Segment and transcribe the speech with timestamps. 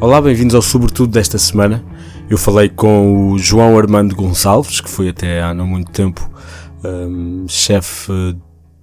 [0.00, 1.84] Olá, bem-vindos ao Sobretudo desta semana.
[2.30, 6.26] Eu falei com o João Armando Gonçalves, que foi até há não muito tempo
[6.82, 8.10] um, chefe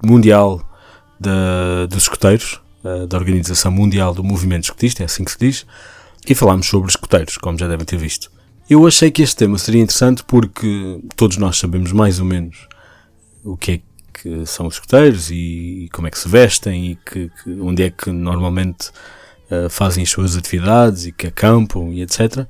[0.06, 0.62] mundial
[1.90, 5.66] dos escoteiros, uh, da Organização Mundial do Movimento Escotista, é assim que se diz,
[6.30, 8.32] e falámos sobre escoteiros, como já devem ter visto.
[8.70, 12.68] Eu achei que este tema seria interessante porque todos nós sabemos mais ou menos
[13.44, 13.82] o que é
[14.14, 17.90] que são os escoteiros e como é que se vestem e que, que onde é
[17.90, 18.92] que normalmente
[19.52, 22.46] uh, fazem as suas atividades e que acampam e etc.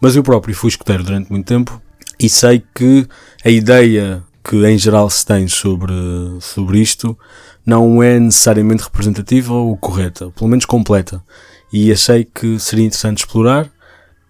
[0.00, 1.80] Mas eu próprio fui escoteiro durante muito tempo
[2.18, 3.06] e sei que
[3.44, 5.92] a ideia que em geral se tem sobre,
[6.40, 7.16] sobre isto
[7.64, 11.22] não é necessariamente representativa ou correta, pelo menos completa.
[11.72, 13.70] E achei que seria interessante explorar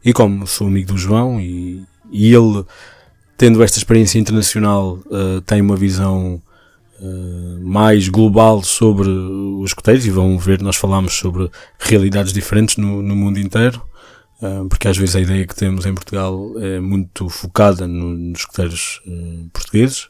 [0.04, 2.64] e como sou amigo do João e, e ele,
[3.36, 6.40] tendo esta experiência internacional, uh, tem uma visão
[7.02, 13.02] uh, mais global sobre os escoteiros, e vão ver, nós falamos sobre realidades diferentes no,
[13.02, 13.82] no mundo inteiro,
[14.40, 18.40] uh, porque às vezes a ideia que temos em Portugal é muito focada no, nos
[18.40, 19.02] escoteiros
[19.52, 20.08] portugueses.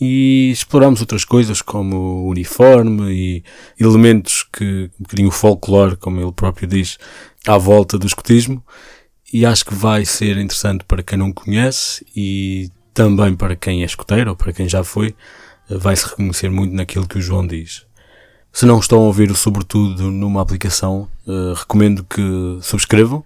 [0.00, 3.44] E exploramos outras coisas como o uniforme e
[3.78, 6.98] elementos que, um bocadinho folclore, como ele próprio diz,
[7.46, 8.62] à volta do escotismo
[9.34, 13.84] e acho que vai ser interessante para quem não conhece e também para quem é
[13.84, 15.12] escoteiro ou para quem já foi,
[15.68, 17.86] vai se reconhecer muito naquilo que o João diz.
[18.52, 22.22] Se não estão a ouvir o sobretudo numa aplicação, uh, recomendo que
[22.62, 23.24] subscrevam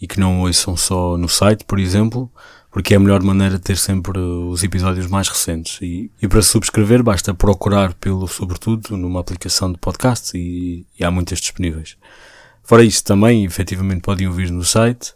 [0.00, 2.30] e que não ouçam só no site, por exemplo,
[2.74, 5.78] porque é a melhor maneira de ter sempre os episódios mais recentes.
[5.80, 11.10] E, e para subscrever basta procurar pelo sobretudo numa aplicação de podcast e, e há
[11.10, 11.96] muitas disponíveis.
[12.64, 15.14] Fora isso, também, efetivamente, podem ouvir no site.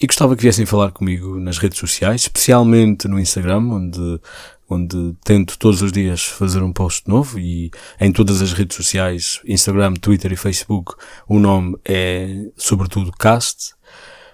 [0.00, 4.20] E gostava que viessem falar comigo nas redes sociais, especialmente no Instagram, onde,
[4.70, 9.40] onde tento todos os dias fazer um post novo e em todas as redes sociais,
[9.44, 10.94] Instagram, Twitter e Facebook,
[11.28, 13.74] o nome é sobretudo Cast.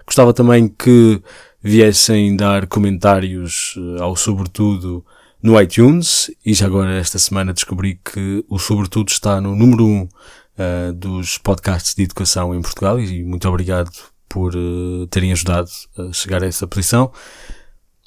[0.06, 1.20] Gostava também que
[1.62, 5.04] viessem dar comentários eh, ao sobretudo
[5.42, 9.88] no iTunes e já agora esta semana descobri que o sobretudo está no número 1
[9.88, 13.90] um uh, dos podcasts de educação em Portugal e muito obrigado
[14.28, 17.12] por uh, terem ajudado a chegar a essa posição.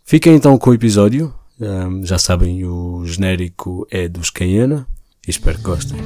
[0.05, 1.33] Fiquem então com o episódio.
[1.59, 4.87] Um, já sabem, o genérico é dos Cayena
[5.27, 5.99] e espero que gostem.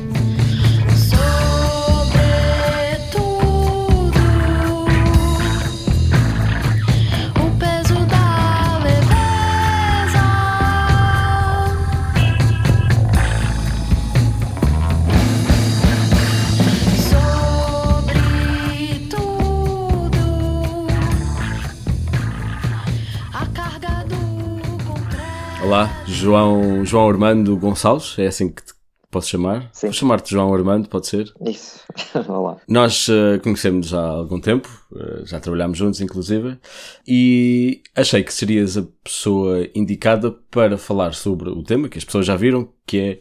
[25.74, 28.74] Olá, João, João Armando Gonçalves, é assim que te
[29.10, 29.72] posso chamar?
[29.74, 29.88] Sim.
[29.88, 31.34] Vou chamar-te João Armando, pode ser?
[31.44, 31.80] Isso,
[32.30, 32.58] olá.
[32.68, 36.60] Nós uh, conhecemos já há algum tempo, uh, já trabalhámos juntos inclusive,
[37.08, 42.28] e achei que serias a pessoa indicada para falar sobre o tema que as pessoas
[42.28, 43.20] já viram, que é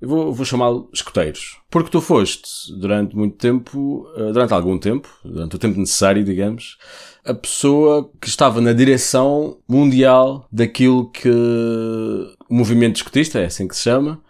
[0.00, 1.58] eu vou, vou chamá-lo escoteiros.
[1.70, 6.78] Porque tu foste, durante muito tempo, uh, durante algum tempo, durante o tempo necessário, digamos,
[7.24, 13.76] a pessoa que estava na direção mundial daquilo que o movimento escotista, é assim que
[13.76, 14.22] se chama,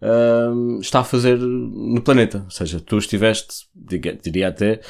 [0.00, 2.42] uh, está a fazer no planeta.
[2.44, 3.66] Ou seja, tu estiveste,
[4.22, 4.80] diria até,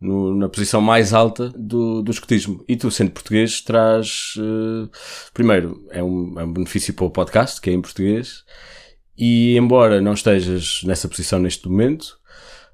[0.00, 2.64] no, na posição mais alta do, do escotismo.
[2.66, 4.90] E tu, sendo português, traz, uh,
[5.32, 8.44] primeiro, é um, é um benefício para o podcast, que é em português,
[9.16, 12.18] e embora não estejas nessa posição neste momento,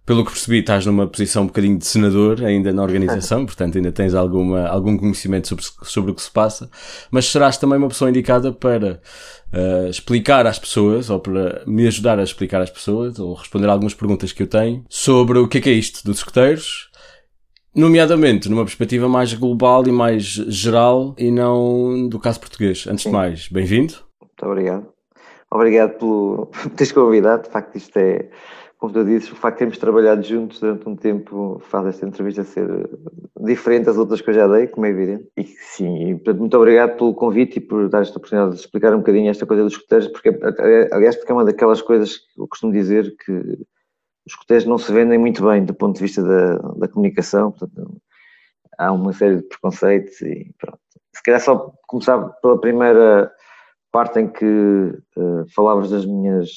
[0.08, 3.92] pelo que percebi, estás numa posição um bocadinho de senador ainda na organização, portanto ainda
[3.92, 6.70] tens alguma, algum conhecimento sobre, sobre o que se passa,
[7.10, 9.02] mas serás também uma pessoa indicada para
[9.52, 13.92] uh, explicar às pessoas, ou para me ajudar a explicar às pessoas, ou responder algumas
[13.92, 16.88] perguntas que eu tenho sobre o que é que é isto dos escoteiros,
[17.74, 22.86] nomeadamente numa perspectiva mais global e mais geral e não do caso português.
[22.86, 23.94] Antes de mais, bem-vindo.
[24.22, 24.97] Muito obrigado.
[25.50, 28.30] Obrigado por, por teres convidado, de facto isto é
[28.78, 32.44] como tu dizes, o facto de termos trabalhado juntos durante um tempo faz esta entrevista
[32.44, 32.88] ser
[33.40, 35.28] diferente das outras que eu já dei, como é evidente.
[35.36, 38.94] E sim, e, portanto, muito obrigado pelo convite e por dar esta oportunidade de explicar
[38.94, 40.28] um bocadinho esta coisa dos escuteiros, porque,
[40.92, 44.92] aliás, porque é uma daquelas coisas que eu costumo dizer que os escuteiros não se
[44.92, 48.00] vendem muito bem do ponto de vista da, da comunicação, portanto,
[48.78, 50.78] há uma série de preconceitos e pronto.
[51.12, 53.32] Se calhar só começar pela primeira
[53.98, 56.48] parte em que uh, falavas das minhas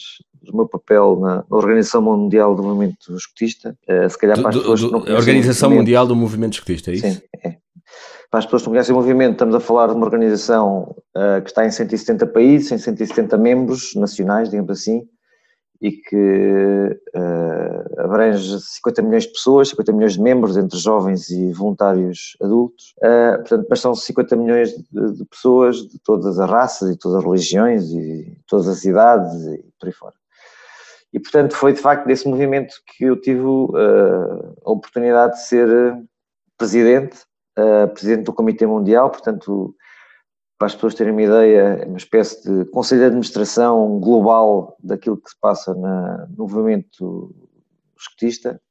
[0.43, 4.79] do meu papel na, Organização Mundial do Movimento Escotista, uh, se calhar para as pessoas
[4.79, 7.07] que não conhecem Organização Mundial do Movimento Escotista, é isso?
[7.07, 7.55] Sim, é.
[8.29, 11.41] Para as pessoas que não conhecem o movimento, estamos a falar de uma organização uh,
[11.41, 15.01] que está em 170 países, em 170 membros nacionais, digamos assim,
[15.81, 21.51] e que uh, abrange 50 milhões de pessoas, 50 milhões de membros entre jovens e
[21.51, 22.93] voluntários adultos.
[22.99, 27.17] Uh, portanto, mas são 50 milhões de, de, pessoas de todas as raças e todas
[27.17, 30.13] as religiões e todas as idades e por aí fora.
[31.11, 35.97] E, portanto, foi de facto desse movimento que eu tive uh, a oportunidade de ser
[36.57, 37.17] presidente,
[37.93, 39.75] presidente do Comitê Mundial, portanto,
[40.61, 45.17] para as pessoas terem uma ideia, é uma espécie de conselho de administração global daquilo
[45.17, 47.33] que se passa na, no movimento
[47.99, 48.61] escotista.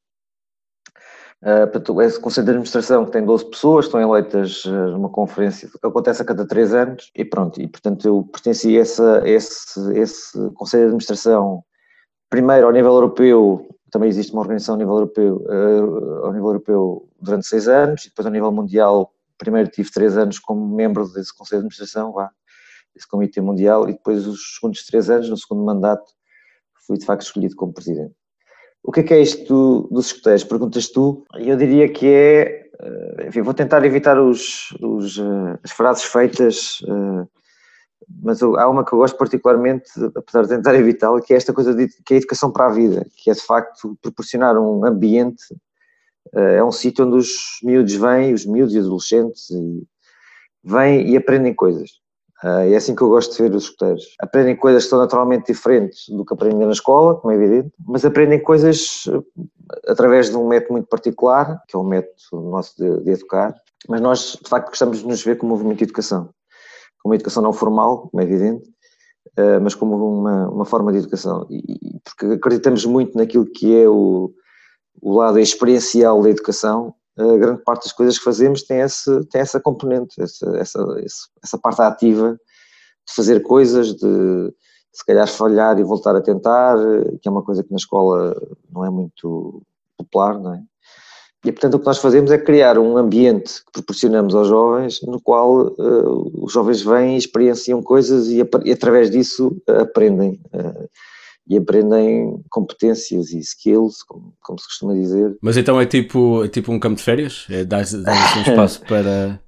[1.42, 5.68] Uh, portanto, esse conselho de administração que tem 12 pessoas, estão eleitas uh, numa conferência
[5.68, 9.98] que acontece a cada 3 anos, e pronto, e portanto eu pertenci a esse, esse,
[9.98, 11.64] esse conselho de administração,
[12.28, 17.08] primeiro ao nível europeu, também existe uma organização ao nível europeu, uh, ao nível europeu
[17.20, 21.34] durante 6 anos, e depois ao nível mundial primeiro tive três anos como membro desse
[21.34, 22.30] Conselho de Administração, vá,
[22.94, 26.04] desse Comitê Mundial, e depois os segundos três anos, no segundo mandato,
[26.86, 28.14] fui de facto escolhido como presidente.
[28.82, 30.44] O que é que é isto dos escuteiros?
[30.44, 35.70] Perguntas tu, eu diria que é, eh, enfim, vou tentar evitar os, os eh, as
[35.70, 37.26] frases feitas, eh,
[38.22, 41.74] mas há uma que eu gosto particularmente, apesar de tentar evitá-la, que é esta coisa
[41.74, 45.44] de, que é a educação para a vida, que é de facto proporcionar um ambiente
[46.34, 49.82] é um sítio onde os miúdos vêm, os miúdos e adolescentes, e
[50.62, 52.00] vêm e aprendem coisas.
[52.42, 54.04] Eh, é assim que eu gosto de ver os escuteiros.
[54.18, 58.04] Aprendem coisas que são naturalmente diferentes do que aprendem na escola, como é evidente, mas
[58.04, 59.20] aprendem coisas eh,
[59.88, 63.54] através de um método muito particular, que é o método nosso de, de educar.
[63.88, 66.30] Mas nós, de facto, gostamos de nos ver como movimento de educação.
[67.02, 68.68] Como uma educação não formal, como é evidente,
[69.62, 71.46] mas como uma, uma forma de educação.
[71.48, 74.34] E, porque acreditamos muito naquilo que é o,
[75.00, 79.40] o lado experiencial da educação, a grande parte das coisas que fazemos tem, esse, tem
[79.40, 80.84] essa componente, essa, essa,
[81.42, 82.32] essa parte ativa
[83.06, 84.54] de fazer coisas, de
[84.92, 86.76] se calhar falhar e voltar a tentar,
[87.20, 88.34] que é uma coisa que na escola
[88.72, 89.62] não é muito
[89.96, 90.62] popular, não é?
[91.44, 95.18] E portanto o que nós fazemos é criar um ambiente que proporcionamos aos jovens, no
[95.20, 100.38] qual uh, os jovens vêm, experienciam coisas e, e através disso aprendem.
[100.52, 100.88] Uh,
[101.48, 105.36] e aprendem competências e skills, como, como, se costuma dizer.
[105.42, 107.46] Mas então é tipo, é tipo um campo de férias?
[107.50, 109.40] É dar, dar um espaço para.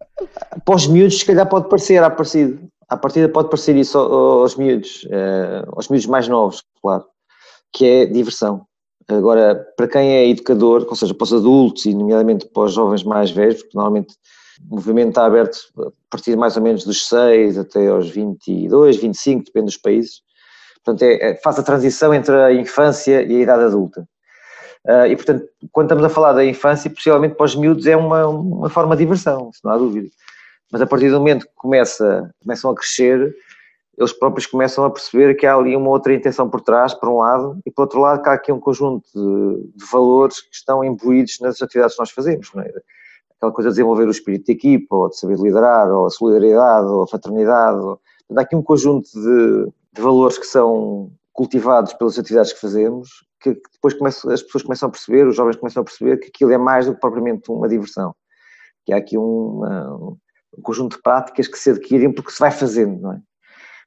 [0.64, 2.58] Para os miúdos, se calhar pode parecer, à partida.
[2.88, 7.06] À partida pode parecer isso aos miúdos, eh, aos miúdos mais novos, claro,
[7.72, 8.66] que é diversão.
[9.08, 13.02] Agora, para quem é educador, ou seja, para os adultos e nomeadamente para os jovens
[13.02, 14.14] mais velhos, porque normalmente
[14.70, 19.44] o movimento está aberto a partir mais ou menos dos 6 até aos 22, 25,
[19.44, 20.22] depende dos países,
[20.84, 24.06] Portanto, é, é, faz a transição entre a infância e a idade adulta.
[24.84, 28.26] Uh, e, portanto, quando estamos a falar da infância, possivelmente para os miúdos é uma,
[28.26, 30.08] uma forma de diversão, se não há dúvida.
[30.72, 33.32] Mas a partir do momento que começa, começam a crescer,
[33.96, 37.18] eles próprios começam a perceber que há ali uma outra intenção por trás, por um
[37.18, 40.82] lado, e por outro lado que há aqui um conjunto de, de valores que estão
[40.82, 42.50] imbuídos nas atividades que nós fazemos.
[42.56, 42.72] É?
[43.36, 46.86] Aquela coisa de desenvolver o espírito de equipa, ou de saber liderar, ou a solidariedade,
[46.86, 47.78] ou a fraternidade.
[47.78, 48.00] Ou...
[48.34, 53.08] Há aqui um conjunto de, de valores que são cultivados pelas atividades que fazemos,
[53.40, 56.52] que depois começam, as pessoas começam a perceber, os jovens começam a perceber que aquilo
[56.52, 58.14] é mais do que propriamente uma diversão.
[58.84, 60.16] Que há aqui um
[60.62, 63.20] conjunto de práticas que se adquirem porque se vai fazendo, não é?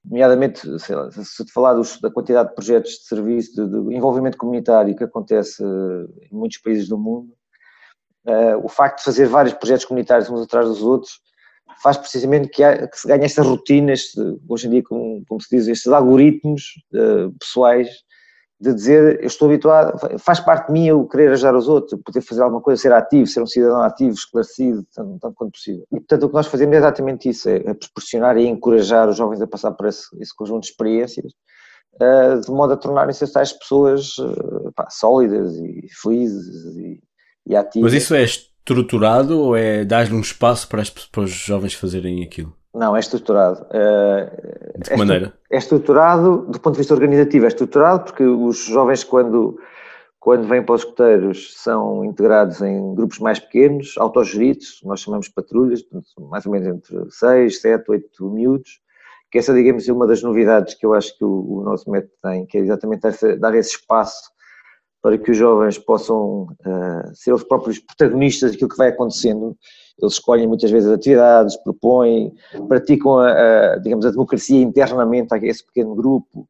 [0.04, 4.38] Nomeadamente, lá, se te falar dos, da quantidade de projetos de serviço, de, de, envolvimento
[4.38, 7.34] comunitário que acontece em muitos países do mundo,
[8.28, 11.20] uh, o facto de fazer vários projetos comunitários uns atrás dos outros
[11.82, 14.12] faz precisamente que, há, que se ganhe estas rotinas,
[14.48, 16.64] hoje em dia, como, como se diz, estes algoritmos
[16.94, 17.90] uh, pessoais
[18.60, 22.22] de dizer eu estou habituado, faz parte de mim eu querer ajudar os outros, poder
[22.22, 25.86] fazer alguma coisa, ser ativo, ser um cidadão ativo, esclarecido, tanto, tanto quanto possível.
[25.92, 29.18] E portanto o que nós fazemos é exatamente isso, é, é proporcionar e encorajar os
[29.18, 31.34] jovens a passar por esse, esse conjunto de experiências,
[31.96, 37.04] uh, de modo a tornarem-se tais pessoas uh, pá, sólidas e felizes e,
[37.48, 37.92] e ativas.
[37.92, 38.24] Mas isso é
[38.66, 42.52] estruturado ou é dar-lhe um espaço para, as, para os jovens fazerem aquilo?
[42.74, 43.62] Não, é estruturado.
[43.68, 45.34] Uh, de que é maneira?
[45.50, 49.58] É estruturado, do ponto de vista organizativo, é estruturado porque os jovens, quando,
[50.20, 55.82] quando vêm para os escuteiros, são integrados em grupos mais pequenos, autogeridos, nós chamamos patrulhas,
[56.20, 58.82] mais ou menos entre 6, 7, 8 miúdos,
[59.32, 62.14] que essa, digamos, é uma das novidades que eu acho que o, o nosso método
[62.22, 64.35] tem, que é exatamente dar esse espaço
[65.06, 69.56] para que os jovens possam uh, ser os próprios protagonistas daquilo que vai acontecendo.
[70.02, 72.34] Eles escolhem muitas vezes atividades, propõem,
[72.68, 76.50] praticam, a, a digamos, a democracia internamente a esse pequeno grupo.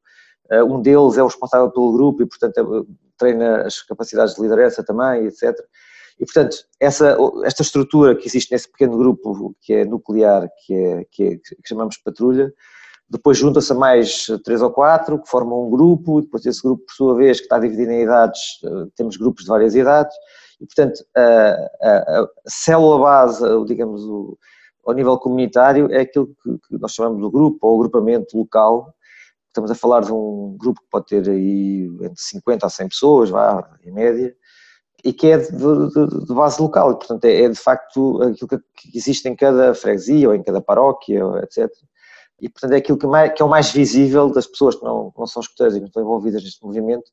[0.50, 4.42] Uh, um deles é o responsável pelo grupo e, portanto, é, treina as capacidades de
[4.42, 5.54] liderança também, etc.
[6.18, 11.06] E, portanto, essa, esta estrutura que existe nesse pequeno grupo, que é nuclear, que, é,
[11.12, 12.54] que, é, que chamamos patrulha,
[13.10, 16.86] depois junta-se a mais três ou quatro que formam um grupo, e depois esse grupo,
[16.86, 18.42] por sua vez, que está dividido em idades,
[18.96, 20.16] temos grupos de várias idades,
[20.60, 24.38] e portanto a, a, a célula base, digamos, o,
[24.86, 28.94] ao nível comunitário é aquilo que, que nós chamamos do grupo ou agrupamento local,
[29.48, 33.30] estamos a falar de um grupo que pode ter aí entre 50 a 100 pessoas,
[33.30, 34.36] vá, em média,
[35.04, 38.48] e que é de, de, de base local, e, portanto é, é, de facto aquilo
[38.48, 41.72] que, existe em cada freguesia ou em cada paróquia, etc.
[42.42, 45.14] E portanto é aquilo que, mais, que é o mais visível das pessoas que não,
[45.18, 47.10] não são escuteiras e não estão envolvidas neste movimento,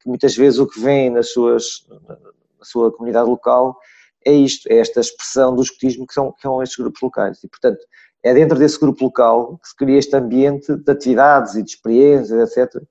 [0.00, 3.78] que muitas vezes o que vem nas suas, na sua comunidade local
[4.24, 7.42] é isto, é esta expressão do escutismo que são, que são estes grupos locais.
[7.44, 7.78] E portanto
[8.22, 12.56] é dentro desse grupo local que se cria este ambiente de atividades e de experiências,
[12.56, 12.82] etc.,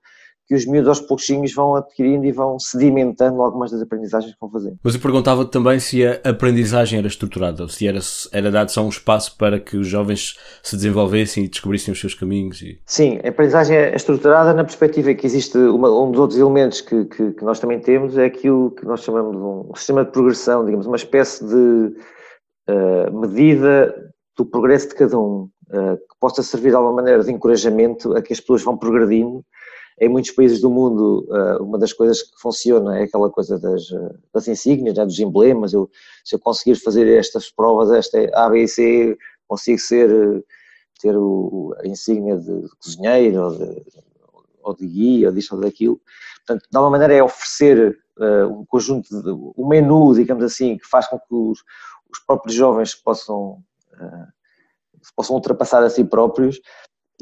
[0.48, 4.52] que os miúdos aos pouquinhos vão adquirindo e vão sedimentando algumas das aprendizagens que vão
[4.52, 4.78] fazendo.
[4.84, 8.00] Mas eu perguntava também se a aprendizagem era estruturada, ou se era,
[8.32, 12.14] era dado só um espaço para que os jovens se desenvolvessem e descobrissem os seus
[12.14, 12.62] caminhos.
[12.62, 12.80] E...
[12.86, 17.06] Sim, a aprendizagem é estruturada na perspectiva que existe uma, um dos outros elementos que,
[17.06, 20.64] que, que, nós também temos é aquilo que nós chamamos de um sistema de progressão,
[20.64, 21.96] digamos, uma espécie de
[22.70, 23.96] uh, medida
[24.38, 28.22] do progresso de cada um, uh, que possa servir de alguma maneira de encorajamento a
[28.22, 29.44] que as pessoas vão progredindo.
[30.00, 33.84] Em muitos países do mundo, uh, uma das coisas que funciona é aquela coisa das,
[34.34, 35.72] das insígnias, né, dos emblemas.
[35.74, 35.90] Eu,
[36.24, 40.44] se eu conseguir fazer estas provas, esta A, B e C, consigo ser,
[41.00, 43.84] ter o, a insígnia de cozinheiro ou de,
[44.64, 46.02] ou de guia, ou disto ou daquilo.
[46.46, 50.86] Portanto, de alguma maneira é oferecer uh, um conjunto, de, um menu, digamos assim, que
[50.86, 51.64] faz com que os,
[52.12, 53.64] os próprios jovens possam
[55.06, 56.60] se possam ultrapassar a si próprios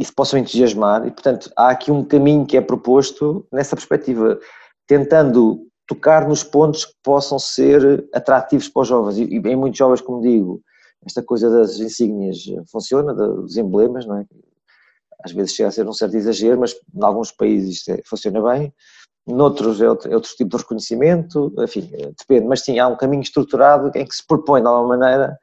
[0.01, 1.05] se possam entusiasmar.
[1.05, 4.39] E, portanto, há aqui um caminho que é proposto nessa perspectiva,
[4.87, 9.17] tentando tocar nos pontos que possam ser atrativos para os jovens.
[9.17, 10.61] E, em muitos jovens, como digo,
[11.05, 12.37] esta coisa das insígnias
[12.71, 14.25] funciona, dos emblemas, não é?
[15.23, 18.73] Às vezes chega a ser um certo exagero, mas em alguns países é, funciona bem.
[19.25, 22.45] Noutros é outro, é outro tipo de reconhecimento, enfim, depende.
[22.45, 25.37] Mas sim, há um caminho estruturado em que se propõe, de alguma maneira,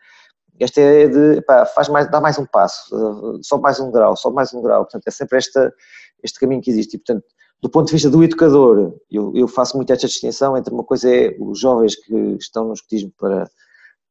[0.65, 4.17] esta é de, pá, faz mais, dá mais um passo, eh, só mais um grau,
[4.17, 4.85] só mais um grau.
[4.85, 5.73] Portanto, é sempre esta,
[6.23, 6.97] este caminho que existe.
[6.97, 7.25] E, portanto,
[7.63, 11.15] do ponto de vista do educador, eu, eu faço muito esta distinção entre uma coisa
[11.15, 13.51] é os jovens que estão no escotismo para,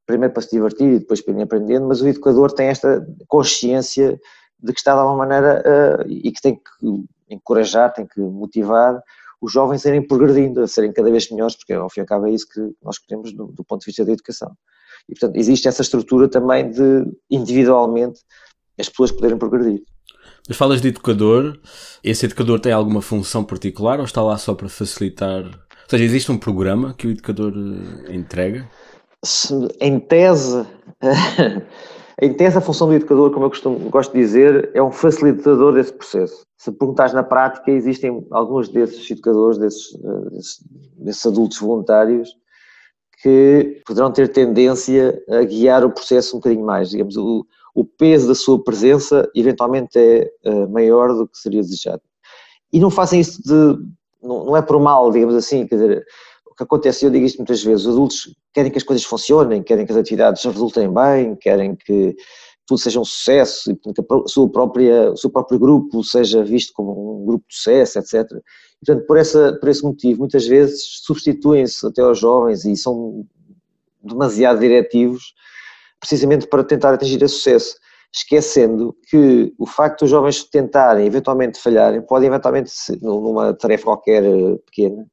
[0.06, 4.20] primeiro para se divertir e depois para ir aprendendo, mas o educador tem esta consciência
[4.60, 9.02] de que está de alguma maneira uh, e que tem que encorajar, tem que motivar
[9.42, 12.08] os jovens a irem progredindo, a serem cada vez melhores, porque ao fim e ao
[12.08, 14.52] cabo é isso que nós queremos do, do ponto de vista da educação.
[15.10, 18.20] E, portanto, existe essa estrutura também de, individualmente,
[18.80, 19.82] as pessoas poderem progredir.
[20.48, 21.60] Mas falas de educador,
[22.04, 25.44] esse educador tem alguma função particular ou está lá só para facilitar?
[25.44, 28.70] Ou seja, existe um programa que o educador eh, entrega?
[29.82, 30.66] Em tese,
[32.22, 35.74] em tese a função do educador, como eu costumo, gosto de dizer, é um facilitador
[35.74, 36.46] desse processo.
[36.58, 40.64] Se perguntares na prática, existem alguns desses educadores, desses, eh, desses,
[40.98, 42.30] desses adultos voluntários,
[43.22, 46.90] que poderão ter tendência a guiar o processo um bocadinho mais.
[46.90, 47.46] Digamos, o,
[47.76, 52.02] o peso da sua presença eventualmente é uh, maior do que seria desejado.
[52.72, 53.78] E não fazem isso de.
[54.22, 56.06] Não, não, é por mal, digamos assim, quer dizer,
[56.46, 59.64] o que acontece, eu digo isto muitas vezes, os adultos querem que as coisas funcionem,
[59.64, 62.16] querem que as atividades resultem bem, querem que
[62.68, 66.74] tudo seja um sucesso e que a sua própria, o seu próprio grupo seja visto
[66.74, 68.30] como um grupo de sucesso, etc.
[68.86, 73.26] Portanto, por, essa, por esse motivo, muitas vezes substituem-se até aos jovens e são
[74.02, 75.34] demasiado diretivos,
[76.00, 77.76] precisamente para tentar atingir esse sucesso,
[78.14, 82.72] esquecendo que o facto dos jovens tentarem, eventualmente falharem, pode eventualmente,
[83.02, 85.06] numa tarefa qualquer eh, pequena,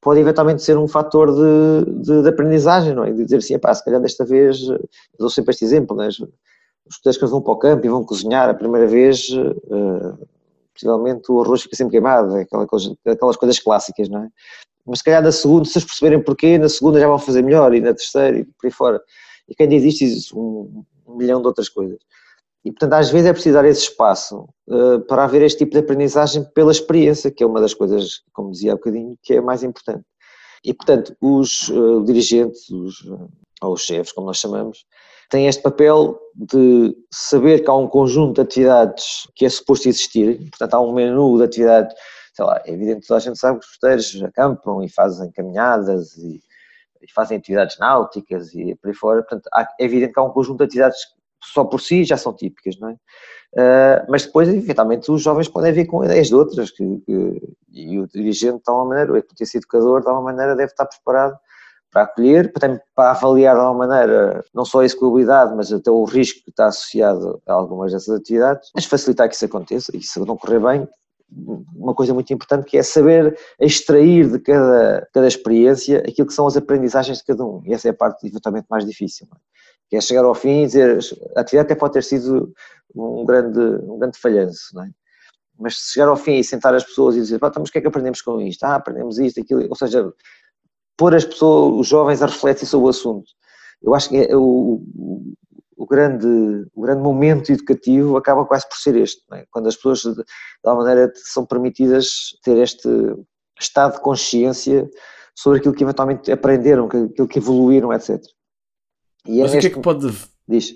[0.00, 3.12] pode eventualmente ser um fator de, de, de aprendizagem, não é?
[3.12, 4.78] De dizer assim, pá, se calhar desta vez, eu
[5.18, 6.08] dou sempre este exemplo, não é?
[6.08, 10.28] os que vão para o campo e vão cozinhar a primeira vez, uh,
[10.80, 14.28] possivelmente o arroz fica sempre queimado, aquela coisa, aquelas coisas clássicas, não é?
[14.86, 17.74] Mas se calhar na segunda, se eles perceberem porquê, na segunda já vão fazer melhor
[17.74, 19.00] e na terceira e por aí fora.
[19.48, 21.98] E quem diz isto diz um, um milhão de outras coisas.
[22.64, 25.78] E portanto às vezes é preciso dar esse espaço uh, para haver este tipo de
[25.78, 29.62] aprendizagem pela experiência, que é uma das coisas, como dizia há bocadinho, que é mais
[29.62, 30.04] importante.
[30.64, 32.96] E portanto os uh, dirigentes, os,
[33.62, 34.84] ou os chefes, como nós chamamos,
[35.30, 40.38] tem este papel de saber que há um conjunto de atividades que é suposto existir,
[40.50, 41.94] portanto há um menu de atividades,
[42.34, 45.30] sei lá, é evidente que toda a gente sabe que os escuteiros acampam e fazem
[45.30, 46.42] caminhadas e,
[47.00, 50.32] e, fazem atividades náuticas e por aí fora, portanto há, é evidente que há um
[50.32, 51.20] conjunto de atividades que
[51.54, 52.96] só por si já são típicas, não é?
[53.52, 57.98] Uh, mas depois, eventualmente, os jovens podem vir com ideias de outras, que, que, e
[57.98, 61.36] o dirigente, de alguma maneira, o esse educador, de alguma maneira, deve estar preparado
[61.90, 66.04] para acolher, para, para avaliar de alguma maneira não só a execuibilidade, mas até o
[66.04, 70.20] risco que está associado a algumas dessas atividades, mas facilitar que isso aconteça e se
[70.20, 70.88] não correr bem,
[71.76, 76.46] uma coisa muito importante que é saber extrair de cada, cada experiência aquilo que são
[76.46, 77.62] as aprendizagens de cada um.
[77.64, 79.28] E essa é a parte eventualmente mais difícil.
[79.32, 79.36] É?
[79.88, 80.98] Que é chegar ao fim e dizer
[81.36, 82.52] a atividade até pode ter sido
[82.94, 84.90] um grande, um grande falhanço, não é?
[85.58, 87.80] Mas chegar ao fim e sentar as pessoas e dizer, então, mas o que é
[87.80, 88.64] que aprendemos com isto?
[88.64, 90.10] Ah, aprendemos isto, aquilo, ou seja,
[91.00, 93.30] pôr as pessoas, os jovens a refletir sobre o assunto.
[93.82, 94.82] Eu acho que é o,
[95.74, 96.26] o, grande,
[96.74, 99.46] o grande momento educativo acaba quase por ser este, é?
[99.50, 100.22] quando as pessoas, de
[100.62, 102.86] alguma maneira, são permitidas ter este
[103.58, 104.90] estado de consciência
[105.34, 108.22] sobre aquilo que eventualmente aprenderam, aquilo que evoluíram, etc.
[109.26, 110.14] E é Mas o que é que pode...
[110.46, 110.74] Diz.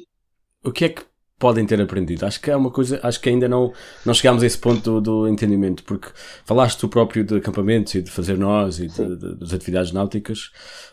[0.65, 1.05] O que é que
[1.39, 2.25] podem ter aprendido.
[2.25, 3.73] Acho que é uma coisa, acho que ainda não,
[4.05, 6.09] não chegámos a esse ponto do, do entendimento, porque
[6.45, 10.51] falaste tu próprio de acampamentos e de fazer nós e de, de, das atividades náuticas,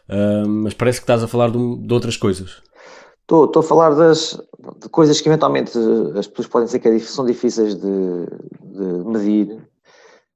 [0.10, 2.62] uh, mas parece que estás a falar de, de outras coisas.
[3.22, 4.38] Estou, estou a falar das
[4.82, 5.72] de coisas que eventualmente
[6.18, 8.28] as pessoas podem dizer que é são difíceis de,
[9.06, 9.58] medir.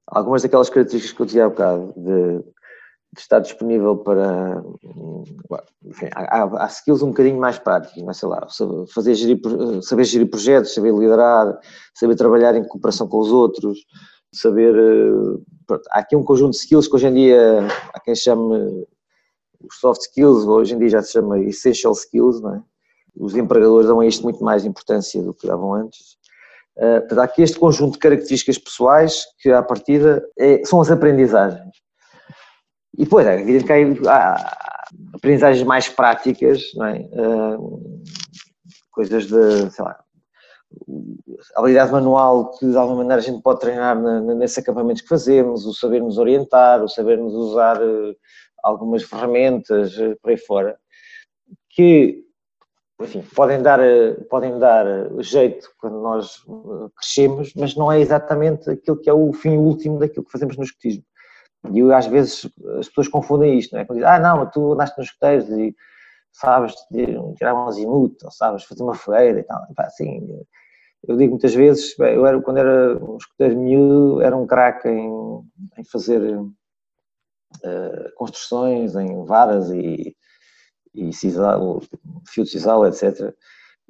[0.06, 2.44] Algumas daquelas características que eu dizia há bocado, de
[3.16, 4.62] estar disponível para.
[5.84, 8.46] Enfim, há, há, skills um bocadinho mais práticos, mas sei lá,
[8.92, 9.40] fazer gerir,
[9.82, 11.58] saber gerir projetos, saber liderar,
[11.94, 13.78] saber trabalhar em cooperação com os outros,
[14.32, 14.74] saber.
[14.74, 18.86] Eh, há aqui um conjunto de skills que hoje em dia há quem chame
[19.60, 22.62] os soft skills, hoje em dia já se chama essential skills, não é?
[23.18, 26.16] Os empregadores dão a isto muito mais importância do que davam antes.
[26.76, 31.85] Uh, há aqui este conjunto de características pessoais que, à partida, é, são as aprendizagens.
[32.98, 34.36] E depois, é evidente que há
[35.12, 37.20] aprendizagens mais práticas, é?
[37.20, 38.02] uh,
[38.90, 39.98] coisas de, sei lá,
[41.54, 45.66] habilidade manual que de alguma maneira a gente pode treinar na, nesses acampamentos que fazemos,
[45.66, 48.16] o saber nos orientar, o saber nos usar uh,
[48.62, 50.78] algumas ferramentas uh, por aí fora,
[51.70, 52.24] que
[52.98, 53.78] enfim, podem dar,
[54.30, 54.86] podem dar
[55.20, 56.42] jeito quando nós
[56.96, 60.64] crescemos, mas não é exatamente aquilo que é o fim último daquilo que fazemos no
[60.64, 61.04] escotismo.
[61.72, 63.84] E eu, às vezes as pessoas confundem isto, não é?
[63.84, 65.74] Quando dizem, ah, não, tu andaste nos escuteiros e
[66.32, 66.74] sabes
[67.36, 69.64] tirar um azimuth, ou sabes fazer uma fogueira e tal.
[69.70, 70.26] E, pá, assim,
[71.06, 75.10] eu digo muitas vezes, eu era, quando era um escuteiro miúdo, era um craque em,
[75.78, 76.50] em fazer uh,
[78.16, 80.14] construções em varas e,
[80.94, 81.80] e sisal,
[82.28, 83.34] fio de sisal, etc.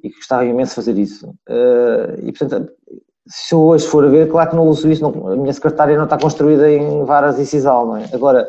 [0.03, 1.29] E gostava imenso de fazer isso.
[1.49, 2.71] Uh, e, portanto,
[3.27, 6.05] se eu hoje for a ver, claro que não uso isso, a minha secretária não
[6.05, 8.09] está construída em varas e sisal, não é?
[8.13, 8.47] Agora,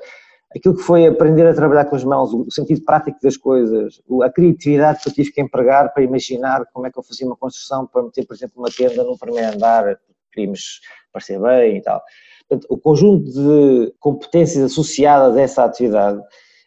[0.55, 4.31] aquilo que foi aprender a trabalhar com as mãos, o sentido prático das coisas, a
[4.31, 7.87] criatividade que eu tive que empregar para imaginar como é que eu fazia uma construção
[7.87, 9.99] para meter, por exemplo, uma tenda no primeiro andar,
[10.33, 10.81] queríamos
[11.13, 12.03] parecer bem e tal.
[12.49, 16.21] Portanto, o conjunto de competências associadas a essa atividade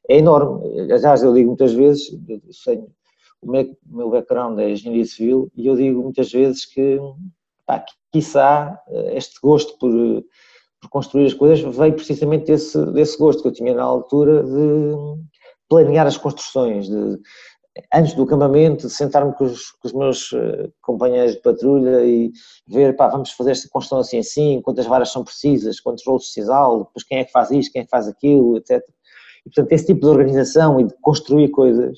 [0.07, 0.87] é enorme.
[0.99, 2.11] Já eu digo muitas vezes,
[2.51, 2.83] sei,
[3.41, 6.99] o meu background é engenharia civil e eu digo muitas vezes que
[7.71, 9.91] pá, quiçá eh, este gosto por,
[10.81, 14.93] por, construir as coisas veio precisamente desse, desse gosto que eu tinha na altura de
[15.69, 17.17] planear as construções, de,
[17.93, 22.31] antes do acampamento, sentar-me com, com os, meus eh, companheiros de patrulha e
[22.67, 26.31] ver, pá, vamos fazer esta construção assim assim, quantas varas são precisas, quantos rolos de
[26.31, 28.81] sisal, depois quem é que faz isto, quem é que faz aquilo, etc.
[29.45, 31.97] E, portanto, esse tipo de organização e de construir coisas,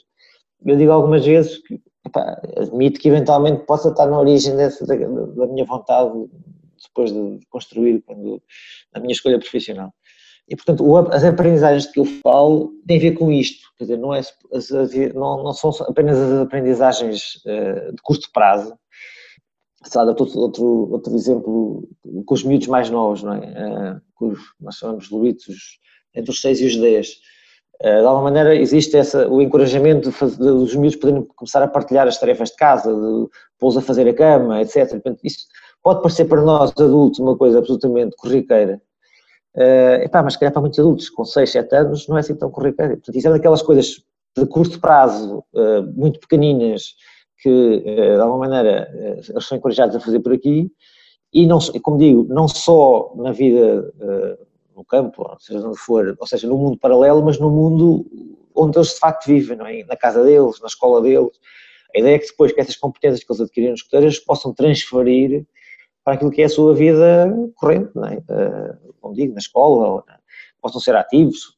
[0.65, 4.95] eu digo algumas vezes que epá, admito que eventualmente possa estar na origem dessa, da,
[4.95, 6.11] da, minha vontade
[6.83, 8.41] depois de construir quando,
[8.93, 9.93] a minha escolha profissional.
[10.47, 13.97] E, portanto, o, as aprendizagens que eu falo têm a ver com isto, quer dizer,
[13.97, 14.21] não, é,
[15.13, 18.77] não, não são apenas as aprendizagens uh, de curto prazo,
[19.85, 21.87] sei lá, outro, outro, exemplo
[22.25, 24.01] com os miúdos mais novos, não é?
[24.19, 25.37] Uh, nós chamamos de
[26.15, 27.32] entre os 6 e os 10 eh,
[27.81, 32.07] de alguma maneira existe essa, o encorajamento de fazer, dos miúdos poderem começar a partilhar
[32.07, 33.27] as tarefas de casa, de
[33.59, 34.89] pô-los a fazer a cama, etc.
[34.89, 35.47] Portanto, isso
[35.83, 38.81] pode parecer para nós adultos uma coisa absolutamente corriqueira,
[39.55, 42.36] uh, epá, mas se calhar para muitos adultos com 6, 7 anos não é assim
[42.36, 42.95] tão corriqueira.
[42.95, 44.01] Portanto, isso é daquelas coisas
[44.36, 46.95] de curto prazo, uh, muito pequeninas,
[47.39, 48.89] que uh, de alguma maneira
[49.29, 50.71] eles são encorajados a fazer por aqui,
[51.33, 53.91] e não, como digo, não só na vida
[54.75, 58.05] no campo, seja onde for, ou seja, no mundo paralelo, mas no mundo
[58.55, 59.83] onde eles de facto vivem, não é?
[59.83, 61.39] na casa deles, na escola deles.
[61.95, 65.45] A ideia é que depois que essas competências que eles adquiriram nos escuteiras possam transferir
[66.03, 68.17] para aquilo que é a sua vida corrente, não é?
[68.17, 70.03] Uh, como digo, na escola,
[70.62, 71.57] possam ser ativos.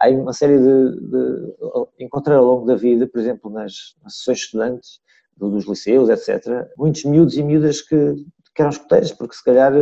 [0.00, 1.54] Há uma série de, de,
[2.00, 5.00] Encontrei ao longo da vida, por exemplo, nas, nas sessões estudantes,
[5.36, 8.24] dos liceus, etc., muitos miúdos e miúdas que,
[8.54, 9.72] que eram escuteiros, porque se calhar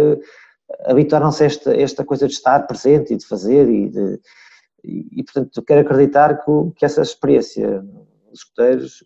[0.84, 4.20] habituaram-se a esta, esta coisa de estar presente e de fazer e de,
[4.84, 7.84] e, e portanto, quero acreditar que, que essa experiência
[8.30, 9.04] dos escuteiros,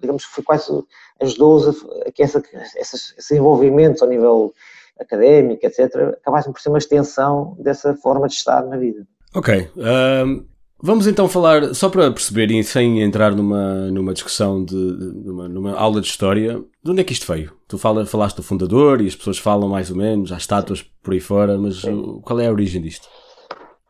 [0.00, 0.84] digamos que foi quase,
[1.20, 2.42] ajudou-os a, a, que essa,
[2.76, 4.52] esse, esse envolvimento ao nível
[5.00, 9.06] académico, etc., acabassem por ser uma extensão dessa forma de estar na vida.
[9.34, 9.68] Ok.
[9.76, 10.46] Um,
[10.80, 15.72] vamos então falar, só para perceber e sem entrar numa, numa discussão, de, numa, numa,
[15.74, 17.52] aula de história, de onde é que isto veio?
[17.66, 21.14] Tu fala, falaste do fundador e as pessoas falam mais ou menos, há estátuas por
[21.14, 22.20] aí fora, mas Sim.
[22.22, 23.08] qual é a origem disto?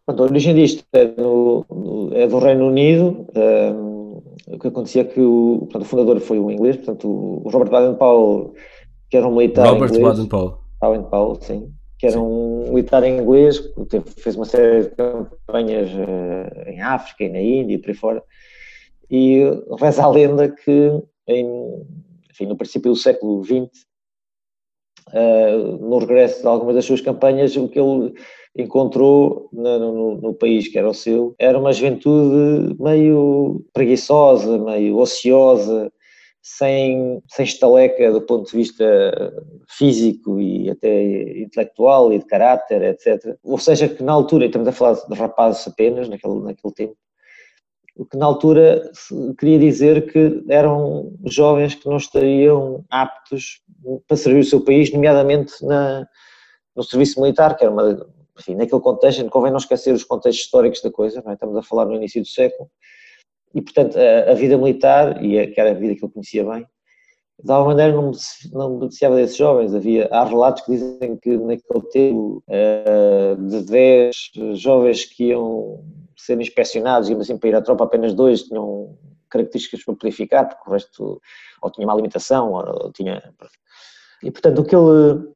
[0.07, 1.65] a origem disto é do,
[2.13, 3.27] é do Reino Unido.
[3.35, 7.49] Um, o que acontecia é que o, portanto, o fundador foi um inglês, portanto, o
[7.49, 8.55] Robert Baden-Powell,
[9.11, 10.59] que era um militar Robert Baden-Powell.
[10.81, 11.73] Baden-Powell, sim
[12.05, 17.29] que era um militar inglês, que fez uma série de campanhas uh, em África e
[17.31, 18.23] na Índia e por aí fora,
[19.11, 19.43] e
[19.81, 21.47] reza a lenda que em,
[22.35, 23.63] enfim, no princípio do século XX,
[25.13, 28.13] uh, eh, no regresso de algumas das suas campanhas, o que ele
[28.57, 34.97] encontrou no, no, no, país que era o seu era uma juventude meio preguiçosa, meio
[34.99, 35.93] ociosa,
[36.41, 38.85] sem, sem estaleca do ponto de vista
[39.69, 43.37] físico e até intelectual e de caráter, etc.
[43.43, 46.97] Ou seja, que na altura, estamos a falar de rapazes apenas, naquele, naquele tempo,
[47.97, 48.91] o que na altura
[49.39, 53.63] queria dizer que eram jovens que não estariam aptos
[54.09, 56.07] para servir o seu país, nomeadamente na,
[56.75, 58.07] no serviço militar, que era uma,
[58.39, 61.33] enfim, naquele contexto, convém não esquecer os contextos históricos da coisa, é?
[61.33, 62.69] estamos a falar no início do século,
[63.55, 66.67] e, portanto, a, a vida militar, e que era a vida que ele conhecia bem,
[67.43, 68.13] de alguma maneira não,
[68.53, 69.75] não beneficiava desses jovens.
[69.75, 74.17] Havia, há relatos que dizem que naquele tempo uh, de 10
[74.55, 75.85] jovens que iam
[76.25, 78.97] ser inspecionados, e assim, para ir à tropa apenas dois tinham
[79.31, 81.21] características para poder ficar, porque o resto
[81.63, 83.23] ou tinha uma alimentação, ou, tinha...
[84.23, 85.29] E portanto o que ele,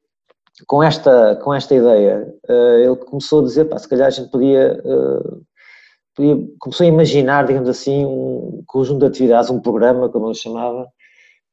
[0.67, 4.31] com esta, com esta ideia, uh, ele começou a dizer, pá, se calhar a gente
[4.31, 5.47] podia uh,
[6.59, 10.89] começou a imaginar, digamos assim, um conjunto de atividades, um programa, como ele chamava,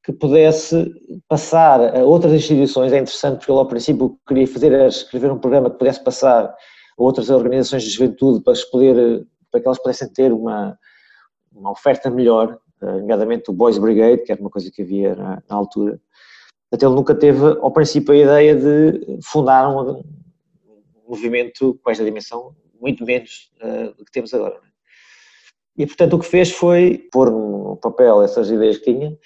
[0.04, 0.92] que pudesse
[1.28, 2.92] passar a outras instituições.
[2.92, 6.54] É interessante porque ele, ao princípio, queria fazer era escrever um programa que pudesse passar
[6.98, 10.78] outras organizações de juventude para, poder, para que elas pudessem ter uma,
[11.52, 15.44] uma oferta melhor, eh, nomeadamente o Boys Brigade, que era uma coisa que havia na,
[15.50, 16.00] na altura.
[16.72, 20.04] Até ele nunca teve, ao princípio, a ideia de fundar um, um
[21.10, 24.56] movimento com esta dimensão muito menos uh, do que temos agora.
[24.56, 25.82] É?
[25.84, 29.18] E, portanto, o que fez foi pôr no papel essas ideias que tinha,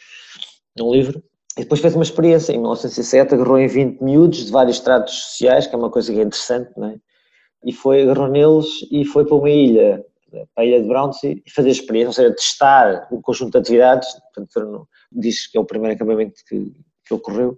[0.78, 1.24] num livro,
[1.58, 2.54] e depois fez uma experiência.
[2.54, 6.20] Em 1907 agarrou em 20 miúdos de vários estratos sociais, que é uma coisa que
[6.20, 6.96] é interessante, não é?
[7.66, 10.06] E foi, neles e foi para uma ilha,
[10.56, 14.08] para a ilha de Brownsea, e fazer experiência, ou seja, testar um conjunto de atividades,
[14.34, 16.72] portanto, diz que é o primeiro acampamento que,
[17.06, 17.58] que ocorreu,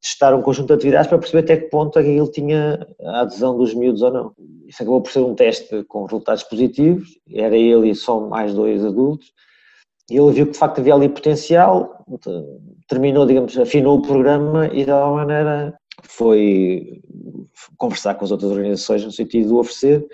[0.00, 3.20] testar um conjunto de atividades para perceber até que ponto é que ele tinha a
[3.20, 4.32] adesão dos miúdos ou não.
[4.66, 8.84] Isso acabou por ser um teste com resultados positivos, era ele e só mais dois
[8.84, 9.32] adultos,
[10.10, 12.04] e ele viu que de facto havia ali potencial,
[12.88, 17.00] terminou, digamos, afinou o programa e de alguma maneira foi
[17.76, 20.06] conversar com as outras organizações no sentido de oferecer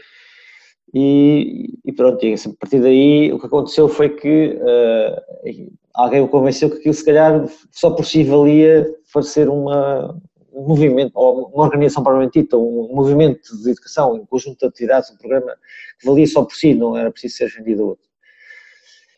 [0.94, 6.20] e, e pronto, e assim, a partir daí o que aconteceu foi que uh, alguém
[6.22, 10.18] o convenceu que aquilo se calhar só por si valia fazer uma,
[10.52, 15.10] um movimento, ou uma organização propriamente dita, um movimento de educação, um conjunto de atividades,
[15.10, 15.54] um programa
[16.00, 18.08] que valia só por si, não era preciso ser vendido a outro.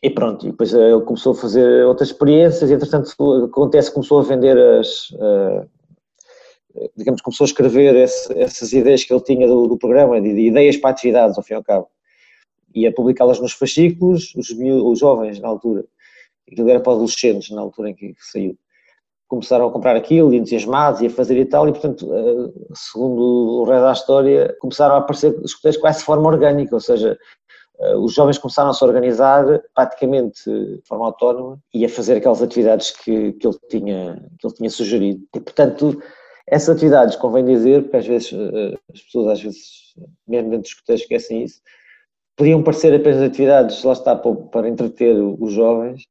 [0.03, 3.11] E pronto, e depois ele começou a fazer outras experiências e entretanto
[3.45, 5.69] acontece começou a vender as, uh,
[6.95, 10.47] digamos, começou a escrever esse, essas ideias que ele tinha do, do programa, de, de,
[10.47, 11.87] ideias para atividades, ao fim e ao cabo,
[12.73, 15.85] e a publicá-las nos fascículos, os, os jovens na altura,
[16.51, 18.57] aquilo era para adolescentes na altura em que saiu.
[19.27, 23.63] Começaram a comprar aquilo, entusiasmados e a fazer e tal, e portanto, eh, segundo o
[23.63, 27.17] resto da história, começaram a aparecer os escuteiros quase de forma orgânica, ou seja,
[27.79, 32.41] eh, os jovens começaram a se organizar praticamente de forma autónoma e a fazer aquelas
[32.41, 35.23] atividades que, que, ele, tinha, que ele tinha sugerido.
[35.33, 36.01] E, portanto,
[36.51, 39.61] essas atividades, convém dizer, porque às vezes eh, as pessoas, às vezes,
[40.27, 41.61] mesmo dentro dos escuteiros, esquecem isso,
[42.35, 46.03] podiam parecer apenas atividades, lá está, para, entreter os jovens,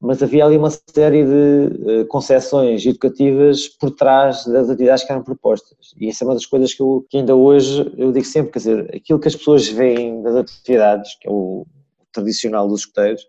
[0.00, 5.22] mas havia ali uma série de uh, concessões educativas por trás das atividades que eram
[5.22, 5.94] propostas.
[5.98, 8.58] E essa é uma das coisas que, eu, que ainda hoje eu digo sempre, quer
[8.60, 11.66] dizer, aquilo que as pessoas veem das atividades, que é o
[12.12, 13.26] tradicional dos escuteiros,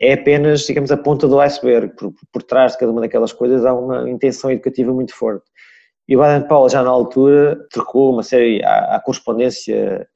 [0.00, 1.94] é apenas, digamos, a ponta do iceberg.
[1.94, 5.44] Por, por trás de cada uma daquelas coisas há uma intenção educativa muito forte.
[6.10, 10.08] E o Baden-Powell já na altura trocou uma série, há correspondência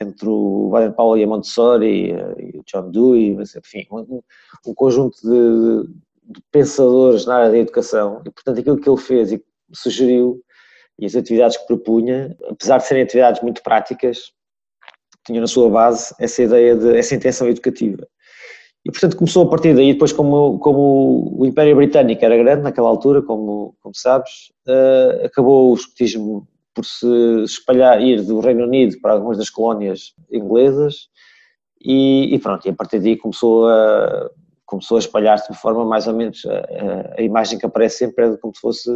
[0.00, 4.22] entre o Baden Powell e a Montessori e o John Dewey, mas, enfim, um,
[4.66, 5.92] um conjunto de,
[6.32, 9.44] de, pensadores na área da educação e, portanto, aquilo que ele fez e
[9.74, 10.42] sugeriu
[10.98, 14.32] e as atividades que propunha, apesar de serem atividades muito práticas,
[15.26, 18.08] tinha na sua base essa ideia de essa intenção educativa.
[18.86, 22.88] E portanto começou a partir daí, depois como, como o Império Britânico era grande naquela
[22.88, 27.08] altura, como, como sabes, uh, acabou o escotismo por se
[27.42, 31.08] espalhar, ir do Reino Unido para algumas das colónias inglesas
[31.82, 34.30] e, e pronto, e a partir daí começou a,
[34.64, 38.36] começou a espalhar-se de forma mais ou menos, a, a, imagem que aparece sempre é
[38.36, 38.88] como se fosse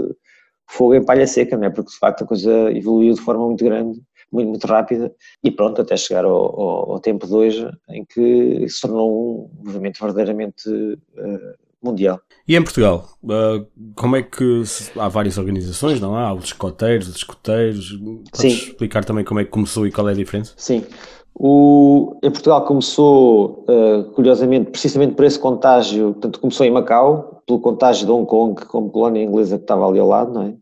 [0.69, 1.71] fogo em palha seca, não é?
[1.71, 4.01] porque de facto a coisa evoluiu de forma muito grande,
[4.33, 5.13] muito, muito rápida,
[5.43, 9.65] e pronto, até chegar ao, ao, ao tempo de hoje, em que se tornou um
[9.65, 12.21] movimento verdadeiramente uh, mundial.
[12.47, 16.29] E em Portugal, uh, como é que se, há várias organizações, não há?
[16.29, 18.49] Há os escoteiros, os escoteiros, podes Sim.
[18.49, 20.53] explicar também como é que começou e qual é a diferença?
[20.57, 20.85] Sim,
[21.35, 27.61] o, em Portugal começou, uh, curiosamente, precisamente por esse contágio, portanto começou em Macau, pelo
[27.61, 30.55] contágio de Hong Kong como colónia inglesa que estava ali ao lado, não é?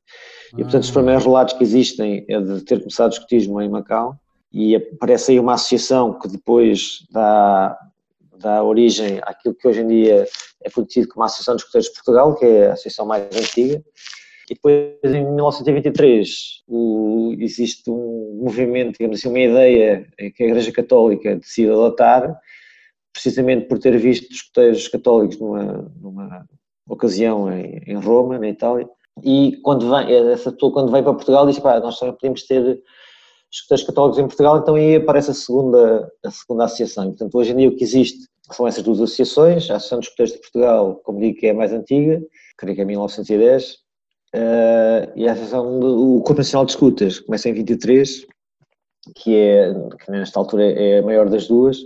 [0.54, 4.18] E portanto os primeiros relatos que existem é de ter começado o escotismo em Macau
[4.52, 7.78] e aparece aí uma associação que depois dá,
[8.38, 10.26] dá origem àquilo que hoje em dia
[10.62, 13.82] é conhecido como a Associação de Escoteiros de Portugal, que é a associação mais antiga,
[14.50, 20.72] e depois, em 1923, o, existe um movimento, digamos assim, uma ideia que a Igreja
[20.72, 22.40] Católica decide adotar,
[23.12, 26.46] precisamente por ter visto escoteiros católicos numa, numa
[26.88, 28.88] ocasião em, em, Roma, na Itália,
[29.24, 32.82] e quando vem, essa pessoa quando vem para Portugal diz, pá, nós também podemos ter
[33.50, 37.04] escoteiros católicos em Portugal, então aí aparece a segunda, a segunda associação.
[37.04, 40.08] E, portanto, hoje em dia o que existe são essas duas associações, a Associação dos
[40.08, 42.20] Escoteiros de Portugal, como digo, que é a mais antiga,
[42.56, 43.88] creio que é 1910,
[44.34, 48.26] Uh, e a Associação do Corpo Nacional de Escutas começa em 23,
[49.16, 49.72] que é,
[50.04, 51.78] que nesta altura é a maior das duas,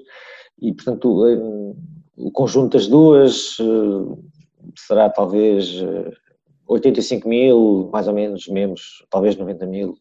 [0.60, 1.76] e portanto o,
[2.16, 4.18] o conjunto das duas uh,
[4.76, 5.80] será talvez
[6.72, 9.98] 85 eh, mil, mais ou menos, membros, talvez 90 mil,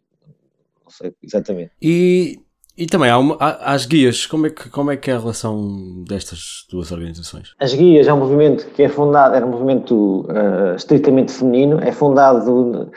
[0.83, 1.71] não sei exatamente.
[1.81, 2.39] E
[2.77, 5.19] e também há, uma, há, as guias, como é, que, como é que é a
[5.19, 7.53] relação destas duas organizações?
[7.59, 11.91] As guias é um movimento que é fundado, era um movimento uh, estritamente feminino, é
[11.91, 12.89] fundado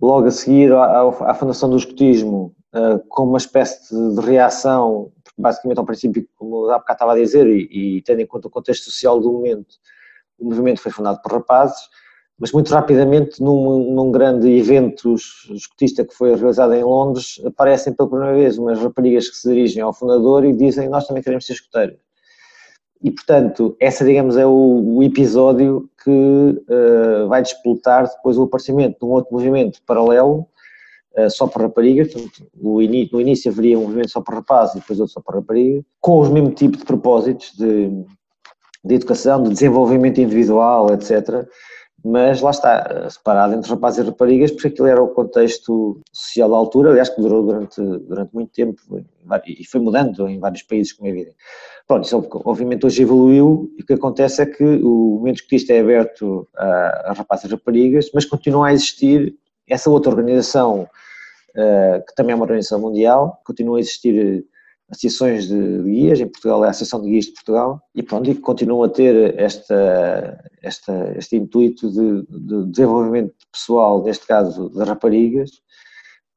[0.00, 5.78] logo a seguir à, à fundação do escotismo uh, como uma espécie de, reação, basicamente
[5.78, 8.84] ao princípio, como há bocado estava a dizer, e, e tendo em conta o contexto
[8.84, 9.74] social do momento,
[10.38, 11.80] o movimento foi fundado por rapazes,
[12.38, 15.14] mas muito rapidamente, num, num grande evento
[15.50, 19.82] escutista que foi realizado em Londres, aparecem pela primeira vez umas raparigas que se dirigem
[19.82, 21.96] ao fundador e dizem: Nós também queremos ser escuteiros.
[23.02, 28.98] E, portanto, essa, digamos, é o, o episódio que uh, vai despoltar depois o aparecimento
[29.00, 30.46] de um outro movimento paralelo,
[31.16, 32.12] uh, só para raparigas.
[32.12, 32.80] Portanto, no
[33.20, 36.28] início haveria um movimento só para rapazes e depois outro só para raparigas, com os
[36.28, 37.88] mesmo tipo de propósitos de,
[38.84, 41.48] de educação, de desenvolvimento individual, etc
[42.04, 46.56] mas lá está, separado entre rapazes e raparigas, porque aquilo era o contexto social da
[46.56, 48.80] altura, aliás, que durou durante, durante muito tempo
[49.46, 51.36] e foi mudando em vários países, como é evidente.
[51.86, 55.80] Pronto, isso obviamente hoje evoluiu e o que acontece é que o movimento escutista é
[55.80, 59.34] aberto a, a rapazes e raparigas, mas continua a existir
[59.68, 64.44] essa outra organização, uh, que também é uma organização mundial, continua a existir
[64.90, 68.34] associações de guias, em Portugal é a Associação de Guias de Portugal, e pronto, e
[68.34, 75.50] continuam a ter esta, esta, este intuito de, de, desenvolvimento pessoal, neste caso de raparigas,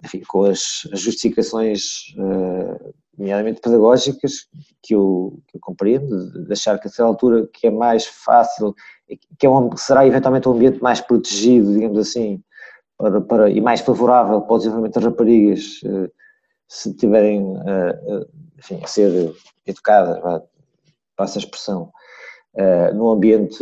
[0.04, 4.48] enfim, com as, as justificações, uh, nomeadamente pedagógicas,
[4.82, 8.76] que eu, que eu compreendo, de achar que a certa altura que é mais fácil,
[9.38, 12.44] que é um, será eventualmente um ambiente mais protegido, digamos assim,
[12.98, 16.12] para, para, e mais favorável para o desenvolvimento das raparigas, uh,
[16.72, 18.26] se tiverem uh,
[18.58, 19.36] enfim, a ser
[19.68, 20.42] educadas,
[21.18, 21.92] passa a expressão,
[22.54, 23.62] uh, num ambiente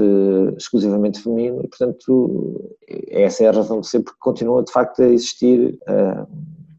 [0.56, 2.78] exclusivamente feminino e, portanto,
[3.10, 6.28] essa é a razão de ser porque continua de facto a existir, uh,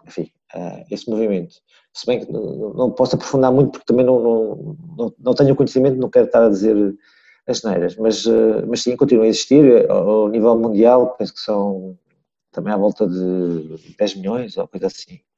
[0.07, 0.31] enfim,
[0.88, 1.57] esse movimento.
[1.93, 5.57] Se bem que não, não, posso aprofundar muito porque também não, não, não, não tenho
[5.57, 6.95] conhecimento, não quero estar a dizer
[7.49, 8.25] as neiras, mas,
[8.69, 11.99] mas sim, continua a existir ao, ao nível mundial, penso que são
[12.53, 15.30] também à volta de 10 milhões ou coisa assim uh,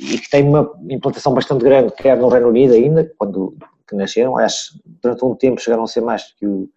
[0.00, 3.56] e que tem uma implantação bastante grande, quer no Reino Unido ainda, quando
[3.88, 6.68] que nasceram, acho durante um tempo chegaram a ser mais que, o,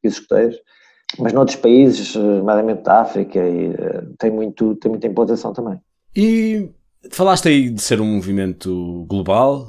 [0.00, 0.56] que os escuteiros,
[1.18, 5.80] mas noutros países, nomeadamente da África, e, uh, tem, muito, tem muita implantação também.
[6.14, 6.70] E
[7.10, 9.68] falaste aí de ser um movimento global,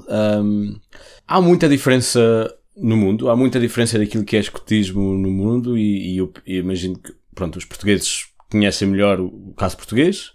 [1.28, 5.78] há muita diferença no mundo, há muita diferença daquilo que é escutismo no mundo?
[5.78, 10.32] E, e eu, eu imagino que pronto, os portugueses conhecem melhor o caso português,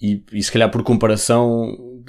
[0.00, 2.02] e, e se calhar por comparação,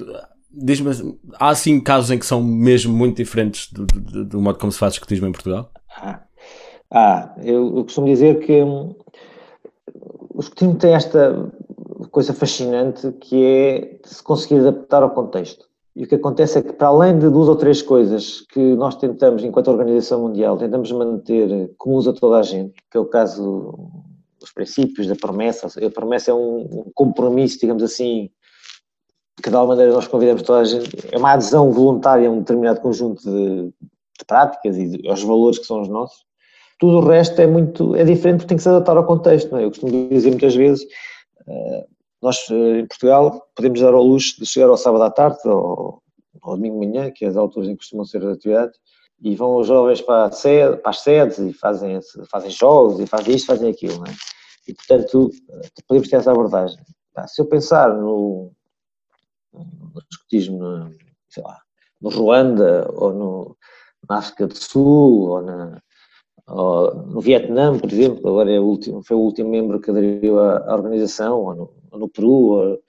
[0.51, 4.71] diz-me, há assim casos em que são mesmo muito diferentes do, do, do modo como
[4.71, 5.69] se faz escotismo em Portugal?
[5.95, 6.21] Ah,
[6.91, 8.95] ah eu, eu, costumo dizer que hum,
[10.33, 11.51] o escotismo tem esta
[12.11, 15.67] coisa fascinante que é se conseguir adaptar ao contexto.
[15.95, 18.95] E o que acontece é que, para além de duas ou três coisas que nós
[18.95, 23.73] tentamos, enquanto Organização Mundial, tentamos manter comuns a toda a gente, que é o caso
[24.39, 25.67] dos princípios, da promessa.
[25.67, 28.29] A promessa é um compromisso, digamos assim,
[29.41, 32.39] que de alguma maneira nós convidamos toda a gente, é uma adesão voluntária a um
[32.39, 36.25] determinado conjunto de, de práticas e de, aos valores que são os nossos.
[36.79, 39.59] Tudo o resto é muito, é diferente porque tem que se adaptar ao contexto, não
[39.59, 39.65] é?
[39.65, 40.83] Eu costumo dizer muitas vezes,
[41.47, 41.87] uh,
[42.21, 46.01] nós, eh, em Portugal, podemos dar ao luxo de chegar ao sábado à tarde ou
[46.41, 48.77] ao domingo de manhã, que é as alturas em que costumam ser as atividades,
[49.21, 51.99] e vão os jovens para, sede, para as sedes e fazem,
[52.29, 54.13] fazem jogos e fazem isto, fazem aquilo, é?
[54.67, 55.31] E, portanto,
[55.87, 56.77] podemos ter essa abordagem.
[57.27, 58.51] Se eu pensar no,
[59.53, 60.93] no escotismo,
[61.29, 61.57] sei lá,
[62.01, 63.57] no Ruanda ou no,
[64.09, 65.81] na África do Sul ou na,
[66.47, 70.73] no Vietnã, por exemplo, agora é o último, foi o último membro que aderiu à
[70.75, 72.29] organização, ou no, ou no Peru.
[72.29, 72.79] Ou,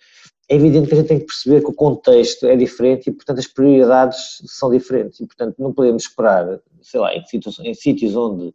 [0.48, 3.38] é evidente que a gente tem que perceber que o contexto é diferente e, portanto,
[3.38, 5.20] as prioridades são diferentes.
[5.20, 8.54] E, portanto, não podemos esperar, sei lá, em sítios, em sítios onde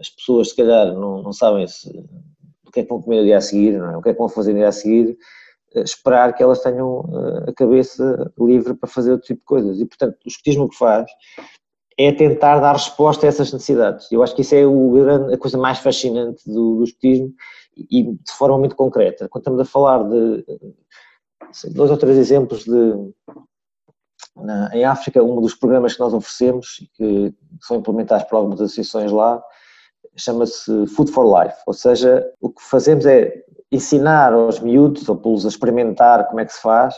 [0.00, 1.88] as pessoas, se calhar, não, não sabem se,
[2.64, 3.96] o que é que vão comer no dia a seguir, não é?
[3.96, 5.18] o que é que vão fazer no dia a seguir,
[5.74, 9.80] eh, esperar que elas tenham eh, a cabeça livre para fazer outro tipo de coisas.
[9.80, 11.06] E, portanto, o escotismo que faz
[11.98, 14.12] é tentar dar resposta a essas necessidades.
[14.12, 14.94] Eu acho que isso é o,
[15.32, 17.32] a coisa mais fascinante do, do escotismo
[17.76, 19.28] e de forma muito concreta.
[19.28, 20.44] Quando estamos a falar de
[21.72, 23.12] dois ou três exemplos de
[24.36, 29.10] na, em África, um dos programas que nós oferecemos que são implementados por algumas associações
[29.10, 29.42] lá
[30.16, 35.44] chama-se Food for Life, ou seja, o que fazemos é ensinar aos miúdos ou pô-los
[35.44, 36.94] a experimentar como é que se faz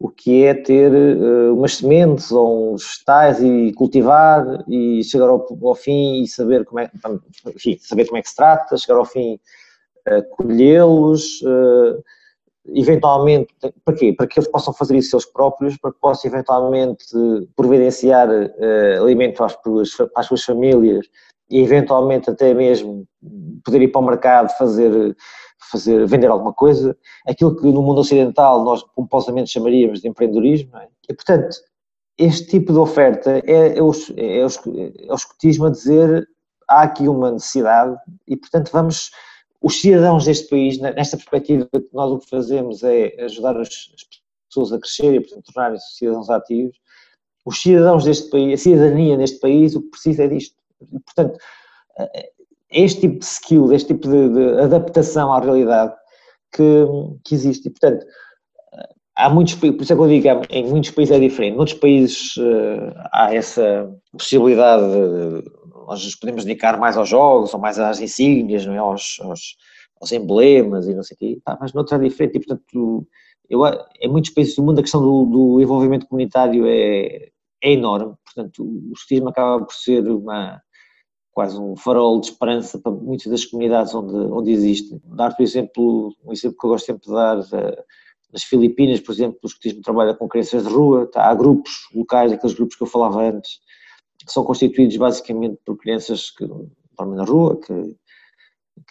[0.00, 5.46] o que é ter uh, umas sementes ou uns vegetais e cultivar e chegar ao,
[5.62, 6.90] ao, fim e saber como é,
[7.54, 9.38] enfim, saber como é que se trata, chegar ao fim
[10.08, 12.02] uh, colhê-los, uh,
[12.74, 13.48] eventualmente,
[13.84, 14.12] para quê?
[14.12, 17.04] Para que eles possam fazer isso eles próprios, para que possam eventualmente
[17.56, 21.06] providenciar uh, alimento para as, para as suas famílias
[21.50, 23.04] e eventualmente até mesmo
[23.64, 25.16] poder ir para o mercado fazer
[25.70, 30.88] fazer, vender alguma coisa, aquilo que no mundo ocidental nós pomposamente chamaríamos de empreendedorismo, é?
[31.08, 31.56] e portanto,
[32.18, 34.48] este tipo de oferta é, é, o, é, o,
[35.08, 36.28] é o a dizer
[36.68, 39.10] há aqui uma necessidade e portanto vamos,
[39.62, 44.20] os cidadãos deste país, nesta perspectiva que nós o que fazemos é ajudar as, as
[44.48, 46.76] pessoas a crescer e portanto tornarem-se cidadãos ativos,
[47.44, 50.56] os cidadãos deste país, a cidadania neste país, o que precisa é disto.
[51.04, 51.38] Portanto,
[52.70, 55.94] este tipo de skill, este tipo de, de adaptação à realidade
[56.52, 56.86] que,
[57.24, 57.68] que, existe.
[57.68, 58.06] E, portanto,
[59.16, 61.54] há muitos por isso é que eu digo, em muitos países é diferente.
[61.54, 62.34] Em outros países
[63.12, 65.50] há essa possibilidade de,
[65.90, 68.78] nós nos podemos dedicar mais aos jogos, ou mais às insígnias, não é?
[68.78, 69.56] aos, aos,
[70.00, 72.36] aos emblemas e não sei o quê, ah, mas noutros é diferente.
[72.36, 73.08] E, portanto,
[73.48, 73.60] eu,
[74.00, 78.14] em muitos países do mundo a questão do, do envolvimento comunitário é, é enorme.
[78.24, 80.62] Portanto, o escotismo acaba por ser uma
[81.32, 85.00] quase um farol de esperança para muitas das comunidades onde, onde existe.
[85.04, 87.84] Dar, por exemplo, um exemplo que eu gosto sempre de dar, uh,
[88.32, 92.30] nas Filipinas, por exemplo, o escotismo trabalha com crianças de rua, tá, há grupos locais,
[92.30, 93.58] aqueles grupos que eu falava antes,
[94.24, 97.96] que são constituídos basicamente por crianças que dormem na rua, que,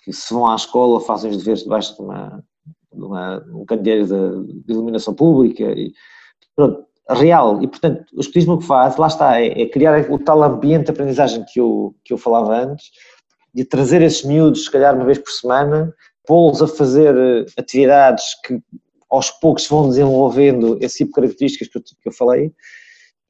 [0.03, 2.43] que se vão à escola fazem os deveres debaixo de, uma,
[2.93, 5.93] de uma um candeeiro de, de, iluminação pública e
[6.55, 7.61] pronto, real.
[7.61, 10.91] E, portanto, o escotismo que faz, lá está, é, é, criar o tal ambiente de
[10.91, 12.91] aprendizagem que eu, que eu falava antes,
[13.53, 15.93] de trazer esses miúdos, se calhar uma vez por semana,
[16.25, 18.61] pô-los a fazer eh, atividades que
[19.09, 22.53] aos poucos vão desenvolvendo esse tipo de características que eu, que eu falei.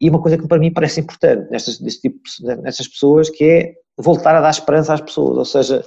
[0.02, 2.20] E uma coisa que para mim parece importante nestas, tipo,
[2.62, 5.84] nestas pessoas, que é voltar a dar esperança às pessoas, ou seja,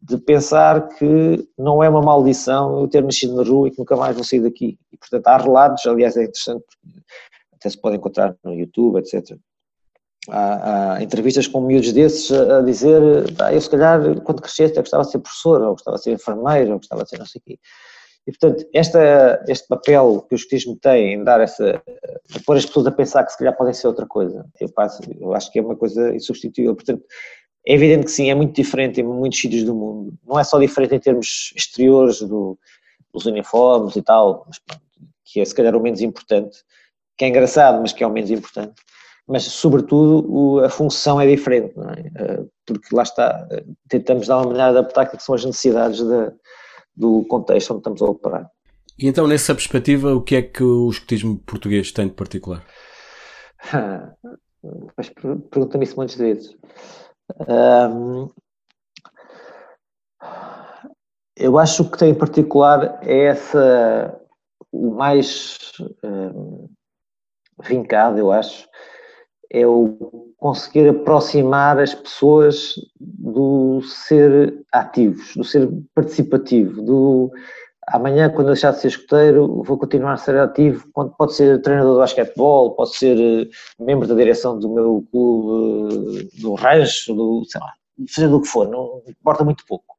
[0.00, 3.96] de pensar que não é uma maldição eu ter nascido na rua e que nunca
[3.96, 4.78] mais vou sair daqui.
[4.92, 6.64] E, portanto, há relatos, aliás, é interessante,
[7.54, 9.36] até se pode encontrar no YouTube, etc.
[10.28, 13.02] Há, há entrevistas com miúdos desses a, dizer,
[13.40, 16.12] ah, eu se calhar quando cresceste eu gostava de ser professor, ou gostava de ser
[16.12, 17.58] enfermeiro, ou gostava de ser não sei o quê.
[18.26, 21.80] E, portanto, esta, este papel que o escotismo tem em dar essa,
[22.34, 25.00] a pôr as pessoas a pensar que se calhar podem ser outra coisa, eu, passo,
[25.20, 26.74] eu acho que é uma coisa insubstituível.
[26.74, 27.04] Portanto,
[27.64, 30.12] é evidente que sim, é muito diferente em muitos sítios do mundo.
[30.26, 32.58] Não é só diferente em termos exteriores do,
[33.12, 34.60] dos uniformes e tal, mas,
[35.24, 36.58] que é se calhar o menos importante,
[37.16, 38.74] que é engraçado, mas que é o menos importante.
[39.28, 42.22] Mas, sobretudo, o, a função é diferente, é?
[42.22, 46.00] Eh, porque lá está, eh, tentamos dar uma maneira de adaptar que são as necessidades
[46.00, 46.32] da,
[46.96, 48.50] do contexto onde estamos a operar.
[48.98, 52.64] E então, nessa perspectiva, o que é que o escotismo português tem de particular?
[54.96, 55.10] Mas
[55.50, 56.56] pergunta-me isso muitas vezes.
[57.48, 58.30] Um,
[61.36, 64.18] eu acho que tem em particular é essa
[64.72, 65.58] o mais
[66.02, 66.68] um,
[67.62, 68.66] vincado, eu acho,
[69.50, 77.32] é o conseguir aproximar as pessoas do ser ativos, do ser participativo, do
[77.86, 80.88] amanhã, quando eu deixar de ser escoteiro, vou continuar a ser ativo.
[81.16, 86.54] Pode ser treinador de basquetebol, pode ser eh, membro da direção do meu clube, do
[86.54, 87.72] rancho, do, sei lá,
[88.08, 89.96] seja do que for, não importa muito pouco.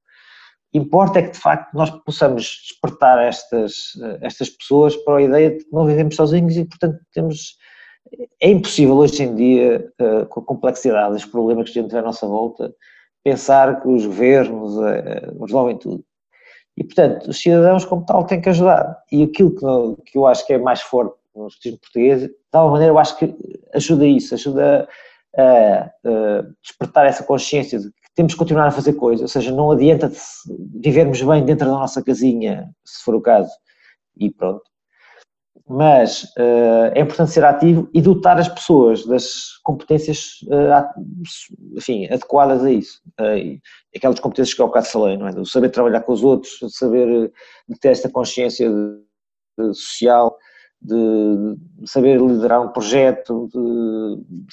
[0.74, 5.52] Importa é que, de facto, nós possamos despertar estas, eh, estas pessoas para a ideia
[5.52, 7.58] de que não vivemos sozinhos e, portanto, temos.
[8.40, 12.02] É impossível hoje em dia, eh, com a complexidade dos problemas que a gente à
[12.02, 12.74] nossa volta,
[13.24, 14.76] pensar que os governos
[15.42, 16.04] resolvem tudo.
[16.78, 19.04] E, portanto, os cidadãos, como tal, têm que ajudar.
[19.12, 19.54] E aquilo
[20.06, 23.18] que, eu acho que é mais forte no escotismo português, de alguma maneira, eu acho
[23.18, 23.36] que
[23.74, 24.88] ajuda isso, ajuda
[25.36, 25.92] a,
[26.62, 30.12] despertar essa consciência de que temos que continuar a fazer coisas, ou seja, não adianta
[30.82, 33.52] vivermos bem dentro da nossa casinha, se for o caso,
[34.16, 34.64] e pronto
[35.70, 41.02] mas uh, é importante ser ativo e dotar as pessoas das competências uh,
[41.76, 43.02] enfim, adequadas a isso.
[43.20, 43.60] Uh,
[43.94, 45.34] aquelas competências que eu ao bocado falei, não é?
[45.44, 47.34] Saber trabalhar com os outros, saber
[47.82, 48.98] ter esta consciência de,
[49.60, 50.38] de social,
[50.82, 50.96] de,
[51.80, 54.48] de, saber liderar um projeto, de,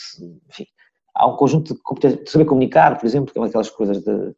[0.48, 0.66] enfim,
[1.14, 4.02] há um conjunto de competências, de saber comunicar, por exemplo, que é uma daquelas coisas
[4.02, 4.34] de.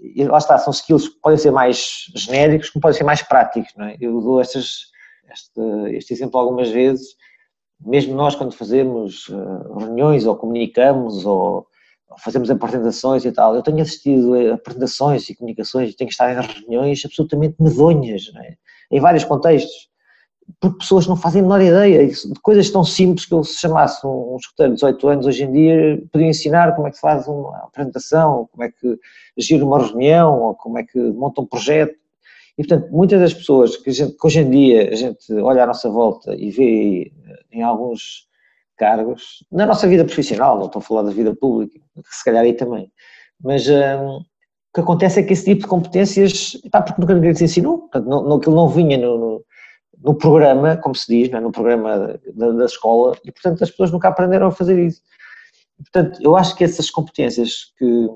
[0.00, 3.72] E lá está, são skills que podem ser mais genéricos, como podem ser mais práticos,
[3.76, 3.96] não é?
[3.98, 4.92] Eu dou estas
[5.32, 7.16] este, este exemplo algumas vezes,
[7.80, 11.66] mesmo nós quando fazemos uh, reuniões ou comunicamos ou,
[12.16, 17.02] fazemos apresentações e tal, eu tenho assistido a apresentações e comunicações, tenho estar em reuniões
[17.04, 18.54] absolutamente medonhas, é?
[18.90, 19.88] em vários contextos,
[20.58, 24.06] porque pessoas não fazem a menor ideia de coisas tão simples que eu se chamasse
[24.06, 27.28] um, um escuteiro de 18 anos hoje em dia, podia ensinar como é que faz
[27.28, 28.98] uma apresentação, como é que
[29.36, 31.94] gira uma reunião, ou como é que monta um projeto,
[32.58, 35.66] e, portanto, muitas das pessoas que, gente, que, hoje em dia a gente olha à
[35.66, 38.26] nossa volta e vê eh, em alguns
[38.76, 41.78] cargos, na nossa vida profissional, não estou a falar da vida pública,
[42.10, 42.90] se calhar aí também,
[43.40, 44.24] mas um, o
[44.74, 48.06] que acontece é que esse tipo de competências, pá, porque nunca ninguém se ensinou, portanto,
[48.06, 49.44] não, não, aquilo não vinha no, no,
[50.02, 51.40] no, programa, como se diz, é?
[51.40, 55.00] no programa da, da, escola, e portanto as pessoas nunca aprenderam a fazer isso.
[55.76, 58.08] Portanto, eu acho que essas competências que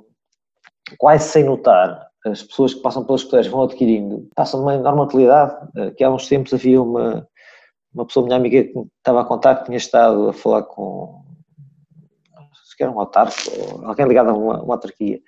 [0.99, 5.03] quase sem notar as pessoas que passam pelas escuteiras vão adquirindo, passam de uma enorme
[5.03, 7.27] utilidade, eh, que há uns tempos havia uma,
[7.93, 11.25] uma pessoa, minha amiga, que estava a contar que tinha estado a falar com,
[12.37, 15.21] acho que um autarco, ou alguém ligado a uma, uma autarquia,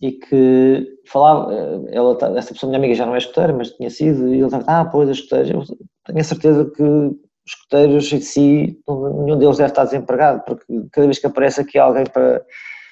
[0.00, 3.90] e que falava, eh, ela, essa pessoa, minha amiga, já não é escuteira, mas tinha
[3.90, 8.12] sido, e ele estava, ah, pois, as escuteiras, eu tenho a certeza que os escuteiros
[8.12, 12.44] em si, nenhum deles deve estar desempregado, porque cada vez que aparece aqui alguém para,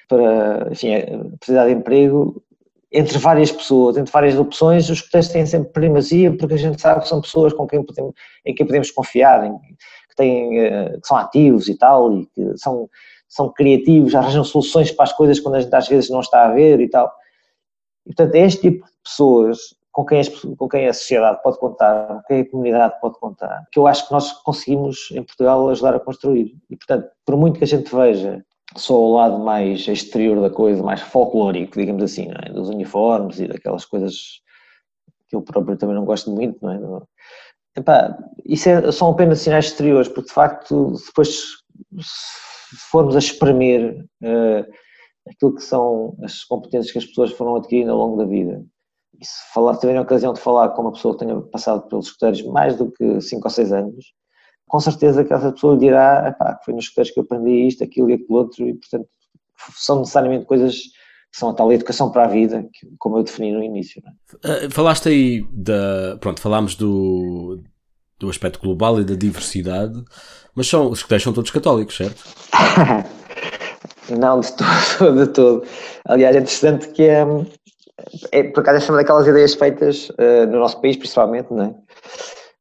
[0.08, 0.90] para enfim,
[1.38, 2.42] precisar de emprego,
[2.90, 7.02] entre várias pessoas, entre várias opções, os escuteiros têm sempre primazia, porque a gente sabe
[7.02, 9.58] que são pessoas com quem podemos, em quem podemos confiar, em,
[10.08, 12.88] que, têm, eh, que são ativos e tal, e que são,
[13.28, 16.52] são criativos, arranjam soluções para as coisas quando a gente às vezes não está a
[16.52, 17.12] ver e tal.
[18.06, 19.58] E, portanto, é este tipo de pessoas
[19.92, 23.64] com quem, as, com quem a sociedade pode contar, com quem a comunidade pode contar,
[23.70, 26.54] que eu acho que nós conseguimos, em Portugal, ajudar a construir.
[26.70, 28.42] E, portanto, por muito que a gente veja
[28.76, 32.52] só o lado mais exterior da coisa, mais folclórico, digamos assim, é?
[32.52, 34.40] dos uniformes e daquelas coisas
[35.28, 37.02] que eu próprio também não gosto muito, não é?
[37.76, 41.44] Epá, isso é, são apenas sinais exteriores, porque de facto, depois,
[42.00, 44.72] se formos a espremer uh,
[45.28, 48.64] aquilo que são as competências que as pessoas foram adquirindo ao longo da vida,
[49.20, 51.88] e se falar, se tiver a ocasião de falar com uma pessoa que tenha passado
[51.88, 54.04] pelos escuteiros mais do que 5 ou 6 anos,
[54.68, 58.10] com certeza que essa pessoa dirá, que foi nos escuteiros que eu aprendi isto, aquilo
[58.10, 59.08] e aquilo outro, e portanto
[59.74, 60.76] são necessariamente coisas
[61.30, 64.02] que são a tal educação para a vida, que, como eu defini no início.
[64.44, 64.66] É?
[64.66, 66.16] Uh, falaste aí da.
[66.20, 67.60] Pronto, falámos do,
[68.18, 70.02] do aspecto global e da diversidade,
[70.54, 72.22] mas são, os escuteiros são todos católicos, certo?
[74.18, 75.64] Não, de todo, de todo.
[76.06, 77.26] Aliás, é interessante que é,
[78.32, 81.74] é por acaso é uma daquelas ideias feitas uh, no nosso país, principalmente, não é?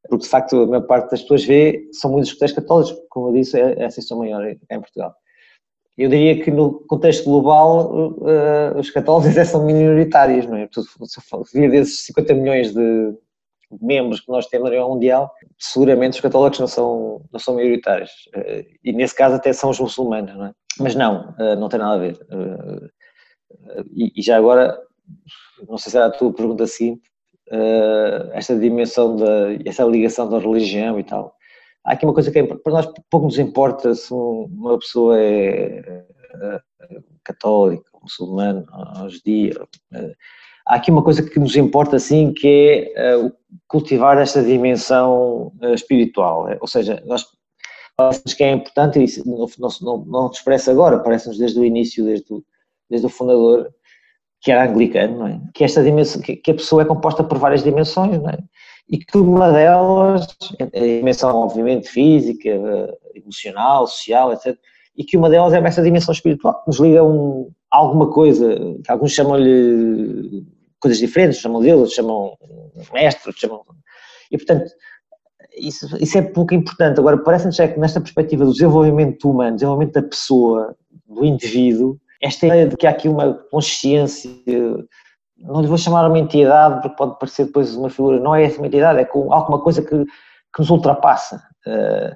[0.09, 3.33] Porque de facto a maior parte das pessoas vê, são muitos escuteiros católicos, como eu
[3.33, 5.13] disse, é, é a maior em Portugal.
[5.97, 10.69] Eu diria que no contexto global uh, os católicos é, são minoritários, não é?
[10.71, 13.15] Se vir desses 50 milhões de
[13.81, 18.11] membros que nós temos a nível mundial, seguramente os católicos não são, não são maioritários.
[18.35, 20.53] Uh, e nesse caso até são os muçulmanos, não é?
[20.79, 22.19] Mas não, uh, não tem nada a ver.
[23.91, 24.79] E, e, já agora,
[25.67, 27.09] não sei se era a tua pergunta seguinte,
[27.51, 31.35] uh, esta dimensão da essa ligação da religião e tal.
[31.85, 36.05] Há aqui uma coisa que é, para nós pouco nos importa se uma pessoa é
[36.35, 38.65] uh, católica, muçulmana,
[39.03, 39.53] hoje dia.
[39.93, 40.13] Uh,
[40.67, 43.31] há aqui uma coisa que nos importa sim, que é
[43.67, 46.47] cultivar esta dimensão espiritual.
[46.59, 47.25] Ou seja, nós
[47.95, 49.47] parece-nos que é importante, e não,
[49.81, 52.43] não, não te expressa agora, parece-nos desde o início, desde o,
[52.89, 53.73] desde o fundador,
[54.41, 55.41] que era anglicano, não é?
[55.53, 58.37] que, esta dimensão, que, que a pessoa é composta por várias dimensões, não é?
[58.89, 60.27] e que uma delas,
[60.59, 62.49] a dimensão obviamente física,
[63.13, 64.57] emocional, social, etc.,
[64.95, 68.55] e que uma delas é essa dimensão espiritual, que nos liga a um, alguma coisa,
[68.83, 70.43] que alguns chamam-lhe
[70.79, 72.35] coisas diferentes, chamam Deus, chamam
[72.93, 73.61] mestre, chamam...
[74.31, 74.71] E, portanto,
[75.55, 76.99] isso, isso é pouco importante.
[76.99, 80.75] Agora, parece-nos é que nesta perspectiva do desenvolvimento humano, desenvolvimento da pessoa,
[81.07, 84.31] do indivíduo, esta ideia de que há aqui uma consciência,
[85.37, 88.57] não lhe vou chamar uma entidade, porque pode parecer depois uma figura, não é essa
[88.57, 91.41] uma entidade, é alguma coisa que, que nos ultrapassa.
[91.65, 92.15] Uh,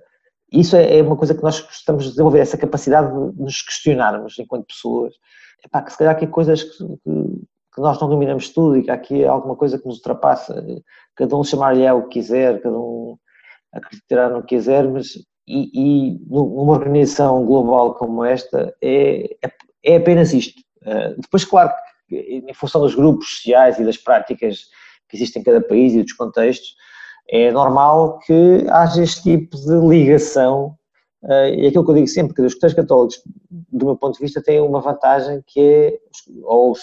[0.51, 4.37] isso é, é, uma coisa que nós gostamos de desenvolver, essa capacidade de nos questionarmos
[4.37, 5.13] enquanto pessoas.
[5.63, 8.91] Epá, que se calhar há aqui coisas que, que, nós não dominamos tudo e que
[8.91, 10.65] há aqui alguma coisa que nos ultrapassa.
[11.15, 13.15] Cada um chamar-lhe o que quiser, cada um
[13.71, 15.13] acreditar no que quiser, mas
[15.47, 19.51] e, e numa organização global como esta é, é,
[19.84, 20.59] é apenas isto.
[20.82, 21.71] Uh, depois, claro,
[22.11, 24.65] em função dos grupos sociais e das práticas
[25.07, 26.75] que existem em cada país e dos contextos,
[27.29, 30.75] é normal que haja este tipo de ligação.
[31.23, 34.23] Uh, e aquilo que eu digo sempre, que os cristãos católicos, do meu ponto de
[34.23, 35.99] vista, têm uma vantagem que é,
[36.43, 36.75] ou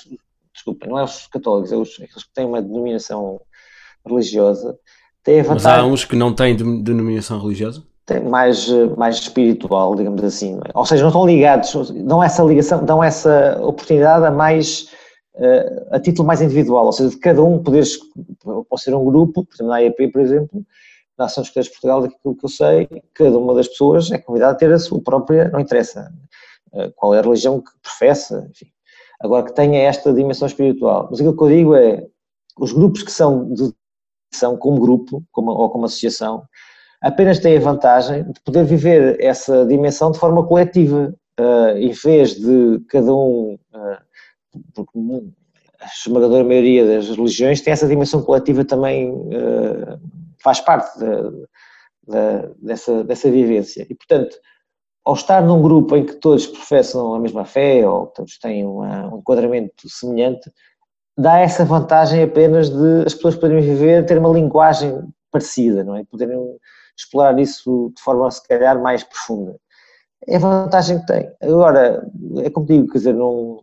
[0.55, 3.41] desculpem, não é os católicos, é os, aqueles que têm uma denominação
[4.07, 4.79] religiosa,
[5.23, 5.71] têm a vantagem...
[5.71, 7.85] Mas há uns que não têm denominação religiosa?
[8.29, 10.59] Mais, mais espiritual, digamos assim.
[10.65, 10.71] É?
[10.75, 14.91] Ou seja, não estão ligados, dão essa ligação, dão essa oportunidade a mais
[15.39, 17.85] uh, a título mais individual, ou seja, de cada um poder,
[18.69, 20.65] pode ser um grupo, por exemplo, na AEP, por exemplo,
[21.17, 24.19] na Ação dos Escritores de Portugal, daquilo que eu sei, cada uma das pessoas é
[24.19, 26.13] convidada a ter a sua própria, não interessa
[26.73, 28.67] uh, qual é a religião que professa, enfim.
[29.21, 31.09] Agora que tenha esta dimensão espiritual.
[31.11, 32.07] Mas aquilo que eu digo é,
[32.57, 33.73] os grupos que são de
[34.33, 36.45] são como grupo como, ou como associação,
[37.01, 42.35] apenas têm a vantagem de poder viver essa dimensão de forma coletiva, uh, em vez
[42.35, 44.99] de cada um, uh, porque
[45.81, 50.01] a esmagadora maioria das religiões tem essa dimensão coletiva também, uh,
[50.43, 50.99] faz parte
[52.61, 53.87] dessa, dessa vivência.
[53.89, 54.37] E, portanto,
[55.05, 59.15] ao estar num grupo em que todos professam a mesma fé ou todos têm uma,
[59.15, 60.51] um enquadramento semelhante,
[61.17, 66.05] dá essa vantagem apenas de as pessoas poderem viver, ter uma linguagem parecida, não é?
[66.05, 66.39] Poderem
[66.99, 69.57] explorar isso de forma, se calhar, mais profunda.
[70.27, 71.31] É a vantagem que tem.
[71.41, 72.07] Agora,
[72.43, 73.63] é como digo, quer dizer, não,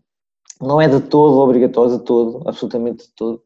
[0.62, 3.42] não é de todo obrigatório, de todo, absolutamente de todo,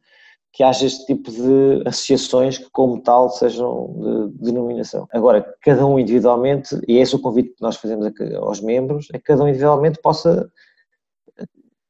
[0.52, 5.08] que haja este tipo de associações que, como tal, sejam de denominação.
[5.12, 8.12] Agora, cada um individualmente, e esse é o convite que nós fazemos
[8.42, 10.50] aos membros, é que cada um individualmente possa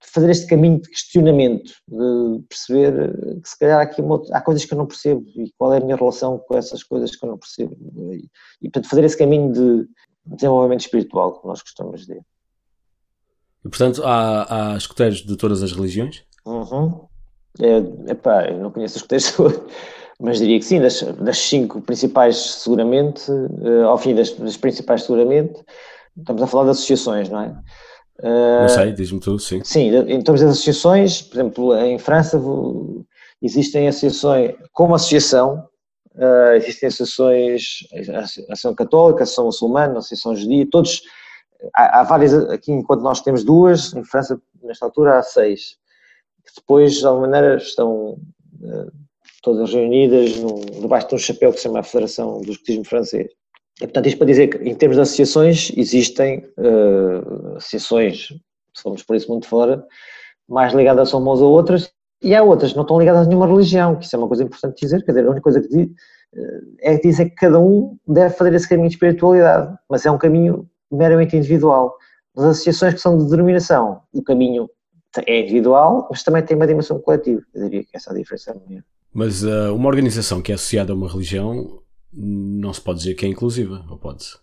[0.02, 4.66] fazer este caminho de questionamento, de perceber que se calhar há, aqui uma, há coisas
[4.66, 7.30] que eu não percebo e qual é a minha relação com essas coisas que eu
[7.30, 7.76] não percebo.
[8.14, 8.26] E,
[8.62, 9.88] e portanto, fazer esse caminho de
[10.26, 12.14] desenvolvimento espiritual, que nós gostamos de.
[13.66, 16.24] E, portanto, há, há escuteiros de todas as religiões?
[16.46, 17.08] Uhum.
[17.60, 19.36] É, epá, eu não conheço os escuteiros
[20.20, 25.04] mas diria que sim, das, das cinco principais seguramente, uh, ao fim das, das principais
[25.04, 25.64] seguramente,
[26.18, 27.56] estamos a falar de associações, não é?
[28.22, 29.62] Não sei, diz-me tu, sim.
[29.64, 32.38] Sim, em termos de associações, por exemplo, em França
[33.42, 35.66] existem associações, como associação,
[36.16, 37.64] uh, existem associações,
[38.14, 41.02] a Associação Católica, a Associação Muçulmana, a Associação Judia, todos,
[41.74, 45.78] há, há, várias, aqui enquanto nós temos duas, em França, nesta altura, há seis,
[46.46, 48.18] que depois, de alguma maneira, estão
[48.62, 48.92] uh,
[49.42, 50.32] todas reunidas
[50.82, 53.32] debaixo de um chapéu que se chama a Federação do Escotismo Francês.
[53.82, 58.28] E, portanto, isto para dizer que, em termos de associações, existem uh, associações,
[58.76, 59.86] se formos por isso muito fora,
[60.48, 61.90] mais ligadas umas a outras,
[62.22, 64.44] e há outras que não estão ligadas a nenhuma religião, que isso é uma coisa
[64.44, 67.98] importante dizer, quer dizer, a única coisa que diz, uh, é dizer que cada um
[68.06, 71.96] deve fazer esse caminho de espiritualidade, mas é um caminho meramente individual.
[72.36, 74.70] As associações que são de denominação, o caminho
[75.26, 77.42] é individual, mas também tem uma dimensão coletiva.
[77.54, 78.84] Eu diria que essa é a diferença maior.
[79.14, 81.82] Mas uh, uma organização que é associada a uma religião
[82.14, 84.36] não se pode dizer que é inclusiva, ou pode-se?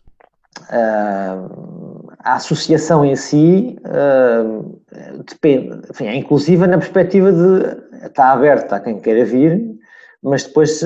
[0.70, 4.82] Uh, a associação em si uh,
[5.28, 9.76] depende, enfim, é inclusiva na perspectiva de está aberta a quem queira vir,
[10.22, 10.80] mas depois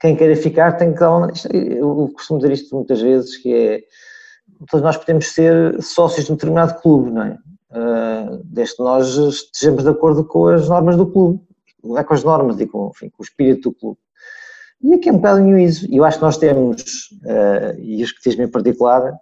[0.00, 3.82] quem queira ficar tem que dar uma, eu costumo dizer isto muitas vezes que é
[4.68, 7.38] todos nós podemos ser sócios de um determinado clube, não é?
[7.70, 11.40] Uh, desde que nós estejamos de acordo com as normas do clube,
[11.96, 13.98] é com as normas e com, enfim, com o espírito do clube.
[14.82, 15.86] E aqui é um bocadinho isso.
[15.90, 16.82] E eu acho que nós temos,
[17.24, 19.14] uh, e os escotismo em particular,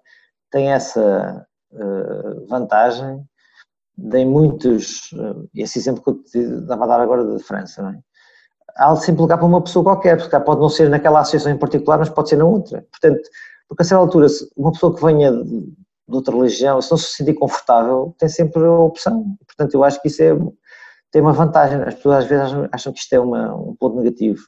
[0.51, 3.23] tem essa uh, vantagem
[3.97, 7.91] de muitos, uh, esse exemplo que eu te dava a dar agora de França, não
[7.91, 7.99] é?
[8.77, 11.59] Há de se implicar para uma pessoa qualquer, porque pode não ser naquela associação em
[11.59, 12.87] particular, mas pode ser na outra.
[12.91, 13.29] Portanto,
[13.69, 17.35] Porque a certa altura, uma pessoa que venha de outra religião, se não se sentir
[17.35, 19.37] confortável, tem sempre a opção.
[19.47, 20.31] Portanto, eu acho que isso é,
[21.11, 21.83] tem uma vantagem.
[21.83, 24.43] As pessoas às vezes acham que isto é uma, um ponto negativo.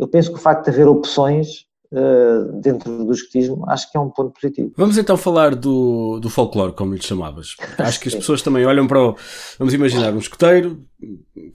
[0.00, 4.00] Eu penso que o facto de haver opções uh, dentro do escotismo, acho que é
[4.00, 4.72] um ponto positivo.
[4.74, 7.54] Vamos então falar do, do folclore, como lhe chamavas.
[7.76, 9.16] Acho que as pessoas também olham para o.
[9.58, 10.82] Vamos imaginar um escoteiro,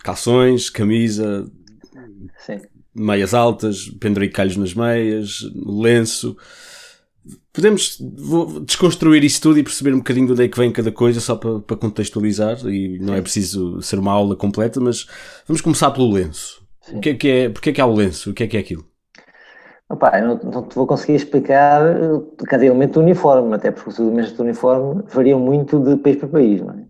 [0.03, 1.49] calções, camisa,
[2.37, 2.61] Sim.
[2.93, 6.37] meias altas, penduricalhos nas meias, lenço.
[7.51, 7.97] Podemos
[8.63, 11.35] desconstruir isso tudo e perceber um bocadinho de onde é que vem cada coisa, só
[11.35, 15.07] para, para contextualizar, e não é preciso ser uma aula completa, mas
[15.47, 16.64] vamos começar pelo lenço.
[16.85, 16.97] Sim.
[16.97, 18.29] O que é que é, porque é que há o lenço?
[18.29, 18.85] O que é que é aquilo?
[19.89, 21.81] Opa, eu não, não, te vou conseguir explicar
[22.47, 26.27] cada elemento do uniforme, até porque os elementos do uniforme variam muito de país para
[26.27, 26.85] país, não é?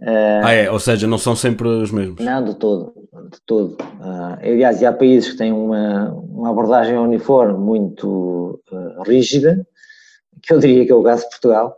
[0.00, 0.70] Uh, ah, é?
[0.70, 2.24] Ou seja, não são sempre os mesmos?
[2.24, 2.94] Não, de todo,
[3.30, 3.76] de todo.
[4.00, 9.66] Uh, aliás, há países que têm uma, uma abordagem ao uniforme muito uh, rígida,
[10.42, 11.76] que eu diria que é o caso de Portugal,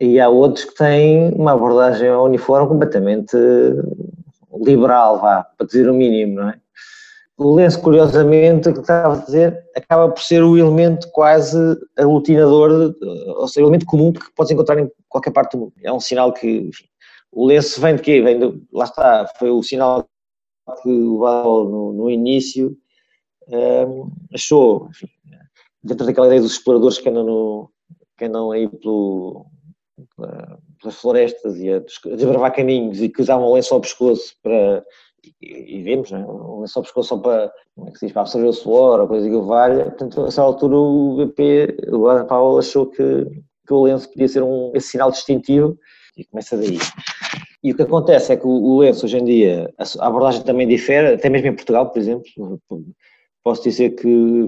[0.00, 3.36] e há outros que têm uma abordagem ao uniforme completamente
[4.60, 6.61] liberal, vá, para dizer o mínimo, não é?
[7.36, 11.58] O lenço, curiosamente, que estava a dizer, acaba por ser o elemento quase
[11.96, 12.94] aglutinador,
[13.36, 15.72] ou seja, o elemento comum que podes encontrar em qualquer parte do mundo.
[15.82, 16.84] É um sinal que, enfim,
[17.30, 18.20] o lenço vem de quê?
[18.20, 20.06] Vem de, lá está, foi o sinal
[20.82, 22.76] que o Val no, no, início
[23.48, 25.08] um, achou, enfim,
[25.82, 27.70] dentro daquela ideia dos exploradores que andam, no,
[28.16, 29.46] que andam aí pelo,
[30.80, 31.82] pelas florestas e a
[32.14, 34.84] desbravar caminhos e que usavam o lenço ao pescoço para
[35.40, 36.24] e, vemos, né?
[36.26, 39.28] um lençol só para, como é que se diz, para absorver o suor ou coisa
[39.28, 39.84] que o valha.
[39.84, 43.24] Portanto, a altura o BP, o Adam Powell achou que,
[43.66, 45.78] que o lenço podia ser um, esse sinal distintivo
[46.16, 46.78] e começa daí.
[47.62, 50.66] E o que acontece é que o, o lenço hoje em dia, a, abordagem também
[50.66, 52.24] difere, até mesmo em Portugal, por exemplo,
[53.44, 54.44] posso dizer que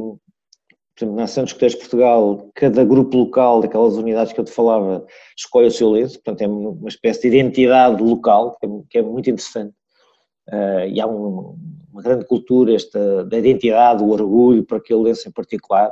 [0.97, 5.05] por exemplo, na Escuteiros de Portugal, cada grupo local daquelas unidades que eu te falava
[5.37, 9.03] escolhe o seu lenço, portanto é uma espécie de identidade local, que é, que é
[9.03, 9.75] muito interessante.
[10.49, 11.57] Uh, e há um,
[11.93, 15.91] uma grande cultura esta, da identidade, o orgulho por aquele lenço em particular.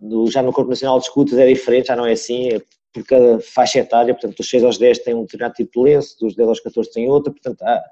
[0.00, 2.60] No, já no Corpo Nacional de Escutas é diferente, já não é assim, é
[2.92, 6.16] por cada faixa etária, portanto, dos 6 aos 10 tem um determinado tipo de lenço,
[6.18, 7.84] dos 10 aos 14 tem outro, portanto, há,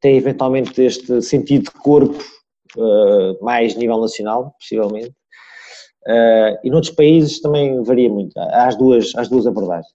[0.00, 2.18] tem eventualmente este sentido de corpo
[2.76, 5.14] uh, mais nível nacional, possivelmente.
[6.06, 9.92] Uh, e noutros países também varia muito, há as duas, as duas abordagens.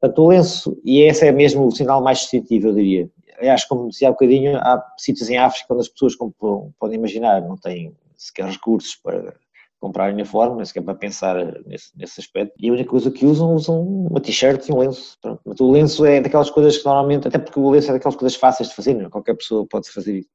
[0.00, 3.88] Portanto, o lenço, e esse é mesmo o sinal mais distintivo, eu diria, aliás, como
[3.88, 6.34] dizia há bocadinho, há sítios em África onde as pessoas, como
[6.78, 9.34] podem imaginar, não têm sequer recursos para
[9.80, 12.52] comprar uniforme, nem sequer para pensar nesse, nesse aspecto.
[12.58, 15.16] E a única coisa que usam, usam uma t-shirt e um lenço.
[15.22, 15.40] Pronto.
[15.44, 18.36] Mas o lenço é daquelas coisas que normalmente, até porque o lenço é daquelas coisas
[18.36, 19.06] fáceis de fazer, não?
[19.06, 19.10] É?
[19.10, 20.28] qualquer pessoa pode fazer isso.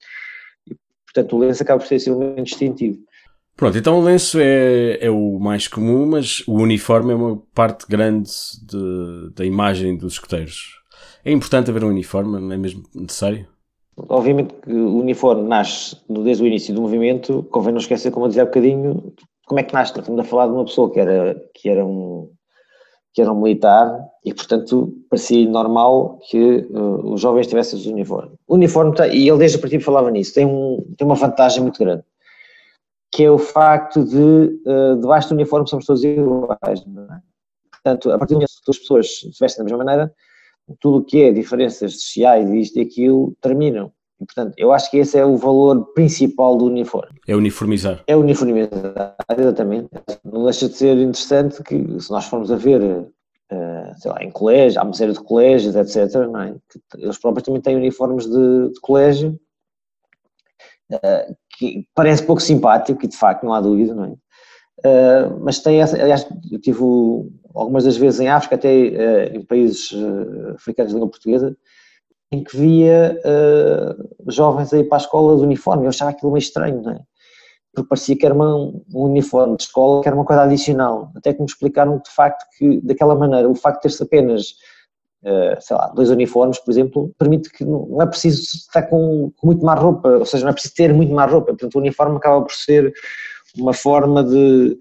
[0.69, 0.75] E,
[1.05, 2.99] portanto, o lenço acaba por ser esse elemento distintivo.
[3.55, 7.85] Pronto, então o lenço é, é o mais comum, mas o uniforme é uma parte
[7.87, 8.31] grande
[8.63, 10.81] de, da imagem dos escoteiros.
[11.25, 13.47] É importante haver um uniforme, não é mesmo necessário?
[13.95, 18.29] Obviamente que o uniforme nasce desde o início do movimento, convém não esquecer, como eu
[18.29, 19.13] dizia há bocadinho,
[19.45, 19.97] como é que nasce.
[19.97, 22.29] Estamos a falar de uma pessoa que era, que era, um,
[23.13, 28.37] que era um militar e, portanto, parecia normal que uh, os jovens tivessem os uniformes.
[28.47, 31.79] O uniforme, e ele desde o princípio falava nisso, tem, um, tem uma vantagem muito
[31.79, 32.03] grande,
[33.11, 36.81] que é o facto de, uh, debaixo do uniforme somos todos iguais.
[36.81, 37.17] É?
[37.71, 40.13] Portanto, a partir do momento que as pessoas se vestem da mesma maneira,
[40.79, 43.91] tudo o que é diferenças sociais e isto e aquilo terminam.
[44.21, 47.19] E, portanto, eu acho que esse é o valor principal do uniforme.
[47.27, 48.03] É uniformizar.
[48.07, 49.89] É uniformizar, exatamente.
[50.23, 54.31] Não deixa de ser interessante que, se nós formos a ver, uh, sei lá, em
[54.31, 56.55] colégio, há uma série de colégios, etc., não é?
[56.69, 59.37] que eles próprios também têm uniformes de, de colégio,
[60.93, 64.13] uh, que parece pouco simpático, e de facto não há dúvida, não é?
[64.79, 66.79] Uh, mas tem aliás, eu tive
[67.53, 71.55] algumas das vezes em África, até uh, em países uh, africanos de língua portuguesa,
[72.31, 73.15] em que via
[74.27, 76.99] jovens aí para a escola de uniforme, eu achava aquilo meio estranho, não é?
[77.71, 81.31] Porque parecia que era uma, um uniforme de escola que era uma coisa adicional, até
[81.31, 84.55] que me explicaram de facto que, daquela maneira, o facto de ter-se apenas
[85.61, 89.63] sei lá, dois uniformes, por exemplo, permite que não é preciso estar com, com muito
[89.63, 92.41] mais roupa, ou seja, não é preciso ter muito mais roupa, portanto o uniforme acaba
[92.41, 92.93] por ser
[93.57, 94.77] uma forma de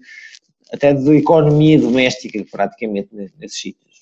[0.73, 3.93] até de economia doméstica praticamente nesses sítios.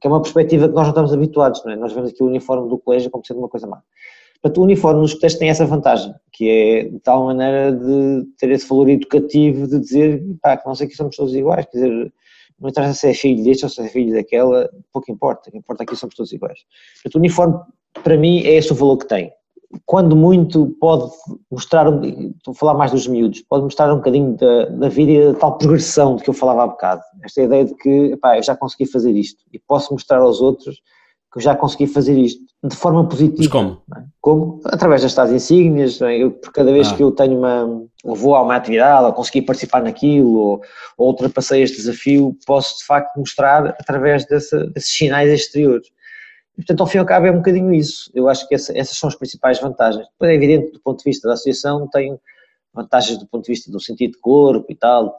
[0.00, 1.76] Que é uma perspectiva que nós não estamos habituados, não é?
[1.76, 3.82] Nós vemos aqui o uniforme do colégio como sendo uma coisa má.
[4.40, 8.50] Portanto, o uniforme nos colégios tem essa vantagem, que é de tal maneira de ter
[8.50, 12.12] esse valor educativo de dizer, pá, que não sei que somos todos iguais, quer dizer,
[12.58, 15.58] não interessa se é filho deste ou se é filho daquela, pouco importa, o que
[15.58, 16.60] importa aqui somos todos iguais.
[17.02, 17.58] Portanto, o uniforme,
[18.02, 19.30] para mim, é esse o valor que tem.
[19.86, 21.10] Quando muito, pode
[21.50, 25.32] mostrar, estou a falar mais dos miúdos, pode mostrar um bocadinho da, da vida e
[25.32, 27.02] da tal progressão de que eu falava há bocado.
[27.22, 30.80] Esta ideia de que, epá, eu já consegui fazer isto e posso mostrar aos outros
[31.32, 33.38] que eu já consegui fazer isto de forma positiva.
[33.38, 33.82] Mas como?
[33.96, 34.02] É?
[34.20, 34.60] Como?
[34.64, 36.18] Através das tais insígnias, é?
[36.18, 36.96] eu, por cada vez ah.
[36.96, 40.60] que eu tenho uma, ou vou a uma atividade, ou consegui participar naquilo, ou,
[40.98, 45.88] ou ultrapassei este desafio, posso de facto mostrar através dessa, desses sinais exteriores.
[46.56, 48.10] Portanto, ao fim e ao cabo é um bocadinho isso.
[48.14, 50.06] Eu acho que essa, essas são as principais vantagens.
[50.08, 52.18] Depois é evidente, do ponto de vista da associação, tem
[52.72, 55.16] vantagens do ponto de vista do sentido de corpo e tal,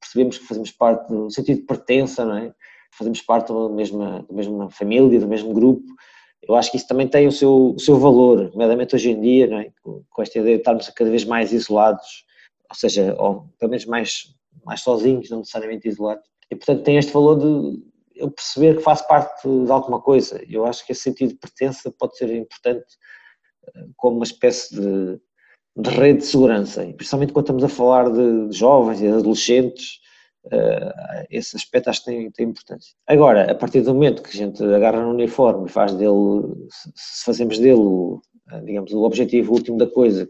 [0.00, 2.52] percebemos que fazemos parte do sentido de pertença, não é?
[2.92, 5.84] Fazemos parte da mesma, da mesma família, do mesmo grupo.
[6.42, 9.46] Eu acho que isso também tem o seu, o seu valor, nomeadamente hoje em dia,
[9.60, 9.70] é?
[9.82, 12.24] com esta ideia de estarmos cada vez mais isolados,
[12.68, 16.24] ou seja, ou pelo menos mais, mais sozinhos, não necessariamente isolados.
[16.50, 17.82] E, portanto, tem este valor de
[18.20, 20.42] eu perceber que faço parte de alguma coisa.
[20.48, 22.86] Eu acho que esse sentido de pertença pode ser importante
[23.74, 25.20] eh, como uma espécie de,
[25.76, 30.00] de rede de segurança, e principalmente quando estamos a falar de, jovens e adolescentes,
[30.46, 32.94] uh, esse aspecto acho que tem, tem, importância.
[33.06, 37.24] Agora, a partir do momento que a gente agarra no uniforme e faz dele, se
[37.24, 38.18] fazemos dele,
[38.52, 40.28] eh, digamos, o objetivo último da coisa,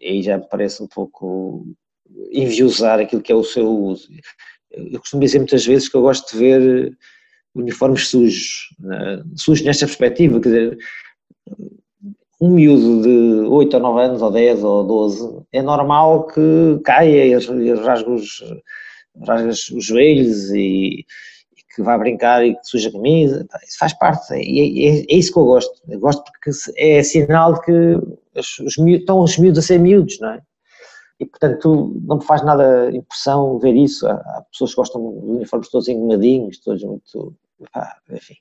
[0.00, 1.64] aí já me parece um pouco
[2.30, 4.08] enviosar aquilo que é o seu uso
[4.74, 6.96] eu costumo dizer muitas vezes que eu gosto de ver
[7.54, 9.22] uniformes sujos, né?
[9.36, 10.78] sujos nesta perspectiva, quer dizer,
[12.40, 17.26] um miúdo de 8 ou 9 anos, ou 10 ou 12, é normal que caia
[17.26, 17.34] e
[17.74, 18.44] rasgue os,
[19.26, 21.04] rasgue os joelhos e, e,
[21.74, 25.16] que vá brincar e que suja a camisa, isso faz parte, e é, é, é,
[25.16, 27.98] isso que eu gosto, eu gosto porque é sinal de que
[28.34, 30.42] os miúdos, estão os miúdos a ser miúdos, não é?
[31.22, 34.06] E portanto não me faz nada impressão ver isso.
[34.06, 37.34] Há, há pessoas que gostam de uniformes todos engomadinhos, todos muito.
[37.72, 38.34] Ah, enfim.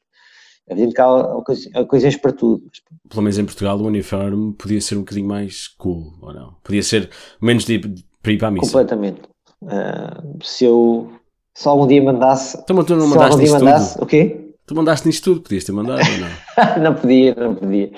[0.67, 2.63] É evidente que há ocasiões para tudo.
[2.65, 2.81] Mas...
[3.09, 6.55] Pelo menos em Portugal o uniforme podia ser um bocadinho mais cool, ou não?
[6.63, 7.09] Podia ser
[7.39, 7.79] menos de,
[8.21, 8.65] para ir para a missa.
[8.65, 9.21] Completamente.
[9.61, 11.11] Uh, se eu
[11.53, 12.57] se algum dia mandasse.
[12.63, 14.50] Então, tu não mandaste se algum dia mandasse, o quê?
[14.65, 16.77] Tu mandaste nisto tudo, podias ter mandado ou não?
[16.83, 17.91] não podia, não podia.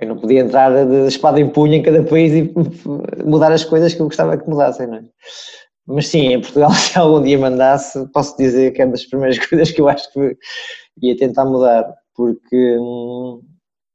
[0.00, 2.52] Eu não podia entrar de espada em punho em cada país e
[3.24, 5.04] mudar as coisas que eu gostava que mudassem, não é?
[5.86, 9.38] Mas sim, em Portugal, se algum dia mandasse, posso dizer que é uma das primeiras
[9.48, 10.36] coisas que eu acho que
[11.00, 12.76] ia tentar mudar, porque,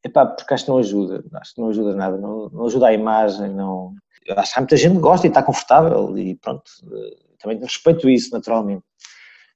[0.04, 2.94] epá, porque acho que não ajuda, acho que não ajuda nada, não, não ajuda a
[2.94, 3.94] imagem, não...
[4.26, 6.64] Eu acho que há muita gente que gosta e está confortável e pronto,
[7.40, 8.84] também respeito isso naturalmente.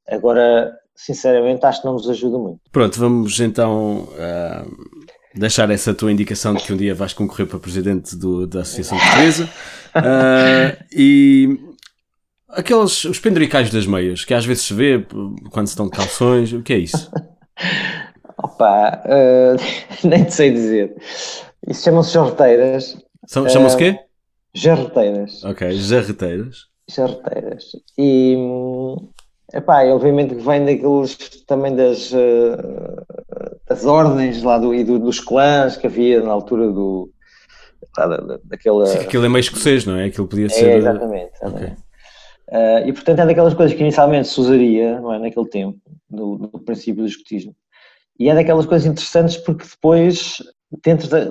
[0.09, 2.60] Agora, sinceramente acho que não nos ajuda muito.
[2.72, 4.88] Pronto, vamos então uh,
[5.36, 8.98] deixar essa tua indicação de que um dia vais concorrer para presidente do, da Associação
[8.98, 9.45] Portuguesa
[9.95, 11.60] uh, e
[12.50, 15.06] aqueles os penduricais das meias que às vezes se vê
[15.52, 17.12] quando se estão de calções, o que é isso?
[18.38, 19.58] Opa, uh,
[20.08, 20.95] nem te sei dizer.
[21.68, 22.98] Isso chamam-se jarreteiras.
[23.28, 24.00] Chamam-se o quê?
[24.54, 25.43] Jarreteiras.
[25.43, 26.68] Ok, jarreteiras.
[26.89, 27.66] Jarreteiras.
[27.98, 29.10] E hum,
[29.54, 33.06] Epá, obviamente que vem daqueles também das, uh,
[33.68, 37.10] das ordens lá do, e do, dos clãs que havia na altura do.
[37.95, 38.86] Da, daquela...
[38.86, 40.06] Sim, aquilo é meio escocês, não é?
[40.06, 40.70] Aquilo podia ser.
[40.70, 41.32] É, exatamente.
[41.36, 41.72] exatamente.
[41.72, 41.88] Okay.
[42.50, 45.80] Uh, e portanto é daquelas coisas que inicialmente se usaria não é, naquele tempo,
[46.10, 47.56] do, do princípio do escotismo.
[48.20, 50.38] E é daquelas coisas interessantes porque depois
[50.84, 51.26] dentro da,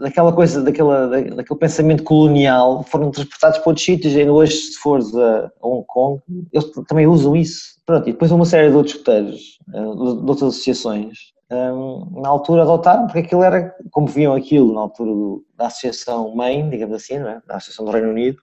[0.00, 5.14] daquela coisa, daquela, daquele pensamento colonial, foram transportados para outros sítios, e hoje se fores
[5.14, 6.20] a, Hong Kong,
[6.52, 7.78] eles também usam isso.
[7.86, 11.18] Pronto, e depois uma série de outros roteiros, eh, de outras associações,
[11.50, 16.34] um, na altura adotaram, porque aquilo era, como viam aquilo na altura do, da associação
[16.34, 17.40] mãe, digamos assim, é?
[17.46, 18.38] da associação do Reino Unido,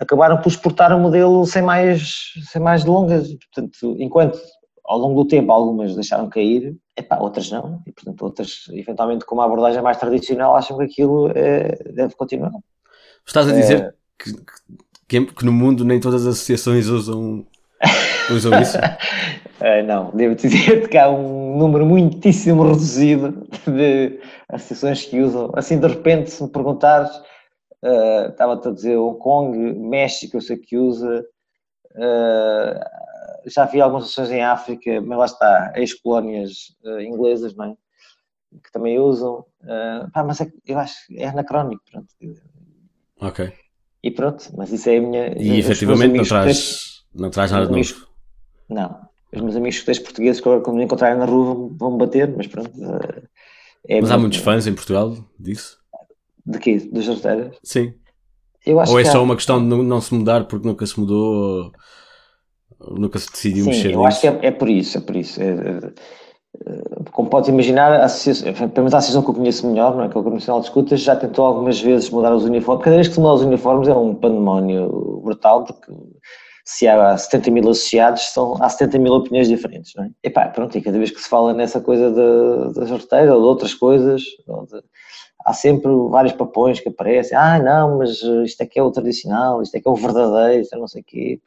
[0.00, 3.28] acabaram por exportar o modelo sem mais, sem mais delongas.
[3.34, 4.38] Portanto, enquanto
[4.84, 9.34] ao longo do tempo algumas deixaram cair, epá, outras não, e portanto outras, eventualmente com
[9.34, 12.52] uma abordagem mais tradicional, acham que aquilo é, deve continuar.
[13.26, 13.92] Estás a dizer é...
[14.18, 14.32] que,
[15.08, 17.44] que, que, no mundo nem todas as associações usam,
[18.30, 18.78] usam isso?
[18.78, 25.50] uh, não, devo dizer que há um número muitíssimo reduzido de associações que usam.
[25.54, 27.10] Assim, de repente, se me perguntares,
[27.82, 31.24] uh, estava-te a dizer Hong Kong, México, eu sei que usa,
[31.96, 32.80] uh,
[33.46, 37.74] já vi algumas ações em África, mas lá está, ex-colónias uh, inglesas, não é?
[38.62, 39.44] Que também usam.
[39.62, 42.08] Uh, pá, mas é, eu acho que é anacrónico, pronto.
[43.20, 43.52] Ok.
[44.02, 45.34] E pronto, mas isso é a minha.
[45.36, 48.06] E efetivamente não traz, não traz nada de novo.
[48.68, 49.06] Não.
[49.34, 52.70] Os meus amigos portugueses, quando me encontrarem na rua, vão-me bater, mas pronto.
[52.78, 53.26] Uh,
[53.88, 55.78] é mas há muitos fãs em Portugal disso?
[56.44, 56.88] De quê?
[56.92, 57.56] Das rasteiras?
[57.62, 57.94] Sim.
[58.66, 59.22] Ou é só há...
[59.22, 61.72] uma questão de não, não, se mudar porque nunca se mudou?
[62.80, 64.06] Nunca se decidiu Sim, mexer eu nisso.
[64.06, 65.40] acho que é, é, por isso, é por isso.
[65.42, 65.92] É,
[67.12, 70.08] como podes imaginar, a associação, pelo menos a associação que eu conheço melhor, não é?
[70.08, 72.84] que é o Nacional de Escutas, já tentou algumas vezes mudar os uniformes.
[72.84, 75.92] Cada vez que se muda os uniformes é um pandemónio brutal, porque
[76.64, 80.10] se há 70 mil associados, são, há 70 mil opiniões diferentes, não é?
[80.22, 82.10] E pá, pronto, e cada vez que se fala nessa coisa
[82.72, 84.82] da sorteira ou de outras coisas, de,
[85.44, 87.38] há sempre vários papões que aparecem.
[87.38, 90.62] Ah, não, mas isto é que é o tradicional, isto é que é o verdadeiro,
[90.62, 91.40] isto é não sei o quê.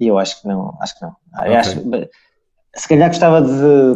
[0.00, 1.16] E eu acho que não, acho que não.
[1.38, 1.56] Okay.
[1.56, 1.80] Acho,
[2.74, 3.94] se calhar gostava de,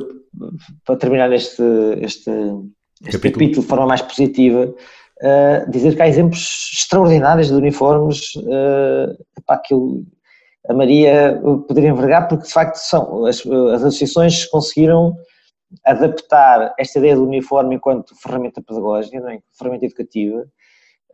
[0.84, 1.62] para terminar este,
[2.00, 2.30] este,
[3.02, 3.32] este capítulo.
[3.32, 9.16] capítulo de forma mais positiva, uh, dizer que há exemplos extraordinários de uniformes uh,
[9.46, 9.74] para que
[10.68, 15.16] a Maria poderia envergar, porque de facto são, as, as associações conseguiram
[15.84, 19.40] adaptar esta ideia do uniforme enquanto ferramenta pedagógica, não é?
[19.56, 20.46] ferramenta educativa,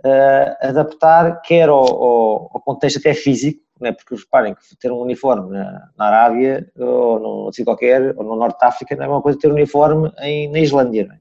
[0.05, 3.93] uh, adaptar quer ao, ao, ao, contexto até físico, não é?
[3.93, 8.37] porque reparem que ter um uniforme na, na Arábia ou no sítio qualquer, ou no
[8.37, 11.09] Norte de África, não é uma coisa ter um uniforme em, na Islândia.
[11.13, 11.19] É?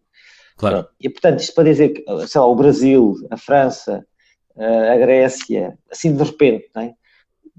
[0.58, 0.88] Claro.
[1.00, 4.06] E portanto, isto para dizer que, sei lá, o Brasil, a França,
[4.58, 6.94] a Grécia, assim de repente, não é?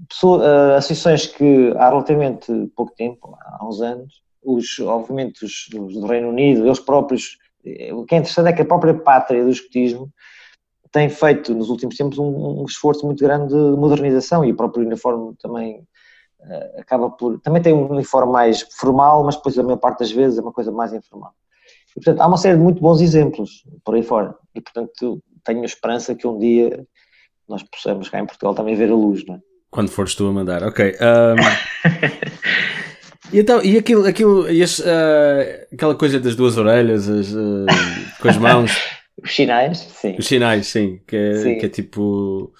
[0.07, 6.07] Pessoa, associações que há relativamente pouco tempo, há uns anos, os, obviamente, os, os do
[6.07, 7.37] Reino Unido, eles próprios,
[7.93, 10.11] o que é interessante é que a própria pátria do escotismo
[10.93, 14.85] tem feito nos últimos tempos um, um, esforço muito grande de modernização e o próprio
[14.85, 15.79] uniforme também
[16.39, 17.41] uh, acaba por.
[17.41, 20.53] Também tem um uniforme mais formal, mas depois a maior parte das vezes é uma
[20.53, 21.33] coisa mais informal.
[21.89, 24.35] E, portanto, há uma série de muito bons exemplos por aí fora.
[24.53, 26.85] E, portanto, tenho esperança que um dia
[27.49, 29.39] nós possamos cá em Portugal também ver a luz, não é?
[29.71, 30.95] Quando fores tu a mandar, ok.
[31.01, 31.35] Um...
[33.33, 34.67] e então, e aquilo, aquilo e uh,
[35.73, 37.65] aquela coisa das duas orelhas, as, uh,
[38.21, 38.71] com as mãos.
[39.23, 40.15] Os sinais, sim.
[40.17, 40.99] Os sinais, sim.
[41.07, 41.57] Que é, sim.
[41.57, 42.51] Que é tipo.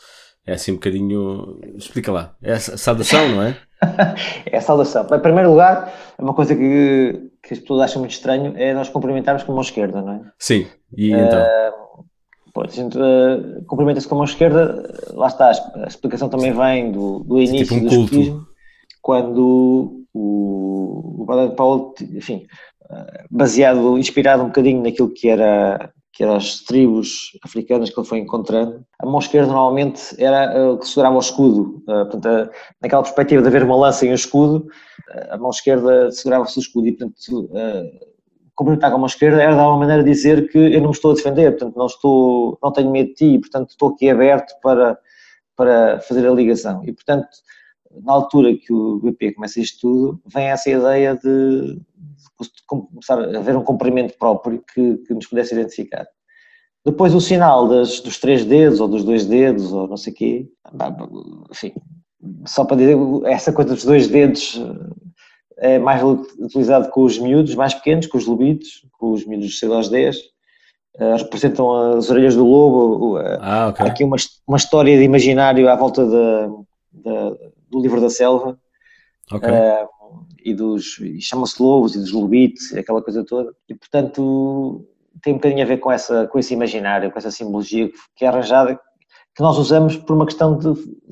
[0.45, 1.59] É assim um bocadinho.
[1.75, 2.35] Explica lá.
[2.41, 3.57] É a saudação, não é?
[4.45, 5.05] é a saudação.
[5.11, 9.43] Em primeiro lugar, uma coisa que, que as pessoas acham muito estranho é nós cumprimentarmos
[9.43, 10.21] com a mão esquerda, não é?
[10.39, 11.41] Sim, e então?
[11.41, 12.05] Uh,
[12.53, 16.91] pois, a gente uh, cumprimenta-se com a mão esquerda, lá está, a explicação também vem
[16.91, 18.47] do, do início é tipo um do culto.
[19.01, 22.45] quando o, o Padre Paulo, enfim,
[22.89, 28.07] uh, baseado, inspirado um bocadinho naquilo que era que eram as tribos africanas que ele
[28.07, 31.83] foi encontrando, a mão esquerda normalmente era o que segurava o escudo.
[31.87, 32.49] Uh, portanto, uh,
[32.79, 34.67] naquela perspectiva de haver uma lança e um escudo,
[35.29, 37.49] a mão esquerda segurava-se o escudo e, portanto,
[38.55, 41.11] cumprimentar com a mão esquerda era de alguma maneira dizer que eu não me estou
[41.11, 44.97] a defender, portanto, não, estou, não tenho medo de ti, portanto, estou aqui aberto para,
[45.55, 46.83] para fazer a ligação.
[46.85, 47.27] E, portanto,
[48.01, 51.79] na altura que o BP começa isto tudo, vem essa ideia de
[52.65, 56.05] começar a haver um comprimento próprio que, que nos pudesse identificar.
[56.85, 60.15] Depois o sinal das, dos três dedos ou dos dois dedos ou não sei o
[60.15, 60.47] quê,
[61.49, 61.73] enfim,
[62.45, 64.61] só para dizer, essa coisa dos dois dedos
[65.59, 66.01] eh, é mais
[66.39, 69.89] utilizado com os miúdos mais pequenos, com os lobitos, com os miúdos de 6 aos
[69.89, 73.17] 10, uh, representam as orelhas do lobo.
[73.17, 73.85] Uh, ah, okay.
[73.85, 74.17] Há aqui uma,
[74.47, 76.47] uma história de imaginário à volta da,
[76.91, 77.37] da
[77.73, 78.57] do livro da selva.
[79.31, 79.49] Okay.
[79.49, 79.87] Uh,
[80.45, 83.53] e dos e chama-se lobos e dos lobitos, aquela coisa toda.
[83.67, 84.85] E portanto
[85.21, 88.27] tem um bocadinho a ver com essa com esse imaginário, com essa simbologia que é
[88.27, 88.79] arranjada
[89.35, 90.67] que nós usamos por uma questão de,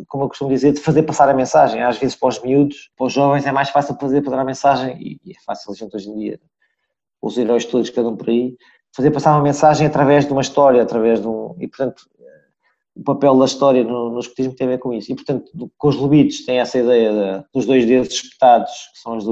[0.08, 1.82] como eu costumo dizer, de fazer passar a mensagem.
[1.82, 4.96] Às vezes para os miúdos, para os jovens é mais fácil fazer passar a mensagem
[5.02, 6.40] e, é fácil a gente hoje em dia,
[7.20, 8.56] os heróis todos que andam por aí,
[8.96, 11.56] fazer passar uma mensagem através de uma história, através de um...
[11.60, 12.04] E portanto
[12.96, 15.12] o papel da história no, no escotismo tem a ver com isso.
[15.12, 19.14] E, portanto, com os lobitos tem essa ideia de, dos dois dedos espetados, que são
[19.14, 19.26] as,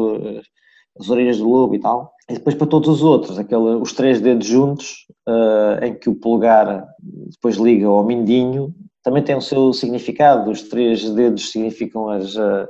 [1.00, 2.14] as orelhas do lobo e tal.
[2.30, 6.16] E depois para todos os outros, aquele, os três dedos juntos, uh, em que o
[6.16, 10.52] polegar depois liga ao mindinho, também tem o seu significado.
[10.52, 12.68] Os três dedos significam as, uh,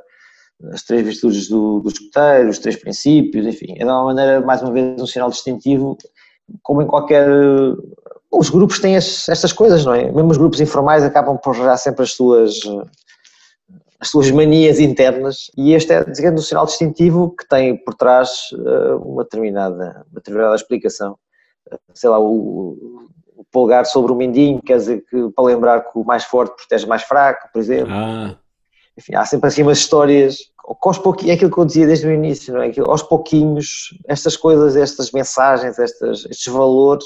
[0.71, 3.73] as três virtudes do, do escoteiro, os três princípios, enfim.
[3.73, 5.97] É de uma maneira, mais uma vez, um sinal distintivo,
[6.63, 7.27] como em qualquer
[8.31, 10.11] os grupos têm estas coisas, não é?
[10.11, 12.59] Mesmo os grupos informais acabam por gerar sempre as suas,
[13.99, 18.49] as suas manias internas e este é, digamos, um sinal distintivo que tem por trás
[18.53, 21.17] eh, uma determinada, uma determinada explicação.
[21.93, 26.03] Sei lá, o, o polegar sobre o mindinho, quer dizer que para lembrar que o
[26.03, 27.93] mais forte protege o mais fraco, por exemplo.
[27.93, 28.35] Ah.
[28.97, 30.37] Enfim, há sempre assim umas histórias,
[30.83, 32.69] aos pouquinhos, é aquilo que eu dizia desde o início, não é?
[32.69, 37.05] Que aos pouquinhos, estas coisas, estas mensagens, estas, estes valores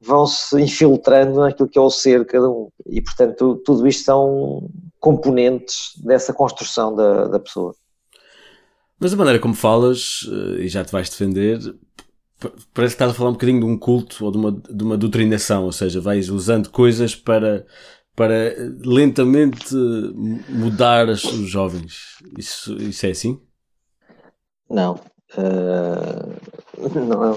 [0.00, 2.68] vão se infiltrando naquilo que é o ser cada um.
[2.86, 4.68] E, portanto, tudo isto são
[5.00, 7.74] componentes dessa construção da, da pessoa.
[8.98, 11.58] Mas a maneira como falas, eh, e já te vais defender,
[12.74, 14.96] parece que estás a falar um bocadinho de um culto ou de uma, de uma
[14.96, 17.64] doutrinação, ou seja, vais usando coisas para,
[18.16, 19.74] para lentamente
[20.48, 22.18] mudar os jovens.
[22.36, 23.40] Isso, isso é assim?
[24.68, 25.00] Não.
[25.36, 26.58] Uh
[26.94, 27.34] não,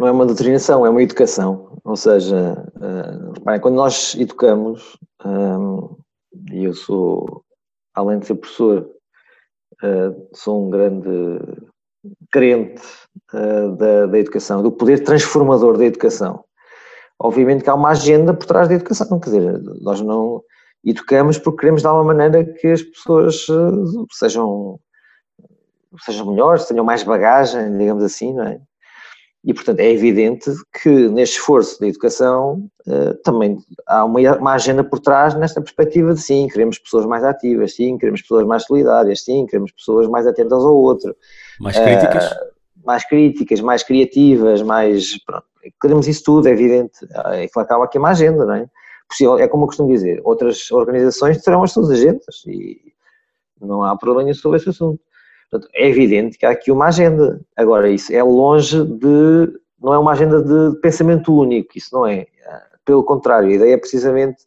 [0.00, 1.78] não é uma doutrinação, é uma educação.
[1.84, 5.94] Ou seja, uh, quando nós educamos, um,
[6.50, 7.44] e eu sou,
[7.94, 8.90] além de ser professor,
[9.82, 11.10] uh, sou um grande
[12.32, 12.82] crente
[13.34, 16.42] uh, da, da educação, do poder transformador da educação.
[17.18, 20.42] Obviamente que há uma agenda por trás da educação, quer dizer, nós não
[20.82, 23.46] educamos porque queremos dar uma maneira que as pessoas
[24.12, 24.80] sejam,
[26.06, 28.62] sejam melhores, tenham mais bagagem, digamos assim, não é?
[29.42, 30.50] E, portanto, é evidente
[30.82, 36.12] que neste esforço da educação uh, também há uma, uma, agenda por trás nesta perspectiva
[36.12, 40.26] de sim, queremos pessoas mais ativas, sim, queremos pessoas mais solidárias, sim, queremos pessoas mais
[40.26, 41.16] atentas ao outro.
[41.58, 42.30] Mais críticas?
[42.30, 42.36] Uh,
[42.84, 45.22] mais críticas, mais criativas, mais.
[45.24, 45.46] Pronto,
[45.80, 46.98] queremos isso tudo, é evidente.
[47.32, 48.68] É que acaba aqui uma agenda, não é?
[49.38, 52.92] É como eu costumo dizer, outras organizações terão as suas agendas e
[53.60, 55.00] não há problema sobre esse assunto.
[55.50, 57.40] Portanto, é evidente que há aqui uma agenda.
[57.56, 59.60] Agora, isso é longe de.
[59.80, 62.26] Não é uma agenda de pensamento único, isso não é.
[62.84, 64.44] Pelo contrário, a ideia é precisamente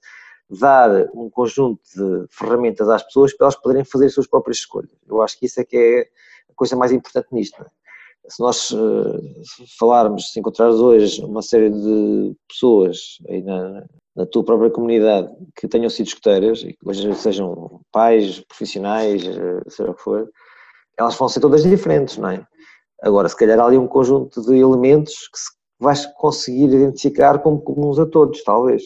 [0.49, 4.91] dar um conjunto de ferramentas às pessoas para elas poderem fazer as suas próprias escolhas.
[5.07, 7.61] Eu acho que isso é que é a coisa mais importante nisto.
[7.61, 7.65] É?
[8.29, 9.21] Se nós uh,
[9.77, 13.85] falarmos, se encontrares hoje uma série de pessoas aí na,
[14.15, 19.61] na tua própria comunidade que tenham sido escuteiras, e que hoje sejam pais, profissionais, eh,
[19.67, 20.29] seja o que for,
[20.97, 22.45] elas vão ser todas diferentes, não é?
[23.01, 25.39] Agora, se calhar há ali um conjunto de elementos que
[25.83, 28.83] vais conseguir identificar como comuns a todos, talvez.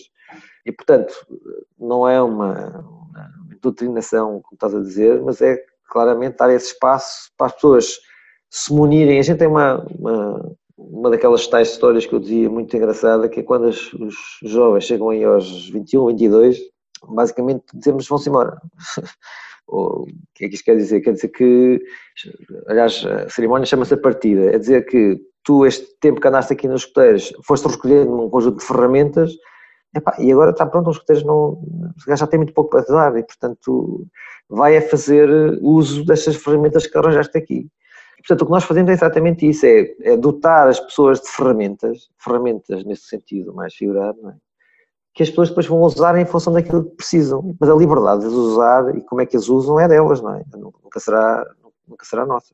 [0.66, 1.14] E, portanto,
[1.80, 3.32] não é uma, uma
[3.62, 5.58] doutrinação, como estás a dizer, mas é
[5.90, 8.00] claramente dar esse espaço para as pessoas
[8.50, 9.20] se munirem.
[9.20, 13.42] A gente tem uma, uma, uma daquelas tais histórias que eu dizia muito engraçada, que
[13.42, 16.60] é quando os, os jovens chegam aí aos 21, 22,
[17.08, 18.60] basicamente dizemos vão-se embora.
[19.68, 21.02] o que é que isto quer dizer?
[21.02, 21.82] Quer dizer que,
[22.68, 26.68] aliás, a cerimónia chama-se a partida, é dizer que tu, este tempo que andaste aqui
[26.68, 29.32] nos escuteiros, foste recolhendo um conjunto de ferramentas
[29.96, 31.62] epá, e agora está pronto, os escuteiros não,
[32.16, 34.06] já tem muito pouco para dar e, portanto,
[34.50, 35.30] vai a fazer
[35.62, 37.68] uso destas ferramentas que arranjaste aqui.
[38.18, 42.10] Portanto, o que nós fazemos é exatamente isso, é, é dotar as pessoas de ferramentas,
[42.20, 44.47] ferramentas nesse sentido mais figurado, é?
[45.18, 47.56] Que as pessoas depois vão usar em função daquilo que precisam.
[47.60, 50.44] Mas a liberdade de usar e como é que as usam é delas, não é?
[50.56, 51.44] Nunca será,
[51.88, 52.54] nunca será nossa.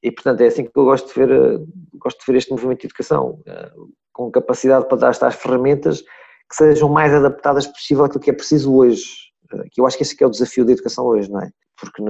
[0.00, 1.60] E, portanto, é assim que eu gosto de ver,
[1.94, 3.72] gosto de ver este movimento de educação, eh,
[4.12, 6.00] com capacidade para dar estas ferramentas
[6.48, 9.04] que sejam mais adaptadas possível àquilo que é preciso hoje.
[9.52, 11.50] Eh, que eu acho que esse é o desafio da educação hoje, não é?
[11.76, 12.00] Porque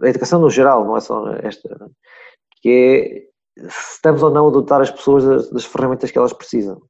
[0.00, 1.90] a educação no geral, não é só esta,
[2.62, 3.28] que
[3.58, 6.80] é se estamos ou não a dotar as pessoas das, das ferramentas que elas precisam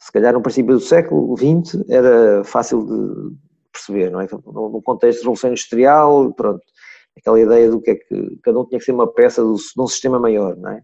[0.00, 3.36] se calhar no princípio do século XX era fácil de
[3.72, 4.24] perceber, não é?
[4.24, 6.62] Então, no contexto da Revolução Industrial, pronto,
[7.16, 9.86] aquela ideia do que é que cada um tinha que ser uma peça de um
[9.86, 10.82] sistema maior, não é?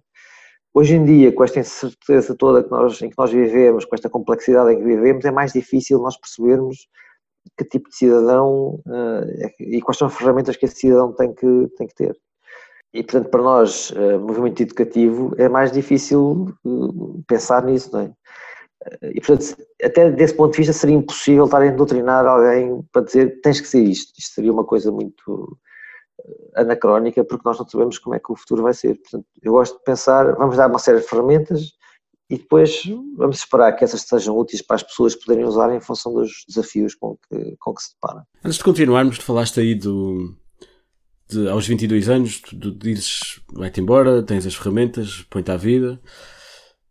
[0.75, 4.11] Hoje em dia, com esta incerteza toda que nós, em que nós vivemos, com esta
[4.11, 6.87] complexidade em que vivemos, é mais difícil nós percebermos
[7.57, 11.69] que tipo de cidadão uh, e quais são as ferramentas que esse cidadão tem que,
[11.79, 12.15] tem que ter.
[12.93, 18.13] E, portanto, para nós, uh, movimento educativo, é mais difícil uh, pensar nisso, não é?
[19.03, 23.41] E, portanto, até desse ponto de vista seria impossível estar a doutrinar alguém para dizer
[23.41, 24.13] tens que ser isto.
[24.19, 25.59] Isto seria uma coisa muito
[26.21, 28.95] eh, anacrónica porque nós não sabemos como é que o futuro vai ser.
[28.97, 31.73] Portanto, eu gosto de pensar, vamos dar uma série de ferramentas
[32.29, 32.83] e depois
[33.17, 36.95] vamos esperar que essas sejam úteis para as pessoas poderem usar em função dos desafios
[36.95, 38.25] com que, com que se deparam.
[38.45, 40.35] Antes de continuarmos, tu falaste aí do,
[41.29, 46.01] de, aos 22 anos, tu, tu dizes vai-te embora, tens as ferramentas, põe-te à vida,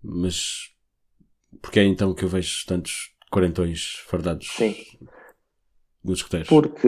[0.01, 0.74] mas
[1.65, 4.75] porque é então que eu vejo tantos quarentões fardados Sim.
[6.03, 6.47] nos escuteiros?
[6.47, 6.87] Porque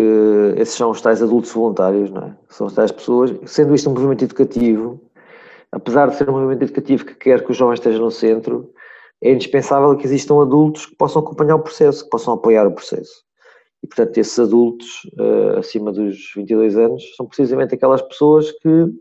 [0.56, 2.38] esses são os tais adultos voluntários, não é?
[2.50, 5.02] São as tais pessoas, sendo isto um movimento educativo,
[5.72, 8.72] apesar de ser um movimento educativo que quer que os jovens estejam no centro,
[9.20, 13.24] é indispensável que existam adultos que possam acompanhar o processo, que possam apoiar o processo.
[13.82, 18.94] E, portanto, esses adultos uh, acima dos 22 anos são precisamente aquelas pessoas que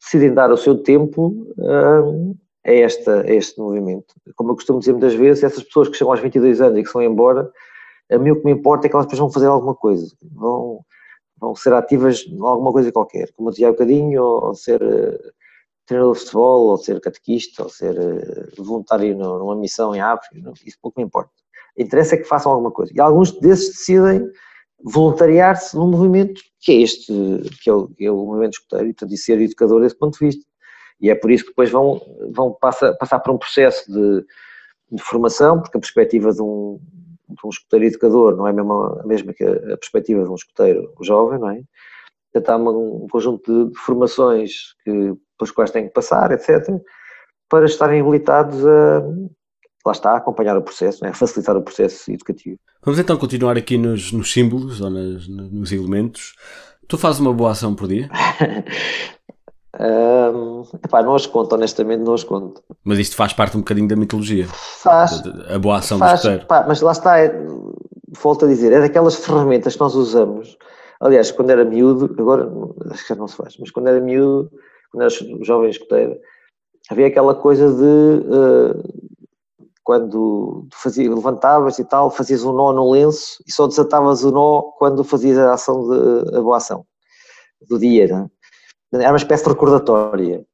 [0.00, 2.36] decidem dar o seu tempo uh,
[2.68, 4.14] a, esta, a este movimento.
[4.36, 6.90] Como eu costumo dizer muitas vezes, essas pessoas que chegam aos 22 anos e que
[6.90, 7.50] são embora,
[8.10, 10.80] a mim o que me importa é que elas depois vão fazer alguma coisa, vão,
[11.40, 14.54] vão ser ativas em alguma coisa qualquer, como eu dizia há um bocadinho, ou, ou
[14.54, 15.18] ser uh,
[15.86, 20.78] treinador de futebol, ou ser catequista, ou ser uh, voluntário numa missão em África, isso
[20.80, 21.30] pouco me importa.
[21.76, 22.92] Interessa é que façam alguma coisa.
[22.94, 24.28] E alguns desses decidem
[24.82, 27.12] voluntariar-se num movimento que é este,
[27.62, 30.18] que é o, que é o movimento escoteiro, e portanto, e ser educador desse ponto
[30.18, 30.47] de vista.
[31.00, 34.24] E é por isso que depois vão, vão passar, passar por um processo de,
[34.90, 36.80] de formação, porque a perspectiva de um,
[37.28, 40.34] de um escoteiro educador não é a mesma, a mesma que a, perspectiva de um
[40.34, 41.62] escoteiro jovem, não é?
[42.32, 46.68] Portanto, há um conjunto de, de formações que, pelas quais têm que passar, etc.
[47.48, 49.02] para estarem habilitados a,
[49.86, 51.10] lá está, a acompanhar o processo, né?
[51.10, 52.58] a facilitar o processo educativo.
[52.84, 56.34] Vamos então continuar aqui nos, nos símbolos ou nas, nos elementos.
[56.86, 58.08] Tu fazes uma boa ação por dia?
[59.76, 62.62] Um, epá, não as conto, honestamente, não as conto.
[62.82, 64.46] Mas isto faz parte um bocadinho da mitologia.
[64.48, 65.22] Faz.
[65.48, 67.32] A boa ação faz, do pá, Mas lá está, é,
[68.20, 70.56] volto a dizer, é daquelas ferramentas que nós usamos.
[71.00, 72.50] Aliás, quando era miúdo, agora
[72.90, 74.50] acho que já não se faz, mas quando era miúdo,
[74.90, 76.16] quando era jovem escoteiro,
[76.90, 79.08] havia aquela coisa de uh,
[79.84, 84.62] quando fazia, levantavas e tal, fazias um nó no lenço e só desatavas o nó
[84.78, 86.84] quando fazias a ação de a boa ação
[87.68, 88.08] do dia.
[88.08, 88.26] Não é?
[88.92, 90.44] Era uma espécie de recordatória.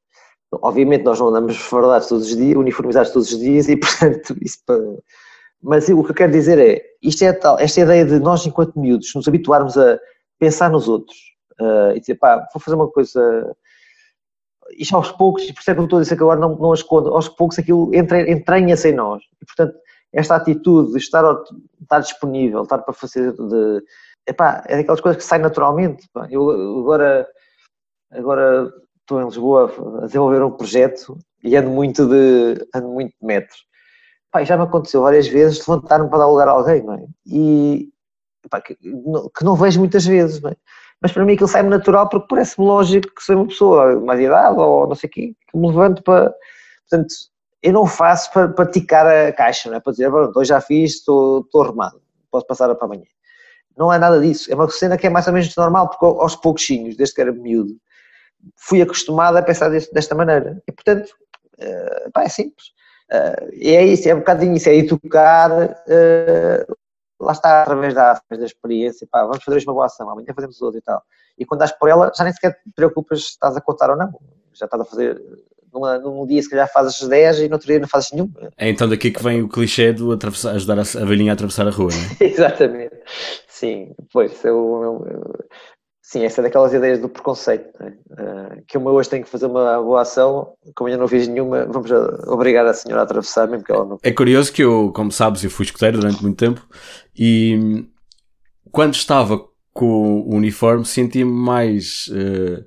[0.51, 4.59] Obviamente nós não andamos fardados todos os dias, uniformizados todos os dias e portanto isso
[4.65, 4.79] para...
[5.61, 8.79] Mas o que eu quero dizer é, isto é tal, esta ideia de nós enquanto
[8.79, 9.99] miúdos nos habituarmos a
[10.37, 11.17] pensar nos outros
[11.59, 13.55] uh, e dizer pá, vou fazer uma coisa
[14.77, 16.55] isto aos poucos, e por isso é que eu estou a dizer que agora não,
[16.55, 19.75] não as aos poucos aquilo entranha-se em nós e portanto
[20.15, 21.23] esta atitude de estar,
[21.81, 23.83] estar disponível, estar para fazer de,
[24.25, 26.07] epá, é daquelas coisas que saem naturalmente.
[26.13, 26.25] Pá.
[26.31, 27.27] Eu agora
[28.11, 33.25] agora estou em Lisboa a desenvolver um projeto e ando muito de, ando muito de
[33.25, 33.65] metros.
[34.31, 37.05] Pá, já me aconteceu várias vezes levantar-me para dar lugar a alguém, não é?
[37.25, 37.89] E
[38.49, 40.55] pá, que, que, não vejo muitas vezes, não é?
[41.01, 44.57] Mas para mim aquilo sai-me natural porque parece-me lógico que sou uma pessoa mais idade
[44.57, 46.33] ou não sei o quê, que me levanto para.
[46.89, 47.13] Portanto,
[47.61, 49.79] eu não faço para, para ticar a caixa, não é?
[49.79, 52.01] Para dizer, pronto, hoje já fiz, estou, estou arrumado,
[52.31, 53.05] posso passar para amanhã.
[53.77, 54.51] Não é nada disso.
[54.51, 57.31] É uma cena que é mais ou menos normal, porque aos pouquinhos, desde que era
[57.31, 57.75] miúdo,
[58.55, 60.61] fui acostumado a pensar deste, desta maneira.
[60.67, 61.09] E, portanto,
[61.59, 62.67] uh, pá, é simples.
[63.11, 66.75] Uh, e é isso, é um bocadinho isso, é educar, uh,
[67.19, 70.61] lá está, através da, através da experiência, pá, vamos fazer uma boa ação, amanhã fazemos
[70.61, 71.03] outra e tal.
[71.37, 73.97] E quando dás por ela, já nem sequer te preocupas se estás a contar ou
[73.97, 74.11] não.
[74.53, 75.21] Já estás a fazer,
[75.71, 78.31] numa, num dia se calhar fazes 10 e no outro dia não fazes nenhum.
[78.57, 81.71] É então daqui que vem o clichê do ajudar a, a velhinha a atravessar a
[81.71, 82.23] rua, não é?
[82.31, 82.95] Exatamente.
[83.47, 85.45] Sim, pois, eu, eu
[86.07, 87.93] Sim, essa é daquelas ideias do preconceito, né?
[88.11, 91.65] uh, que eu hoje tenho que fazer uma boa ação, como eu não fiz nenhuma,
[91.65, 91.89] vamos
[92.27, 93.97] obrigar a senhora a atravessar, mesmo que ela não.
[94.03, 96.63] É curioso que eu, como sabes, eu fui escoteiro durante muito tempo
[97.17, 97.87] e
[98.71, 99.43] quando estava
[99.73, 102.63] com o uniforme sentia-me mais uh,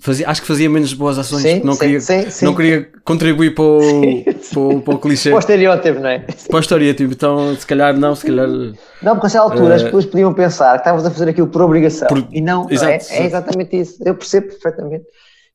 [0.00, 3.54] fazia, acho que fazia menos boas ações sim, não, sim, queria, sim, não queria contribuir
[3.54, 5.30] para o, para, o, para o clichê.
[5.30, 6.18] Para o estereótipo, não é?
[6.20, 8.48] Para o estereótipo, então se calhar não, se calhar.
[8.48, 11.48] Não, porque a essa altura uh, as pessoas podiam pensar que estavas a fazer aquilo
[11.48, 14.02] por obrigação por, e não, exato, é, é, exatamente isso.
[14.04, 15.04] Eu percebo perfeitamente,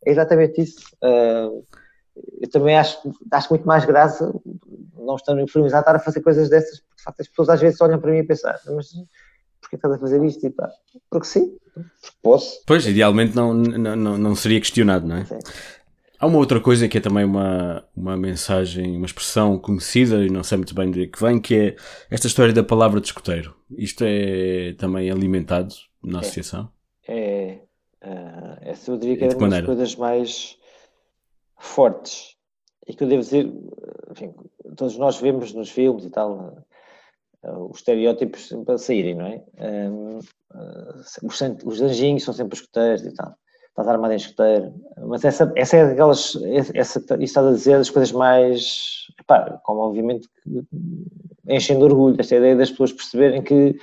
[0.05, 0.79] é exatamente isso.
[1.03, 1.63] Uh,
[2.41, 2.97] eu também acho,
[3.31, 4.33] acho muito mais graça
[5.07, 7.79] não estando uniformizado estar a fazer coisas dessas, porque de facto as pessoas às vezes
[7.81, 8.89] olham para mim e pensam, mas
[9.61, 10.45] porquê estás a fazer isto?
[10.45, 10.69] E pá,
[11.09, 11.57] porque sim,
[12.21, 12.61] posso.
[12.65, 15.25] Pois, idealmente não, não, não, seria questionado, não é?
[15.25, 15.39] Sim.
[16.19, 20.43] Há uma outra coisa que é também uma, uma mensagem, uma expressão conhecida e não
[20.43, 21.75] sei muito bem de que vem, que é
[22.09, 23.55] esta história da palavra de escoteiro.
[23.77, 26.21] Isto é também alimentado na é.
[26.21, 26.69] associação?
[27.07, 27.59] É,
[28.03, 30.57] uh, essa eu diria que é uma das coisas mais
[31.55, 32.35] fortes
[32.87, 33.51] e que eu devo dizer,
[34.09, 34.33] enfim,
[34.75, 36.65] todos nós vemos nos filmes e tal,
[37.43, 39.43] os estereótipos sempre a saírem, não é?
[39.59, 43.35] Um, uh, os, os anjinhos são sempre escuteiros e tal.
[43.69, 44.73] Estás armado em escuteiro.
[45.05, 46.35] Mas essa, essa é aquelas.
[46.73, 49.05] Essa, isso estás a dizer as coisas mais.
[49.19, 50.27] Epá, como obviamente
[51.47, 52.15] enchem de orgulho.
[52.19, 53.77] Esta ideia das pessoas perceberem que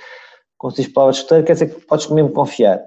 [0.57, 2.83] quando se diz palavra de escuteiro quer dizer que podes mesmo confiar.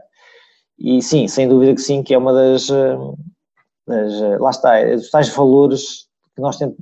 [0.78, 2.68] E sim, sem dúvida que sim, que é uma das.
[3.86, 6.08] das lá está, é dos tais valores
[6.38, 6.72] que nós de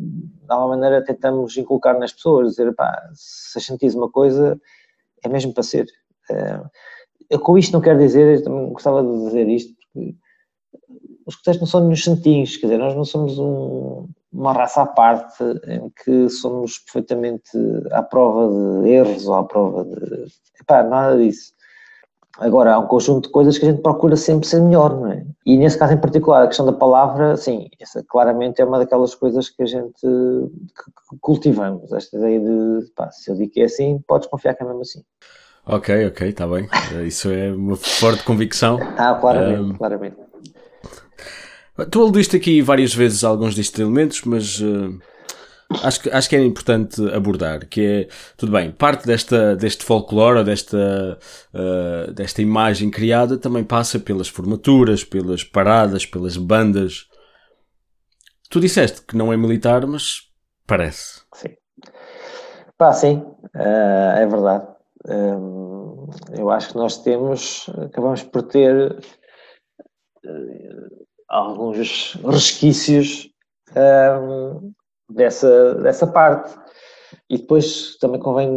[0.50, 4.60] alguma maneira tentamos inculcar nas pessoas, dizer, pá, se sentires uma coisa,
[5.24, 5.86] é mesmo para ser.
[6.30, 6.60] Eh,
[7.30, 10.14] eu, com isto não quero dizer, também gostava de dizer isto, porque
[11.24, 14.86] os escuteiros não são nenhum santinhos, quer dizer, nós não somos um, uma raça à
[14.86, 17.50] parte em que somos perfeitamente
[17.92, 20.26] à prova de erros ou à prova de.
[20.60, 21.54] Epá, nada disso.
[22.38, 25.24] Agora, há um conjunto de coisas que a gente procura sempre ser melhor, não é?
[25.44, 29.14] E nesse caso em particular, a questão da palavra, sim, essa claramente é uma daquelas
[29.14, 33.64] coisas que a gente que cultivamos, esta ideia de, pá, se eu digo que é
[33.64, 35.02] assim, podes confiar que é mesmo assim.
[35.64, 36.68] Ok, ok, está bem.
[37.06, 38.78] Isso é uma forte convicção.
[38.96, 40.16] Ah, claramente, um, claramente.
[41.90, 44.96] Tu aludiste aqui várias vezes alguns destes elementos, mas uh,
[45.82, 50.44] acho, que, acho que é importante abordar, que é, tudo bem, parte desta, deste folclore,
[50.44, 51.18] desta,
[51.55, 57.06] uh, desta imagem criada também passa pelas formaturas, pelas paradas, pelas bandas.
[58.48, 60.22] Tu disseste que não é militar, mas
[60.66, 61.22] parece.
[61.34, 61.56] Sim.
[62.78, 64.66] Pá, sim, uh, é verdade.
[65.09, 68.93] Um, eu acho que nós temos, acabamos por ter
[70.24, 73.28] uh, alguns resquícios
[75.08, 76.54] dessa, dessa parte.
[77.28, 78.48] E depois também convém,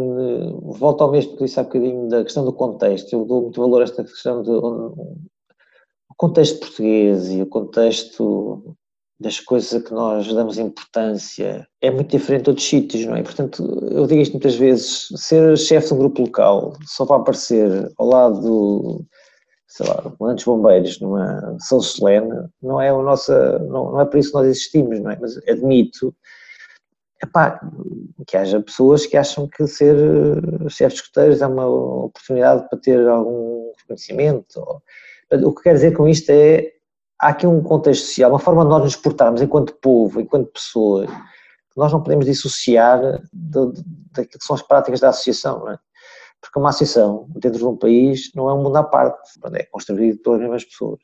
[0.62, 3.12] volto ao mesmo que disse há bocadinho da questão do contexto.
[3.12, 4.94] Eu dou muito valor a esta questão do
[6.16, 8.76] contexto português e o contexto
[9.18, 13.22] das coisas a que nós damos importância é muito diferente de outros sítios, não é?
[13.22, 17.92] Portanto, eu digo isto muitas vezes, ser chefe de um grupo local só para aparecer
[17.98, 19.04] ao lado do,
[19.68, 20.12] sei lá,
[20.46, 24.46] bombeiros numa São Solene, não é o nosso, não, não é para isso que nós
[24.46, 25.18] existimos, não é?
[25.20, 26.14] Mas admito
[27.22, 27.60] epá,
[28.26, 29.96] que haja pessoas que acham que ser
[30.68, 34.82] chefe de escuteiros é uma oportunidade para ter algum reconhecimento.
[35.30, 36.72] O que quero dizer com isto é
[37.20, 41.08] há aqui um contexto social, uma forma de nós nos portarmos enquanto povo, enquanto pessoas,
[41.08, 43.00] que nós não podemos dissociar
[43.32, 45.78] daquilo que são as práticas da associação, é?
[46.40, 49.20] Porque uma associação dentro de um país não é um mundo à parte,
[49.52, 50.98] é construído pelas mesmas pessoas.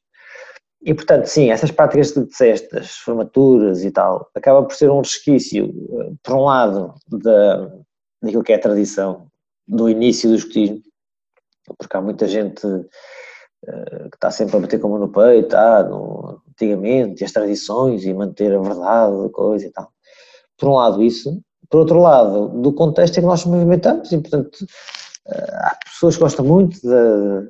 [0.83, 5.73] E, portanto, sim, essas práticas de cestas, formaturas e tal, acaba por ser um resquício,
[6.23, 7.71] por um lado, da,
[8.23, 9.27] daquilo que é a tradição
[9.67, 10.81] do início do escotismo,
[11.79, 12.65] porque há muita gente
[13.67, 18.15] eh, que está sempre a bater como no peito, ah, no, antigamente, as tradições e
[18.15, 19.91] manter a verdade, coisa e tal.
[20.57, 24.19] Por um lado isso, por outro lado, do contexto em que nós nos movimentamos e,
[24.19, 24.59] portanto,
[25.27, 27.43] eh, há pessoas que gostam muito da,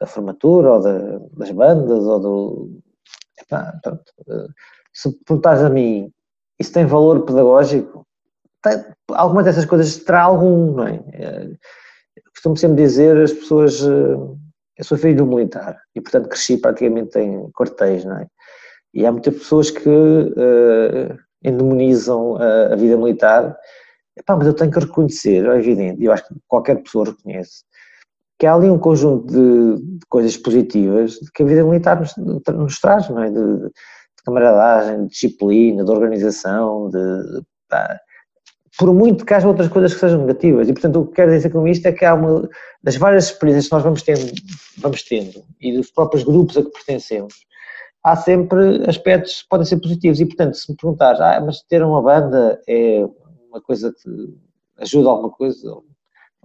[0.00, 2.80] da formatura ou da, das bandas ou do...
[3.40, 4.48] Epá, pronto, eh,
[4.92, 6.10] se perguntares a mim,
[6.58, 8.06] isso tem valor pedagógico?
[8.62, 11.02] Tem, algumas dessas coisas terá algum, não é?
[12.34, 13.82] Costumo sempre dizer, as pessoas
[14.76, 18.26] eu sou filho do militar e, portanto, cresci praticamente em quartéis, não é?
[18.92, 23.56] E há muitas pessoas que uh, endemonizam a, a, vida militar.
[24.16, 27.64] Epá, mas eu tenho que reconhecer, é evidente, eu acho que qualquer pessoa reconhece,
[28.38, 32.78] que há ali um conjunto de, de coisas positivas que a vida militar nos, nos
[32.80, 33.30] traz, não é?
[33.30, 33.70] De, de,
[34.24, 37.98] camaradagem, de disciplina, de organização, de, pá,
[38.78, 40.68] por muito que haja outras coisas que sejam negativas.
[40.68, 42.48] E, portanto, o que quero dizer com isto é que há uma
[42.82, 44.32] das várias experiências que nós vamos tendo,
[44.78, 47.34] vamos tendo e dos próprios grupos a que pertencemos,
[48.04, 50.20] há sempre aspectos que podem ser positivos.
[50.20, 53.04] E, portanto, se me perguntares, ah, mas ter uma banda é
[53.48, 54.34] uma coisa que
[54.78, 55.58] ajuda alguma coisa,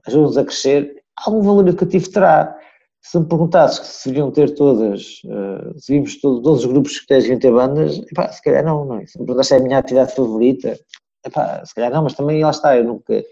[0.07, 2.57] ajuda-nos a crescer, algum valor educativo terá.
[3.03, 7.07] Se me perguntasses se deviam ter todas, uh, se vimos todos, todos os grupos que
[7.07, 9.07] têm ter bandas, epá, se calhar não, não é?
[9.07, 10.77] Se me perguntasses se é a minha atividade favorita,
[11.23, 13.23] Epá, se calhar não, mas também lá está, eu nunca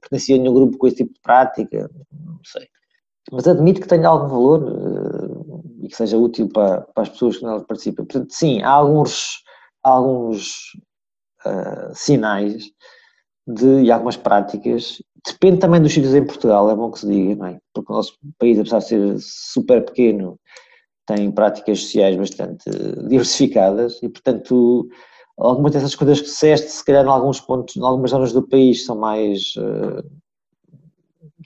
[0.00, 2.68] pertencia a nenhum grupo com esse tipo de prática, não sei.
[3.32, 7.38] Mas admito que tenha algum valor uh, e que seja útil para, para as pessoas
[7.38, 8.04] que nela participam.
[8.04, 9.42] Portanto, sim, há alguns,
[9.82, 10.52] alguns
[11.44, 12.70] uh, sinais
[13.46, 15.02] de, e algumas práticas.
[15.26, 17.58] Depende também dos sítios em Portugal, é bom que se diga, não é?
[17.74, 20.38] Porque o nosso país, apesar de ser super pequeno,
[21.06, 22.64] tem práticas sociais bastante
[23.08, 24.88] diversificadas e, portanto,
[25.36, 28.84] algumas dessas coisas que disseste, se calhar em alguns pontos, em algumas zonas do país
[28.84, 30.04] são mais, uh,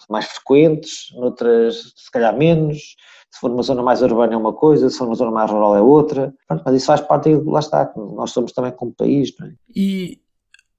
[0.09, 2.97] mais frequentes, noutras se calhar menos,
[3.31, 5.77] se for uma zona mais urbana é uma coisa, se for uma zona mais rural
[5.77, 9.55] é outra, mas isso faz parte, lá está, nós somos também como país, não é?
[9.75, 10.21] E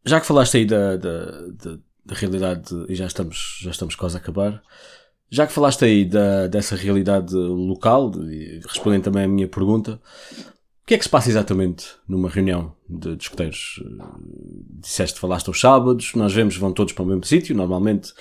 [0.06, 4.18] já que falaste aí da, da, da, da realidade, e já estamos, já estamos quase
[4.18, 4.62] a acabar,
[5.30, 8.12] já que falaste aí da, dessa realidade local,
[8.68, 10.00] respondendo também à minha pergunta,
[10.84, 13.82] o que é que se passa exatamente numa reunião de discuteiros?
[14.82, 18.12] Disseste, falaste aos sábados, nós vemos vão todos para o mesmo sítio, normalmente,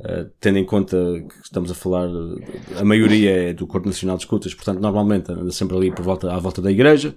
[0.00, 0.96] uh, tendo em conta
[1.26, 2.10] que estamos a falar,
[2.78, 6.30] a maioria é do Corpo Nacional de Escutas, portanto, normalmente anda sempre ali por volta,
[6.30, 7.16] à volta da igreja,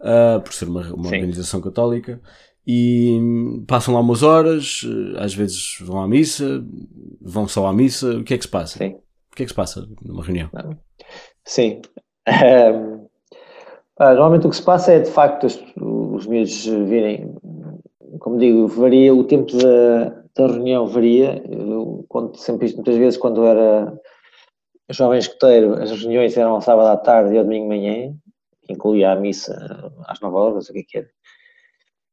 [0.00, 2.20] uh, por ser uma, uma organização católica,
[2.66, 3.18] e
[3.66, 6.64] passam lá umas horas, eh, às vezes vão à missa,
[7.20, 8.78] vão só à missa, o que é que se passa?
[8.78, 8.96] Sim.
[9.32, 10.48] O que é que se passa numa reunião?
[11.44, 11.82] Sim.
[12.26, 13.04] Um
[14.00, 17.34] normalmente o que se passa é de facto os, os miúdos virem,
[18.18, 21.42] como digo, varia, o tempo da, da reunião varia.
[21.48, 23.92] Eu conto sempre isto muitas vezes quando era
[24.90, 28.14] jovem escoteiro, as reuniões eram ao sábado à tarde e ao domingo de manhã,
[28.68, 29.54] incluía a missa
[30.06, 31.08] às 9 horas, o que é que era.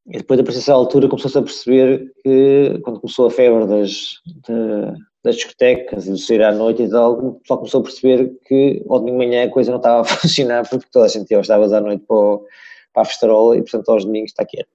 [0.08, 3.92] E depois, a partir dessa altura, começou-se a perceber que, quando começou a febre das,
[4.26, 8.32] de, das discotecas e do sair à noite e tal, o pessoal começou a perceber
[8.48, 11.30] que ao domingo de manhã a coisa não estava a funcionar porque toda a gente
[11.30, 12.46] ia aos à noite para, o,
[12.94, 14.70] para a festarola e, portanto, aos domingos está quieto.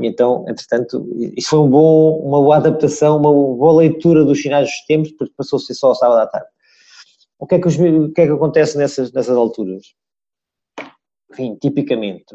[0.00, 1.06] E então, entretanto,
[1.36, 5.34] isso foi um bom, uma boa adaptação, uma boa leitura dos sinais dos tempos, porque
[5.36, 6.48] passou a ser só ao sábado à tarde.
[7.38, 9.94] O que é que, os, o que, é que acontece nessas, nessas alturas?
[11.30, 12.34] Enfim, tipicamente,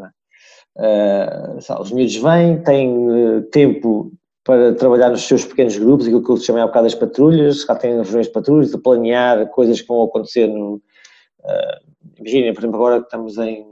[0.78, 4.12] uh, os miúdos vêm, têm uh, tempo
[4.44, 7.76] para trabalhar nos seus pequenos grupos, aquilo que eu chamei há bocado das patrulhas, já
[7.76, 10.82] têm reuniões de patrulhas, de planear coisas que vão acontecer no.
[11.40, 13.66] Uh, Imaginem, por exemplo, agora que estamos em,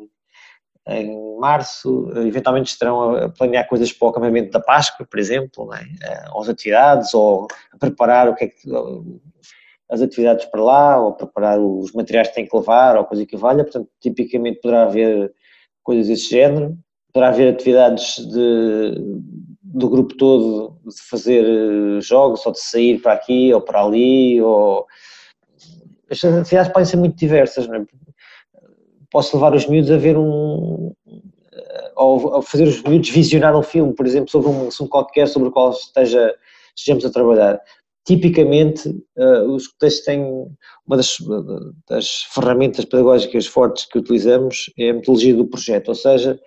[0.87, 6.29] em março, eventualmente estarão a planear coisas para o acampamento da Páscoa, por exemplo, é?
[6.33, 8.69] ou as atividades, ou a preparar o que é que,
[9.89, 13.37] as atividades para lá, ou preparar os materiais que têm que levar, ou coisa que
[13.37, 15.33] valha, portanto, tipicamente poderá haver
[15.83, 16.77] coisas desse género,
[17.13, 18.95] poderá haver atividades de,
[19.61, 24.41] do grupo todo de fazer eh, jogos, ou de sair para aqui ou para ali,
[24.41, 24.85] ou...
[26.11, 27.85] As atividades podem ser muito diversas, não é?
[29.11, 30.93] posso levar os miúdos a ver um.
[31.95, 35.51] ou fazer os miúdos visionar um filme, por exemplo, sobre um assunto qualquer sobre o
[35.51, 36.33] qual esteja,
[36.75, 37.59] estejamos a trabalhar.
[38.05, 40.21] Tipicamente, uh, os contextos têm.
[40.87, 41.17] uma das,
[41.87, 46.39] das ferramentas pedagógicas fortes que utilizamos é a metodologia do projeto, ou seja,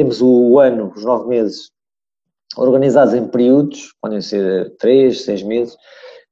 [0.00, 1.70] temos o ano, os nove meses,
[2.56, 5.76] organizados em períodos, podem ser três, seis meses,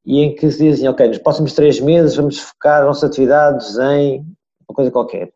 [0.06, 3.76] e em que se dizem, ok, nos próximos três meses vamos focar as nossas atividades
[3.76, 4.20] em
[4.66, 5.30] uma coisa qualquer.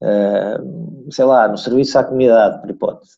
[0.00, 3.16] Uh, sei lá, no serviço à comunidade, por hipótese.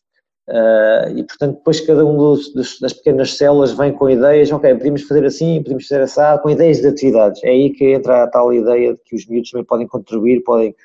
[0.49, 4.73] Uh, e portanto, depois cada um dos, dos, das pequenas células vem com ideias, ok,
[4.73, 7.43] podemos fazer assim, podemos fazer assim, com ideias de atividades.
[7.43, 10.75] É aí que entra a tal ideia de que os miúdos também podem contribuir, podem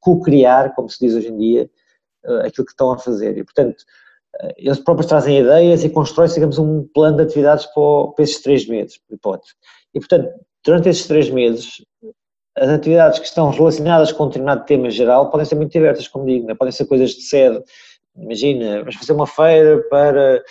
[0.00, 1.70] co-criar, como se diz hoje em dia,
[2.44, 3.36] aquilo que estão a fazer.
[3.36, 3.84] E portanto,
[4.56, 8.66] eles próprios trazem ideias e constroem, digamos, um plano de atividades para, para esses três
[8.68, 9.54] meses, hipótese.
[9.94, 10.28] E portanto,
[10.64, 11.84] durante esses três meses,
[12.56, 16.26] as atividades que estão relacionadas com um determinado tema geral podem ser muito diversas, como
[16.26, 16.54] digo, né?
[16.54, 17.62] podem ser coisas de sede.
[18.16, 20.42] Imagina, vamos fazer uma feira para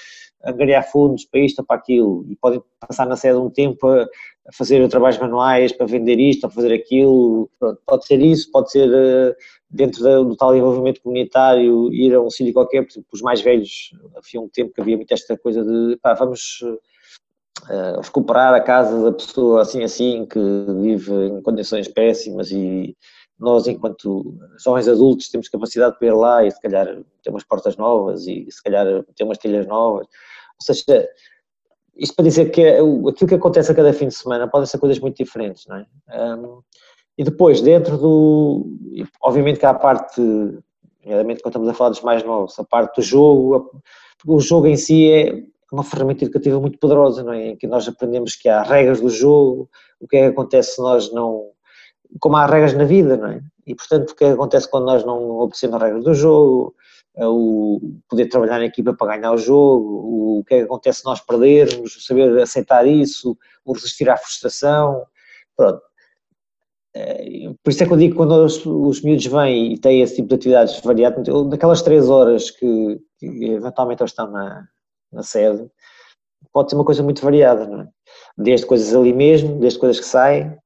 [0.45, 4.07] angariar fundos para isto ou para aquilo, e podem passar na sede um tempo a,
[4.53, 7.49] fazer trabalhos manuais para vender isto ou fazer aquilo.
[7.85, 9.35] Pode ser isso, pode ser eh,
[9.69, 13.91] dentro do tal envolvimento comunitário ir a um sítio qualquer, por exemplo, os mais velhos,
[14.15, 19.03] havia um tempo que havia muito esta coisa de pá, vamos uh, recuperar a casa
[19.03, 20.39] da pessoa assim assim que
[20.81, 22.95] vive em condições péssimas e
[23.37, 26.85] nós enquanto jovens adultos temos capacidade para ir lá e se calhar
[27.21, 28.85] ter umas portas novas e se calhar
[29.15, 31.09] ter umas telhas novas, ou seja,
[31.97, 34.99] isto para dizer que aquilo que acontece a cada fim de semana podem ser coisas
[34.99, 35.85] muito diferentes, não é?
[36.09, 36.61] Um,
[37.17, 38.65] e depois, dentro do.
[39.21, 40.19] Obviamente que há a parte,
[41.03, 43.81] nomeadamente quando estamos a falar dos mais novos, a parte do jogo,
[44.25, 47.49] o jogo em si é, uma ferramenta educativa muito poderosa, não é?
[47.49, 49.69] Em que nós aprendemos que há regras do jogo,
[49.99, 51.49] o que é que acontece se nós não.
[52.19, 53.41] Como há regras na vida, não é?
[53.65, 56.75] E portanto, o que é que acontece quando nós não obedecemos as regras do jogo,
[57.17, 57.79] o
[58.09, 61.21] poder trabalhar em equipa para ganhar o jogo, o que é que acontece se nós
[61.21, 65.05] perdermos, saber aceitar isso, o resistir à frustração,
[65.55, 65.81] pronto.
[66.93, 70.01] É, por isso é que eu digo que quando os, os miúdos vêm e têm
[70.01, 74.65] esse tipo de atividades variadas, daquelas três horas que, que eventualmente eles estão na,
[75.11, 75.69] na sede,
[76.53, 77.87] pode ser uma coisa muito variada, não é?
[78.37, 80.57] Desde coisas ali mesmo, desde coisas que saem.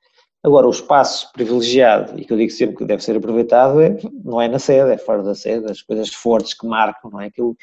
[0.44, 4.42] Agora, o espaço privilegiado, e que eu digo sempre que deve ser aproveitado, é, não
[4.42, 7.26] é na sede, é fora da sede, as coisas fortes que marcam, não é?
[7.26, 7.58] Aquilo,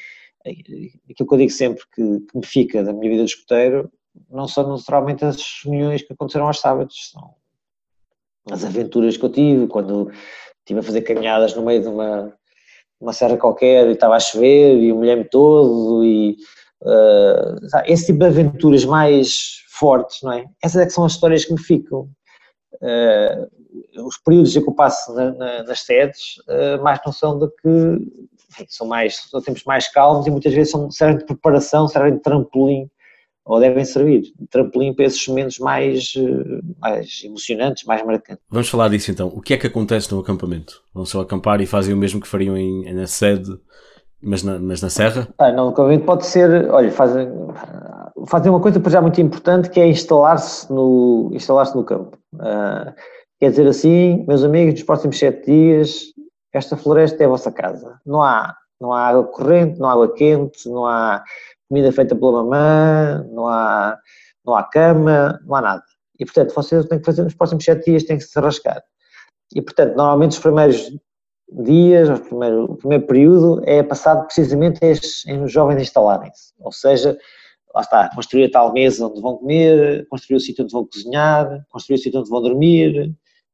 [0.45, 3.91] aquilo que eu digo sempre que, que me fica da minha vida de escoteiro,
[4.29, 7.33] não são naturalmente as reuniões que aconteceram aos sábados, são
[8.51, 10.11] as aventuras que eu tive, quando
[10.59, 12.31] estive a fazer caminhadas no meio de uma,
[13.01, 16.37] uma serra qualquer e estava a chover e molhei-me todo e
[16.79, 20.45] Uh, esse tipo de aventuras mais fortes, não é?
[20.63, 22.07] Essas é que são as histórias que me ficam.
[22.81, 27.49] Uh, os períodos que eu passo na, na, nas sedes, uh, mais não são do
[27.49, 27.69] que
[28.49, 32.15] enfim, são mais, são tempos mais calmos e muitas vezes são, servem de preparação, servem
[32.15, 32.89] de trampolim,
[33.45, 36.13] ou devem servir de trampolim para esses momentos mais,
[36.79, 38.43] mais emocionantes, mais marcantes.
[38.49, 39.27] Vamos falar disso então.
[39.29, 40.81] O que é que acontece no acampamento?
[40.93, 43.57] Vão só acampar e fazem o mesmo que fariam em, na sede
[44.21, 45.27] mas na, mas na Serra?
[45.37, 47.29] Ah, não, no pode ser, olha, fazem,
[48.25, 52.17] fazem uma coisa já muito importante que é instalar-se no, instalar no campo.
[52.33, 52.93] Uh,
[53.39, 56.05] quer dizer assim, meus amigos, nos próximos sete dias,
[56.53, 57.99] esta floresta é a vossa casa.
[58.05, 61.23] Não há, não há água corrente, não há água quente, não há
[61.69, 63.97] comida feita pela mamã, não há,
[64.45, 65.83] não há cama, não há nada.
[66.19, 68.81] E portanto, vocês têm que fazer nos próximos sete dias, têm que se rascar.
[69.53, 70.91] E portanto, normalmente os primeiros
[71.63, 77.17] dias, o primeiro, o primeiro período é passado precisamente em os jovens instalarem-se, ou seja,
[77.77, 81.63] lá está, construir a tal mesa onde vão comer, construir o sítio onde vão cozinhar,
[81.69, 83.13] construir o sítio onde vão dormir,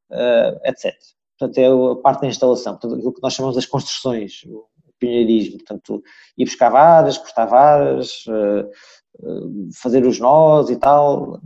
[0.10, 0.94] uh, eh, etc.
[1.38, 4.66] Portanto, é a parte da instalação, portanto, aquilo que nós chamamos das construções, o
[4.98, 6.02] pioneirismo, portanto,
[6.38, 8.70] ir buscar varas, cortar varas, uh,
[9.82, 11.41] fazer os nós e tal,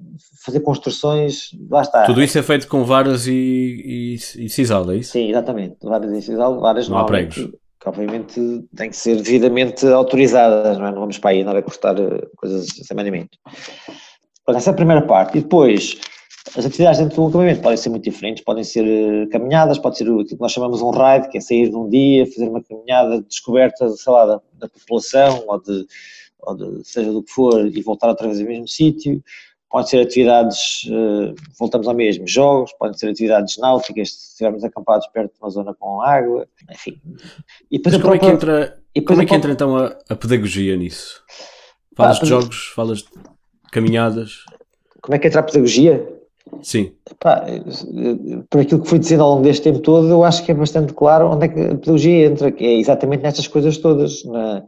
[0.46, 2.06] fazer construções, lá está.
[2.06, 5.14] Tudo isso é feito com varas e, e, e sisal, é isso?
[5.14, 7.50] Sim, exatamente, varas e sisal, varas não há pregos.
[7.88, 10.92] Que, obviamente têm que ser devidamente autorizadas, não é?
[10.92, 13.38] Não vamos para aí andar a cortar eh, coisas sem mandamento.
[14.50, 15.38] Essa é a primeira parte.
[15.38, 15.98] E depois,
[16.56, 20.04] as atividades dentro do acampamento podem ser muito diferentes, podem ser eh, caminhadas, pode ser
[20.04, 23.28] aquilo que nós chamamos um ride, que é sair num dia, fazer uma caminhada de
[23.28, 25.86] descoberta, sei lá, da, da população, ou de,
[26.40, 29.22] ou de, seja do que for, e voltar outra vez ao mesmo sítio.
[29.70, 35.08] Pode ser atividades, eh, voltamos ao mesmo, jogos, podem ser atividades náuticas, se estivermos acampados
[35.08, 37.02] perto de uma zona com água, enfim.
[37.70, 40.16] E depois Mas como, própria, é que entra, como é que entra então a, a
[40.16, 41.22] pedagogia nisso?
[41.98, 43.10] Falas ah, de jogos, falas de
[43.72, 44.46] caminhadas.
[45.02, 46.18] Como é que entra a pedagogia?
[46.62, 46.94] Sim.
[47.20, 47.46] Pá,
[48.50, 50.94] por aquilo que fui dizendo ao longo deste tempo todo, eu acho que é bastante
[50.94, 54.24] claro onde é que a pedagogia entra, que é exatamente nestas coisas todas.
[54.24, 54.64] Na,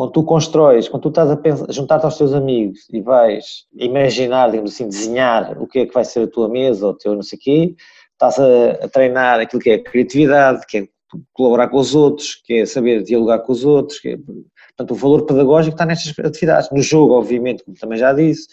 [0.00, 1.38] quando tu constróis, quando tu estás a,
[1.70, 6.06] juntar-te aos teus amigos e vais imaginar, digamos assim, desenhar o que é que vai
[6.06, 7.74] ser a tua mesa ou o teu não sei o quê,
[8.12, 10.88] estás a, a treinar aquilo que é criatividade, que é
[11.34, 14.94] colaborar com os outros, que é saber dialogar com os outros, que é, portanto o
[14.94, 16.70] valor pedagógico está nestas atividades.
[16.70, 18.48] No jogo, obviamente, como também já disse,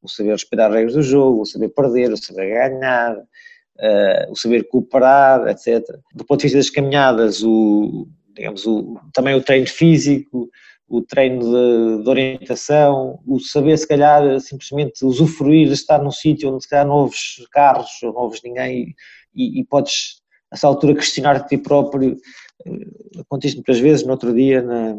[0.00, 4.36] o saber respeitar as regras do jogo, o saber perder, o saber ganhar, uh, o
[4.36, 5.84] saber cooperar, etc.
[6.14, 8.06] Do ponto de vista das caminhadas, o,
[8.36, 10.48] digamos, o, também o treino físico,
[10.92, 16.52] o treino de, de, orientação, o saber se calhar simplesmente usufruir de estar num sítio
[16.52, 18.94] onde se calhar novos carros ou novos ninguém
[19.34, 20.20] e, e podes
[20.50, 22.12] a essa altura questionar-te ti próprio,
[22.66, 24.98] uh, acontece muitas vezes, no outro dia na,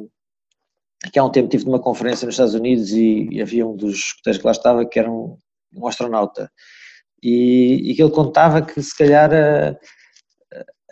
[1.12, 3.94] que há um tempo tive numa conferência nos Estados Unidos e, e havia um dos
[3.94, 5.38] escuteiros que lá estava que era um,
[5.76, 6.52] um astronauta.
[7.22, 9.78] E, e, que ele contava que se calhar a,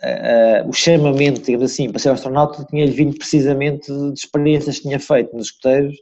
[0.03, 4.99] a, o chamamento, digamos assim, para ser astronauta tinha-lhe vindo precisamente de experiências que tinha
[4.99, 5.95] feito nos escuteiros,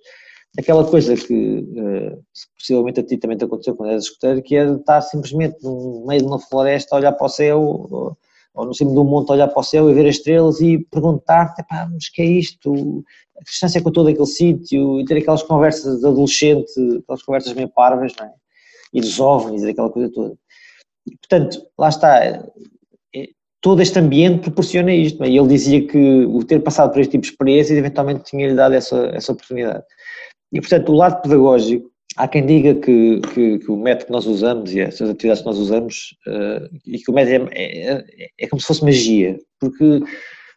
[0.58, 2.24] aquela coisa que uh,
[2.58, 6.22] possivelmente a ti também te aconteceu quando eras escuteiro, que é estar simplesmente no meio
[6.22, 8.18] de uma floresta a olhar para o céu ou,
[8.54, 10.60] ou no cimo de um monte a olhar para o céu e ver as estrelas
[10.60, 13.04] e perguntar-te, mas que é isto?
[13.40, 16.72] a distância com todo aquele sítio e ter aquelas conversas de adolescente,
[17.02, 18.32] aquelas conversas meio parvas, não é?
[18.94, 20.36] E dos ovnis, aquela coisa toda.
[21.22, 22.44] Portanto, lá está,
[23.62, 25.30] todo este ambiente proporciona isto, é?
[25.30, 28.74] e ele dizia que o ter passado por este tipo de experiências eventualmente tinha-lhe dado
[28.74, 29.84] essa, essa oportunidade.
[30.52, 34.26] E, portanto, o lado pedagógico, há quem diga que, que, que, o método que nós
[34.26, 38.48] usamos e essas atividades que nós usamos, uh, e que o método é, é, é,
[38.48, 40.02] como se fosse magia, porque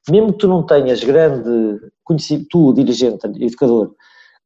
[0.09, 3.95] mesmo que tu não tenhas grande conhecimento, tu, dirigente, educador,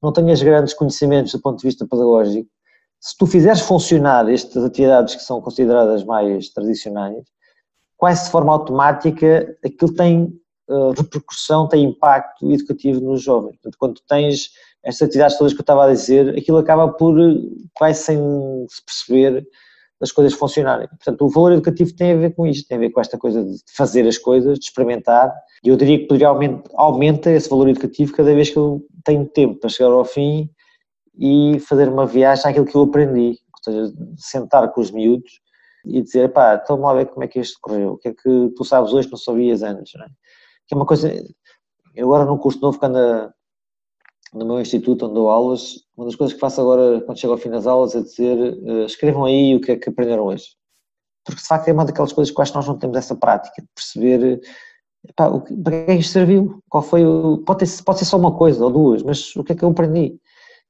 [0.03, 2.49] não tenhas grandes conhecimentos do ponto de vista pedagógico,
[3.01, 7.25] se tu fizeres funcionar estas atividades que são consideradas mais tradicionais,
[7.97, 10.25] quase de forma automática aquilo tem
[10.69, 13.53] uh, repercussão, tem impacto educativo nos jovens.
[13.53, 14.51] Portanto, quando tens
[14.85, 17.17] estas atividades todas que eu estava a dizer, aquilo acaba por,
[17.75, 18.19] quase sem
[18.69, 19.47] se perceber,
[20.01, 20.89] das coisas funcionarem.
[20.89, 23.43] Portanto, o valor educativo tem a ver com isto, tem a ver com esta coisa
[23.43, 25.33] de fazer as coisas, de experimentar.
[25.65, 29.27] E eu diria que poderia aumentar, aumenta esse valor educativo cada vez que eu tenho
[29.27, 30.51] tempo para chegar ao fim
[31.19, 33.39] e fazer uma viagem àquilo que eu aprendi.
[33.67, 35.41] Ou seja, sentar com os miúdos
[35.87, 38.53] e dizer, pá, então lá ver como é que isto correu, o que é que
[38.57, 40.09] tu sabes hoje que não sabias antes, não é?
[40.67, 41.13] Que é uma coisa,
[41.95, 43.33] eu agora num curso novo que anda
[44.35, 47.39] no meu instituto onde dou aulas, uma das coisas que faço agora quando chego ao
[47.39, 50.47] fim das aulas é dizer uh, escrevam aí o que é que aprenderam hoje.
[51.25, 54.41] Porque de facto é uma daquelas coisas que nós não temos essa prática, de perceber
[55.09, 57.39] epá, o que, para é que isto serviu, qual foi o.
[57.39, 59.71] Pode, ter, pode ser só uma coisa ou duas, mas o que é que eu
[59.71, 60.21] aprendi?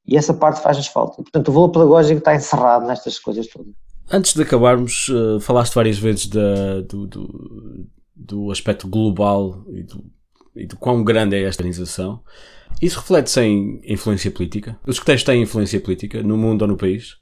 [0.06, 1.16] E essa parte faz-nos falta.
[1.16, 3.74] Portanto, o valor pedagógico está encerrado nestas coisas todas.
[4.10, 10.04] Antes de acabarmos, uh, falaste várias vezes da, do, do, do aspecto global e do,
[10.54, 12.20] e do quão grande é esta organização.
[12.80, 14.78] Isso reflete-se em influência política?
[14.86, 17.16] Os escuteiros têm influência política no mundo ou no país?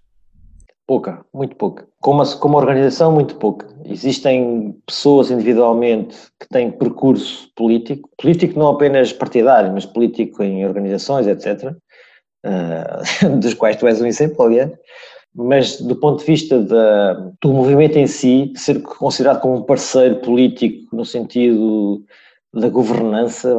[0.86, 1.88] Pouca, muito pouca.
[2.00, 3.66] Como, como organização, muito pouca.
[3.86, 11.26] Existem pessoas individualmente que têm percurso político, político não apenas partidário, mas político em organizações,
[11.26, 11.78] etc., uh,
[12.44, 14.70] eh, dos quais tu és um exemplo, aliás.
[15.34, 20.20] Mas do ponto de vista da, do movimento em si, ser considerado como um parceiro
[20.20, 22.04] político no sentido
[22.52, 23.52] da governança,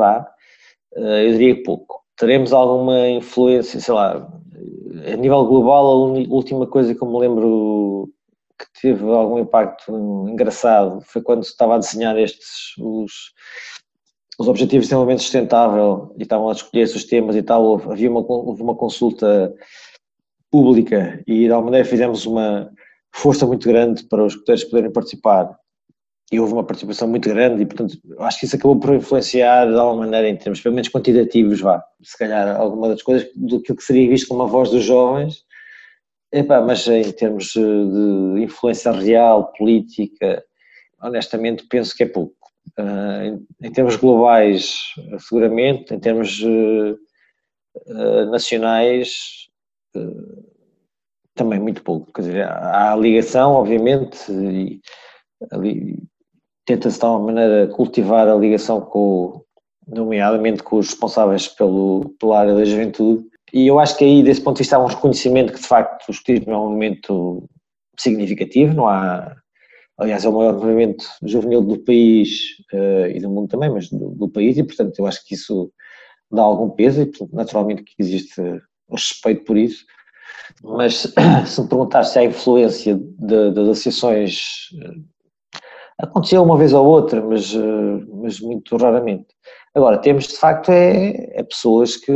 [0.96, 2.02] eh, eu diria pouco.
[2.18, 4.26] Teremos alguma influência, sei lá,
[5.06, 8.10] a nível global, a última coisa que eu me lembro
[8.58, 9.92] que teve algum impacto
[10.30, 13.34] engraçado foi quando estava a desenhar estes, os,
[14.40, 18.22] os Objetivos de Desenvolvimento Sustentável e estavam a escolher os temas e tal, havia uma,
[18.22, 19.54] uma consulta
[20.56, 22.72] pública e de alguma maneira fizemos uma
[23.12, 25.54] força muito grande para os escuteiros poderem participar.
[26.32, 29.78] E houve uma participação muito grande e, portanto, acho que isso acabou por influenciar de
[29.78, 33.76] alguma maneira em termos, pelo menos quantitativos, vá, se calhar alguma das coisas do que
[33.82, 35.44] seria visto como a voz dos jovens,
[36.32, 40.42] epá, mas em termos de influência real, política,
[41.02, 42.34] honestamente penso que é pouco.
[42.80, 44.78] Uh, em, termos globais,
[45.20, 49.46] seguramente, em termos uh, nacionais,
[51.34, 52.12] Também muito pouco.
[52.14, 54.80] Quer dizer, há a ligação, obviamente, e
[56.66, 59.44] tenta-se de alguma maneira cultivar a ligação com,
[59.88, 63.26] nomeadamente com os responsáveis pelo, pela área da juventude.
[63.54, 66.08] E eu acho que aí, desse ponto de vista, há um reconhecimento que, de facto,
[66.08, 67.48] o escotismo é um movimento
[67.98, 69.36] significativo, não há
[69.98, 74.10] aliás é o maior movimento juvenil do país uh, e do mundo também, mas do,
[74.12, 75.72] do, país, e portanto eu acho que isso
[76.32, 78.42] dá algum peso e naturalmente que existe
[78.90, 79.86] respeito por isso.
[80.64, 81.14] Mas
[81.48, 85.04] se me perguntar se há influência de, das associações, uh,
[86.00, 89.28] aconteceu uma vez ou outra, mas, uh, mas muito raramente.
[89.74, 92.14] Agora, temos de facto é, é, pessoas que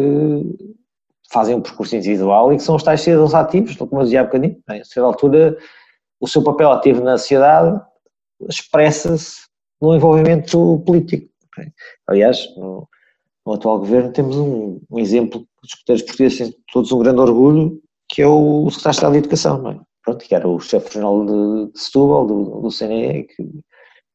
[1.32, 4.24] fazem um percurso individual e que são os tais cidadãos ativos, como eu dizia há
[4.24, 5.58] bocadinho, a certa altura
[6.20, 7.80] o seu papel ativo na sociedade
[8.50, 9.48] expressa-se
[9.82, 11.30] no envolvimento político.
[12.08, 12.88] Aliás, no,
[13.46, 17.20] no, atual governo temos um, um exemplo que os escuteiros portugueses têm todos um grande
[17.20, 17.80] orgulho,
[18.10, 19.80] que é o secretário de Estado de Educação, não é?
[20.04, 23.48] Pronto, que era o chefe-jornal de, de Setúbal, do, do CNE, que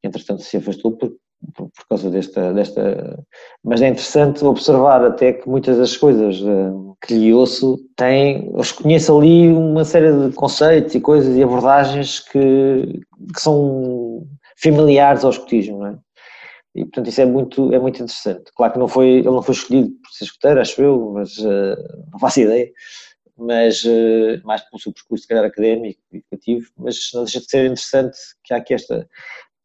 [0.03, 1.13] entretanto se afastou por,
[1.55, 3.25] por, por, causa desta, desta...
[3.63, 8.51] Mas é interessante observar até que muitas das coisas uh, que lhe ouço têm...
[8.53, 13.01] Eu conheço ali uma série de conceitos e coisas e abordagens que,
[13.35, 14.27] que são
[14.57, 15.99] familiares ao escotismo, não é?
[16.75, 18.51] E, portanto, isso é muito, é muito interessante.
[18.57, 21.77] Claro que não foi, ele não foi escolhido por ser escoteiro, acho eu, mas uh,
[22.13, 22.69] não faço ideia.
[23.37, 27.47] Mas, uh, mais pelo seu percurso, se calhar, académico e educativo, mas não deixa de
[27.47, 29.09] ser interessante que há aqui esta...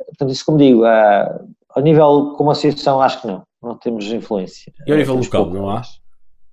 [0.06, 3.44] Portanto, isso como digo, há, ao nível como associação, acho que não.
[3.62, 4.72] Não temos influência.
[4.88, 5.82] E ao nível local, pouco, não há?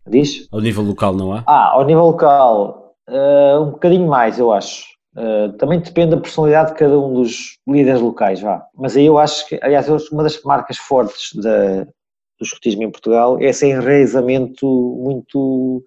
[0.09, 0.49] Diz?
[0.51, 1.45] Ao nível local, não há?
[1.47, 4.96] Ah, ao nível local, uh, um bocadinho mais, eu acho.
[5.17, 8.67] Uh, também depende da personalidade de cada um dos líderes locais, vá.
[8.75, 13.41] Mas aí eu acho que, aliás, uma das marcas fortes da, do escotismo em Portugal
[13.41, 15.83] é esse enraizamento muito,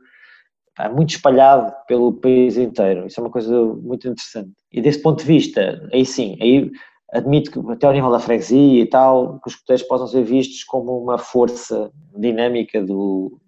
[0.91, 3.05] muito espalhado pelo país inteiro.
[3.05, 4.51] Isso é uma coisa muito interessante.
[4.71, 6.71] E desse ponto de vista, aí sim, aí
[7.11, 10.63] admito que até ao nível da freguesia e tal, que os escuteiros possam ser vistos
[10.63, 13.39] como uma força dinâmica do,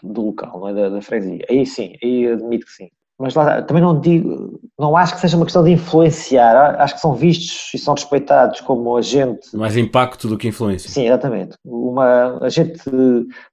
[0.00, 0.74] do local, não é?
[0.74, 1.44] Da, da freguesia.
[1.50, 2.88] Aí sim, aí admito que sim.
[3.18, 7.00] Mas lá, também não digo, não acho que seja uma questão de influenciar, acho que
[7.00, 9.56] são vistos e são respeitados como agente.
[9.56, 10.90] Mais impacto do que influência.
[10.90, 11.56] Sim, exatamente.
[11.64, 12.82] Uma agente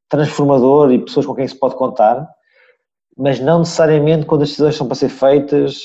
[0.10, 2.28] transformador e pessoas com quem se pode contar,
[3.16, 5.78] mas não necessariamente quando as decisões são para ser feitas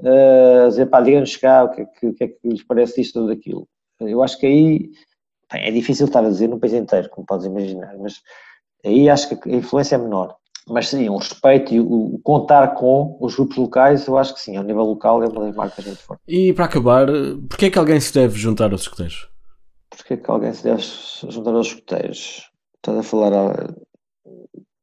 [0.00, 3.20] uh, dizer, pá, digam-nos cá o que, é que, que é que lhes parece disto
[3.20, 3.66] ou daquilo.
[4.00, 4.90] Eu acho que aí
[5.50, 8.20] bem, é difícil estar a dizer no país inteiro, como podes imaginar, mas
[8.84, 10.36] aí acho que a influência é menor.
[10.68, 14.56] Mas sim, o respeito e o, contar com os grupos locais, eu acho que sim,
[14.56, 16.24] ao nível local é uma das marcas muito fortes.
[16.26, 17.06] E para acabar,
[17.48, 19.28] porquê é que alguém se deve juntar aos escuteiros?
[19.90, 20.82] Porquê é que alguém se deve
[21.28, 22.50] juntar aos escuteiros?
[22.76, 23.74] Estás a falar a,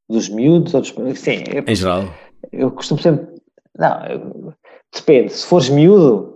[0.07, 0.93] dos miúdos ou dos...
[1.19, 2.03] Sim, é, em geral.
[2.51, 3.27] Eu costumo sempre...
[3.77, 4.53] Não,
[4.93, 6.30] Depende, se fores miúdo,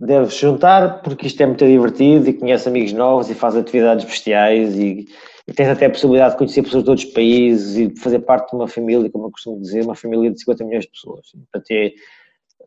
[0.00, 4.74] deves juntar porque isto é muito divertido e conhece amigos novos e faz atividades bestiais
[4.76, 5.06] e,
[5.46, 8.56] e, tens até a possibilidade de conhecer pessoas de outros países e fazer parte de
[8.56, 11.30] uma família, como eu costumo dizer, uma família de 50 milhões de pessoas.
[11.32, 11.92] Portanto, é,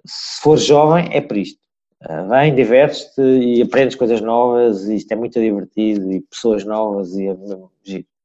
[0.05, 1.59] se fores jovem, é por isto.
[2.01, 7.15] Ah, vem, divertes-te e aprendes coisas novas e isto é muito divertido e pessoas novas
[7.15, 7.35] e é.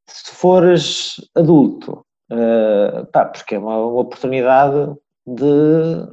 [0.06, 4.94] Se fores adulto, uh, pá, porque é uma, uma oportunidade
[5.27, 6.06] de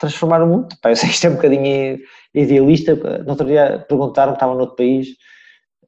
[0.00, 0.68] transformar o mundo.
[0.82, 1.98] Pá, eu sei que isto é um bocadinho
[2.34, 2.94] idealista.
[2.94, 5.08] No outro dia perguntaram-me, estava noutro país,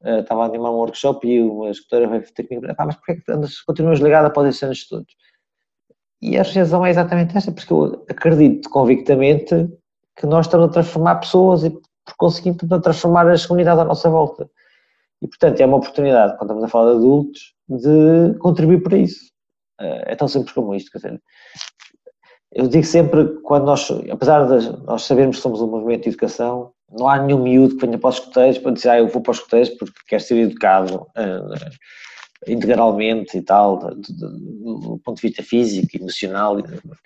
[0.02, 3.32] uh, estava a animar um workshop e uma escutora veio ter comigo, mas porquê que
[3.32, 5.12] andas, continuas ligada após esses anos todos?
[6.20, 9.68] E a razão é exatamente esta, porque eu acredito convictamente
[10.16, 14.08] que nós estamos a transformar pessoas e, por conseguinte, a transformar as comunidades à nossa
[14.08, 14.48] volta.
[15.20, 19.32] E, portanto, é uma oportunidade, quando estamos a falar de adultos, de contribuir para isso.
[19.80, 21.22] Uh, é tão simples como isto, quer dizer,
[22.54, 26.72] eu digo sempre, quando nós, apesar de nós sabermos que somos um movimento de educação,
[26.90, 29.30] não há nenhum miúdo que venha para os escuteiros para dizer, ah, eu vou para
[29.30, 35.28] os escuteiros porque quero ser educado uh, integralmente e tal, do, do, do, ponto de
[35.28, 36.58] vista físico, emocional.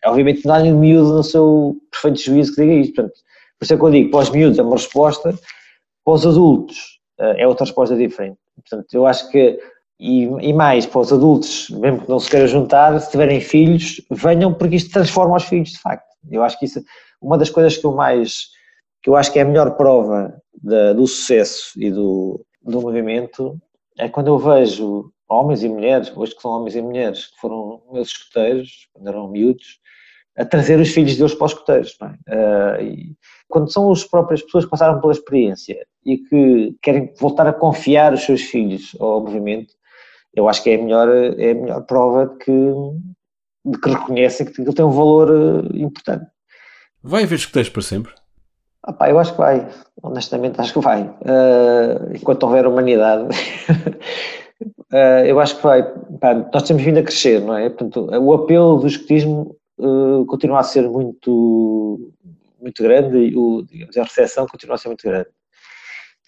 [0.05, 2.94] Obviamente não há nenhum miúdo no seu perfeito juízo que diga isto.
[2.94, 3.14] Portanto,
[3.59, 5.32] por isso é que eu digo, para os miúdos é uma resposta,
[6.05, 8.39] para os adultos uh, é outra resposta diferente.
[8.56, 9.59] Portanto, eu acho que
[9.98, 14.01] e, e, mais, para os adultos, mesmo que não se queiram juntar, se tiverem filhos,
[14.10, 16.06] venham porque isto transforma os filhos de facto.
[16.31, 16.82] Eu acho que isso,
[17.20, 18.48] uma das coisas que eu mais,
[19.02, 23.59] que eu acho que é a melhor prova da, do sucesso e do, do movimento
[23.98, 27.82] é quando eu vejo homens e mulheres, hoje que são homens e mulheres, que foram
[27.90, 29.81] meus escuteiros, quando eram miúdos,
[30.36, 31.98] a trazer os filhos deles para os escuteiros.
[32.28, 32.82] É?
[32.82, 33.16] Uh,
[33.48, 38.12] quando são as próprias pessoas que passaram pela experiência e que querem voltar a confiar
[38.12, 39.74] os seus filhos ao movimento,
[40.37, 42.73] eu acho que é a melhor, é a melhor prova de que,
[43.65, 46.27] de que reconhecem que aquilo tem um valor eh, importante.
[47.03, 48.13] Vai haver escuteiros para sempre?
[48.83, 49.67] Ah, pá, eu acho que vai,
[50.03, 51.03] honestamente acho que vai.
[51.03, 53.25] Uh, enquanto houver humanidade,
[54.93, 54.95] uh,
[55.27, 55.83] eu acho que vai.
[56.21, 57.69] Pá, nós temos vindo a crescer, não é?
[57.69, 62.13] Portanto, o apelo do escutismo uh, continua a ser muito,
[62.61, 65.29] muito grande e o, digamos, a recepção continua a ser muito grande.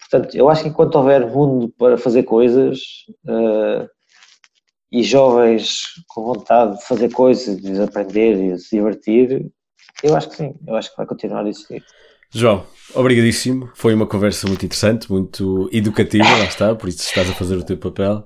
[0.09, 2.79] Portanto, eu acho que enquanto houver mundo para fazer coisas
[4.91, 9.51] e jovens com vontade de fazer coisas, de aprender e de se divertir,
[10.03, 11.83] eu acho que sim, eu acho que vai continuar a existir.
[12.31, 12.63] João,
[12.93, 13.71] obrigadíssimo.
[13.73, 17.63] Foi uma conversa muito interessante, muito educativa, lá está, por isso estás a fazer o
[17.63, 18.25] teu papel.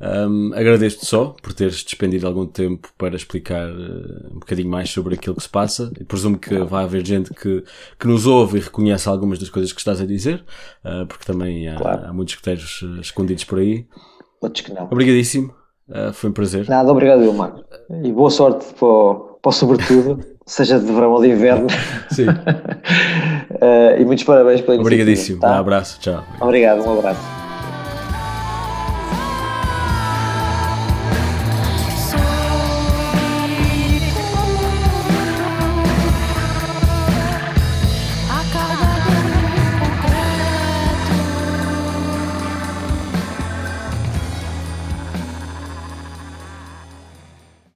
[0.00, 5.14] Um, Agradeço-te só por teres despendido algum tempo para explicar uh, um bocadinho mais sobre
[5.14, 5.92] aquilo que se passa.
[6.00, 7.62] E presumo que vai haver gente que,
[7.98, 10.44] que nos ouve e reconhece algumas das coisas que estás a dizer,
[10.84, 12.06] uh, porque também há, claro.
[12.06, 13.86] há muitos escuteiros uh, escondidos por aí.
[14.40, 14.86] Outros que não.
[14.86, 15.54] Obrigadíssimo.
[16.12, 16.68] Foi um prazer.
[16.68, 17.54] Nada, obrigado, Ilmar.
[18.02, 20.32] E boa sorte para o, para o sobretudo.
[20.46, 21.66] seja de verão ou de inverno.
[22.10, 22.28] Sim.
[22.28, 22.34] uh,
[24.00, 25.40] e muitos parabéns pela Obrigadíssimo.
[25.40, 25.56] Tá?
[25.56, 26.00] Um abraço.
[26.00, 26.22] Tchau.
[26.40, 27.41] Obrigado, um abraço.